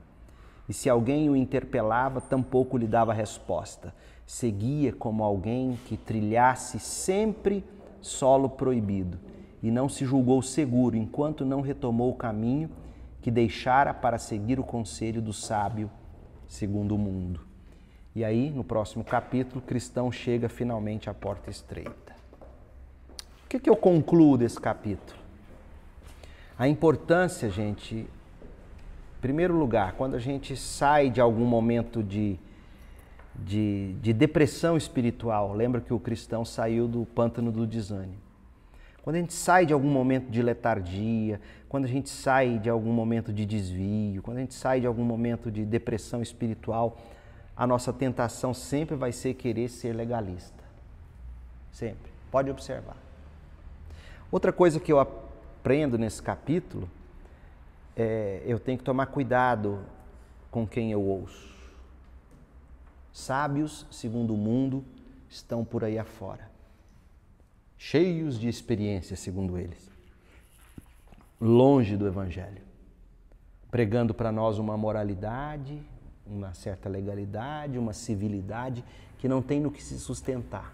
E 0.69 0.73
se 0.73 0.87
alguém 0.87 1.29
o 1.29 1.35
interpelava, 1.35 2.21
tampouco 2.21 2.77
lhe 2.77 2.85
dava 2.85 3.11
resposta. 3.11 3.93
Seguia 4.23 4.93
como 4.93 5.23
alguém 5.23 5.79
que 5.87 5.97
trilhasse 5.97 6.79
sempre 6.79 7.65
solo 7.99 8.47
proibido 8.47 9.19
e 9.61 9.71
não 9.71 9.89
se 9.89 10.05
julgou 10.05 10.41
seguro 10.43 10.95
enquanto 10.95 11.43
não 11.43 11.61
retomou 11.61 12.11
o 12.11 12.15
caminho 12.15 12.69
que 13.21 13.31
deixara 13.31 13.93
para 13.93 14.17
seguir 14.17 14.59
o 14.59 14.63
conselho 14.63 15.21
do 15.21 15.33
sábio 15.33 15.89
segundo 16.47 16.95
o 16.95 16.97
mundo. 16.97 17.41
E 18.15 18.23
aí, 18.23 18.49
no 18.49 18.63
próximo 18.63 19.03
capítulo, 19.03 19.59
o 19.59 19.67
cristão 19.67 20.11
chega 20.11 20.47
finalmente 20.47 21.09
à 21.09 21.13
porta 21.13 21.49
estreita. 21.49 22.15
O 23.45 23.49
que, 23.49 23.59
que 23.59 23.69
eu 23.69 23.75
concluo 23.75 24.37
desse 24.37 24.59
capítulo? 24.59 25.19
A 26.57 26.67
importância, 26.67 27.49
gente, 27.49 28.07
primeiro 29.21 29.55
lugar, 29.55 29.93
quando 29.93 30.15
a 30.15 30.19
gente 30.19 30.55
sai 30.55 31.09
de 31.09 31.19
algum 31.19 31.45
momento 31.45 32.01
de, 32.01 32.37
de, 33.35 33.93
de 34.01 34.13
depressão 34.13 34.77
espiritual, 34.77 35.53
lembra 35.53 35.81
que 35.81 35.93
o 35.93 35.99
cristão 35.99 36.45
saiu 36.45 36.87
do 36.87 37.05
pântano 37.05 37.51
do 37.51 37.67
desânimo. 37.67 38.29
Quando 39.01 39.15
a 39.15 39.19
gente 39.19 39.33
sai 39.33 39.65
de 39.65 39.73
algum 39.73 39.89
momento 39.89 40.29
de 40.29 40.41
letargia, 40.41 41.39
quando 41.67 41.85
a 41.85 41.87
gente 41.87 42.09
sai 42.09 42.59
de 42.59 42.69
algum 42.69 42.91
momento 42.91 43.31
de 43.33 43.45
desvio, 43.45 44.21
quando 44.21 44.37
a 44.37 44.41
gente 44.41 44.53
sai 44.53 44.81
de 44.81 44.87
algum 44.87 45.03
momento 45.03 45.51
de 45.51 45.65
depressão 45.65 46.21
espiritual, 46.21 46.97
a 47.55 47.65
nossa 47.65 47.91
tentação 47.91 48.53
sempre 48.53 48.95
vai 48.95 49.11
ser 49.11 49.33
querer 49.33 49.69
ser 49.69 49.93
legalista. 49.93 50.63
Sempre. 51.71 52.11
Pode 52.31 52.49
observar. 52.49 52.97
Outra 54.31 54.53
coisa 54.53 54.79
que 54.79 54.91
eu 54.91 54.99
aprendo 54.99 55.97
nesse 55.97 56.21
capítulo 56.21 56.89
é 58.01 58.41
eu 58.45 58.59
tenho 58.59 58.77
que 58.77 58.83
tomar 58.83 59.07
cuidado 59.07 59.79
com 60.49 60.67
quem 60.67 60.91
eu 60.91 61.01
ouço. 61.01 61.49
Sábios, 63.11 63.85
segundo 63.91 64.33
o 64.33 64.37
mundo, 64.37 64.83
estão 65.29 65.65
por 65.65 65.83
aí 65.83 65.97
afora, 65.97 66.49
cheios 67.77 68.39
de 68.39 68.47
experiência, 68.47 69.15
segundo 69.15 69.57
eles, 69.57 69.89
longe 71.39 71.97
do 71.97 72.07
Evangelho, 72.07 72.61
pregando 73.69 74.13
para 74.13 74.31
nós 74.31 74.57
uma 74.57 74.77
moralidade, 74.77 75.81
uma 76.25 76.53
certa 76.53 76.87
legalidade, 76.87 77.77
uma 77.77 77.93
civilidade 77.93 78.83
que 79.17 79.27
não 79.27 79.41
tem 79.41 79.59
no 79.59 79.71
que 79.71 79.83
se 79.83 79.99
sustentar. 79.99 80.73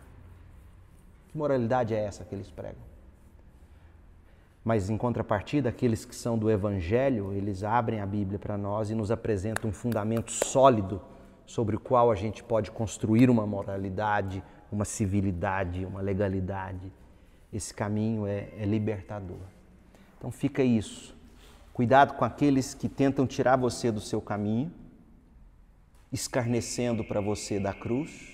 Que 1.30 1.38
moralidade 1.38 1.94
é 1.94 2.00
essa 2.00 2.24
que 2.24 2.36
eles 2.36 2.50
pregam? 2.50 2.95
Mas 4.66 4.90
em 4.90 4.98
contrapartida, 4.98 5.70
aqueles 5.70 6.06
que 6.06 6.16
são 6.16 6.36
do 6.36 6.50
Evangelho, 6.50 7.32
eles 7.32 7.64
abrem 7.64 8.02
a 8.02 8.06
Bíblia 8.06 8.40
para 8.40 8.58
nós 8.58 8.90
e 8.90 8.96
nos 8.96 9.12
apresentam 9.12 9.70
um 9.70 9.74
fundamento 9.74 10.32
sólido 10.32 11.00
sobre 11.46 11.76
o 11.76 11.80
qual 11.80 12.10
a 12.10 12.16
gente 12.16 12.44
pode 12.44 12.72
construir 12.72 13.30
uma 13.30 13.46
moralidade, 13.46 14.44
uma 14.72 14.84
civilidade, 14.84 15.86
uma 15.86 16.02
legalidade. 16.02 16.92
Esse 17.54 17.72
caminho 17.72 18.26
é, 18.26 18.50
é 18.58 18.66
libertador. 18.66 19.38
Então 20.18 20.32
fica 20.32 20.64
isso. 20.64 21.16
Cuidado 21.72 22.16
com 22.16 22.26
aqueles 22.26 22.74
que 22.74 22.90
tentam 22.90 23.28
tirar 23.28 23.58
você 23.58 23.92
do 23.92 24.02
seu 24.02 24.20
caminho, 24.20 24.74
escarnecendo 26.12 27.04
para 27.04 27.22
você 27.22 27.60
da 27.60 27.72
cruz, 27.72 28.34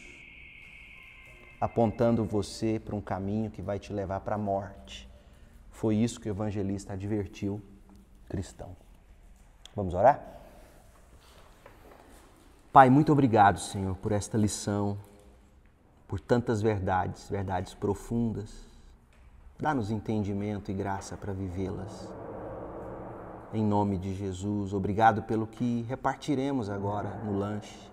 apontando 1.59 2.23
você 2.23 2.79
para 2.79 2.95
um 2.95 3.01
caminho 3.01 3.51
que 3.51 3.61
vai 3.61 3.77
te 3.77 3.91
levar 3.91 4.21
para 4.21 4.35
a 4.35 4.39
morte. 4.39 5.10
Foi 5.71 5.95
isso 5.95 6.19
que 6.19 6.29
o 6.29 6.31
evangelista 6.31 6.93
advertiu 6.93 7.61
cristão. 8.29 8.75
Vamos 9.75 9.93
orar? 9.93 10.21
Pai, 12.71 12.89
muito 12.89 13.11
obrigado, 13.11 13.59
Senhor, 13.59 13.95
por 13.97 14.13
esta 14.13 14.37
lição, 14.37 14.97
por 16.07 16.19
tantas 16.19 16.61
verdades, 16.61 17.29
verdades 17.29 17.73
profundas. 17.73 18.65
Dá-nos 19.59 19.91
entendimento 19.91 20.71
e 20.71 20.73
graça 20.73 21.17
para 21.17 21.33
vivê-las. 21.33 22.09
Em 23.53 23.61
nome 23.61 23.97
de 23.97 24.13
Jesus, 24.13 24.73
obrigado 24.73 25.23
pelo 25.23 25.45
que 25.45 25.81
repartiremos 25.81 26.69
agora 26.69 27.09
no 27.25 27.37
lanche, 27.37 27.91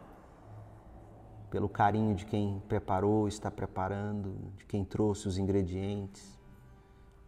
pelo 1.51 1.69
carinho 1.69 2.15
de 2.15 2.25
quem 2.25 2.63
preparou, 2.69 3.27
está 3.27 3.51
preparando, 3.51 4.53
de 4.57 4.65
quem 4.67 4.85
trouxe 4.85 5.27
os 5.27 5.37
ingredientes. 5.37 6.38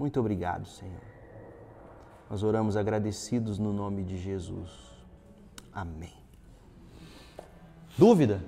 Muito 0.00 0.18
obrigado, 0.18 0.66
Senhor. 0.66 1.02
Nós 2.30 2.42
oramos 2.42 2.74
agradecidos 2.74 3.58
no 3.58 3.70
nome 3.70 4.02
de 4.02 4.16
Jesus. 4.16 4.70
Amém. 5.70 6.14
Dúvida? 7.98 8.42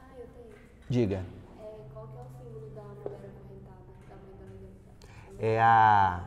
Ah, 0.00 0.18
eu 0.18 0.26
tenho. 0.26 0.48
Diga. 0.88 1.24
É, 1.60 1.62
é 1.62 1.64
o 1.64 2.16
símbolo 2.42 2.70
da 2.74 2.82
mulher 2.82 3.14
acorrentada, 3.14 3.78
da 4.08 4.16
mãe 4.16 4.36
da 4.40 4.46
mulher? 4.46 5.54
É 5.54 5.62
a. 5.62 6.24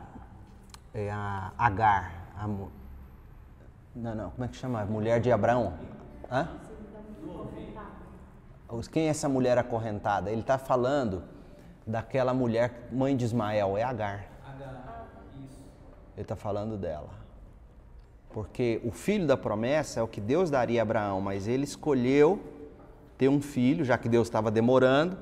É 0.94 1.10
a 1.10 1.52
Agar. 1.58 2.32
A, 2.38 2.48
não, 2.48 4.14
não, 4.14 4.30
como 4.30 4.44
é 4.46 4.48
que 4.48 4.56
chama? 4.56 4.82
Mulher 4.86 5.20
de 5.20 5.30
Abraão. 5.30 5.74
Hã? 6.32 6.48
Quem 8.90 9.08
é 9.08 9.08
essa 9.08 9.28
mulher 9.28 9.58
acorrentada? 9.58 10.30
Ele 10.30 10.40
está 10.40 10.56
falando 10.56 11.35
daquela 11.86 12.34
mulher, 12.34 12.88
mãe 12.90 13.16
de 13.16 13.24
Ismael, 13.24 13.76
é 13.76 13.82
Agar. 13.82 14.26
Ele 16.16 16.22
está 16.22 16.36
falando 16.36 16.76
dela. 16.76 17.10
Porque 18.30 18.80
o 18.84 18.90
filho 18.90 19.26
da 19.26 19.36
promessa 19.36 20.00
é 20.00 20.02
o 20.02 20.08
que 20.08 20.20
Deus 20.20 20.50
daria 20.50 20.80
a 20.80 20.82
Abraão, 20.82 21.20
mas 21.20 21.46
ele 21.46 21.64
escolheu 21.64 22.40
ter 23.16 23.28
um 23.28 23.40
filho, 23.40 23.84
já 23.84 23.96
que 23.96 24.08
Deus 24.08 24.26
estava 24.26 24.50
demorando, 24.50 25.16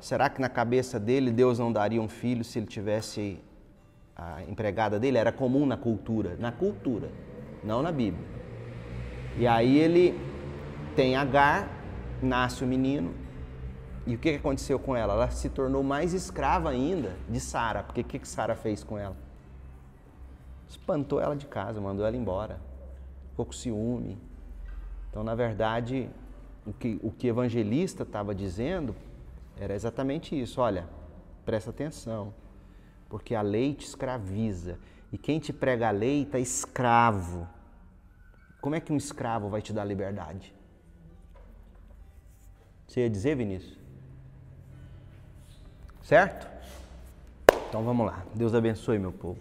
Será 0.00 0.30
que 0.30 0.40
na 0.40 0.48
cabeça 0.48 0.98
dele 0.98 1.30
Deus 1.30 1.58
não 1.58 1.70
daria 1.70 2.00
um 2.00 2.08
filho 2.08 2.42
se 2.42 2.58
ele 2.58 2.66
tivesse 2.66 3.38
a 4.16 4.42
empregada 4.48 4.98
dele? 4.98 5.18
Era 5.18 5.30
comum 5.30 5.66
na 5.66 5.76
cultura, 5.76 6.36
na 6.38 6.50
cultura, 6.50 7.10
não 7.62 7.82
na 7.82 7.92
Bíblia. 7.92 8.24
E 9.36 9.46
aí 9.46 9.78
ele 9.78 10.18
tem 10.96 11.16
Agar, 11.16 11.68
nasce 12.22 12.64
o 12.64 12.66
menino. 12.66 13.12
E 14.06 14.14
o 14.14 14.18
que 14.18 14.30
aconteceu 14.30 14.78
com 14.78 14.96
ela? 14.96 15.12
Ela 15.14 15.30
se 15.30 15.48
tornou 15.48 15.82
mais 15.82 16.14
escrava 16.14 16.70
ainda 16.70 17.14
de 17.28 17.38
Sara. 17.38 17.82
Porque 17.82 18.00
o 18.00 18.04
que 18.04 18.26
Sara 18.26 18.54
fez 18.54 18.82
com 18.82 18.98
ela? 18.98 19.16
Espantou 20.68 21.20
ela 21.20 21.36
de 21.36 21.46
casa, 21.46 21.80
mandou 21.80 22.06
ela 22.06 22.16
embora. 22.16 22.60
Ficou 23.30 23.46
com 23.46 23.52
ciúme. 23.52 24.18
Então, 25.10 25.22
na 25.22 25.34
verdade, 25.34 26.08
o 26.64 26.72
que 26.72 27.00
o 27.02 27.10
que 27.10 27.26
evangelista 27.26 28.04
estava 28.04 28.34
dizendo 28.34 28.94
era 29.58 29.74
exatamente 29.74 30.40
isso. 30.40 30.60
Olha, 30.60 30.88
presta 31.44 31.70
atenção, 31.70 32.32
porque 33.08 33.34
a 33.34 33.42
lei 33.42 33.74
te 33.74 33.86
escraviza. 33.86 34.78
E 35.12 35.18
quem 35.18 35.40
te 35.40 35.52
prega 35.52 35.88
a 35.88 35.90
lei 35.90 36.22
está 36.22 36.38
escravo. 36.38 37.48
Como 38.60 38.76
é 38.76 38.80
que 38.80 38.92
um 38.92 38.96
escravo 38.96 39.48
vai 39.48 39.60
te 39.60 39.72
dar 39.72 39.84
liberdade? 39.84 40.54
Você 42.86 43.00
ia 43.00 43.10
dizer, 43.10 43.36
Vinícius? 43.36 43.79
Certo? 46.10 46.44
Então 47.68 47.84
vamos 47.84 48.04
lá. 48.04 48.24
Deus 48.34 48.52
abençoe, 48.52 48.98
meu 48.98 49.12
povo. 49.12 49.38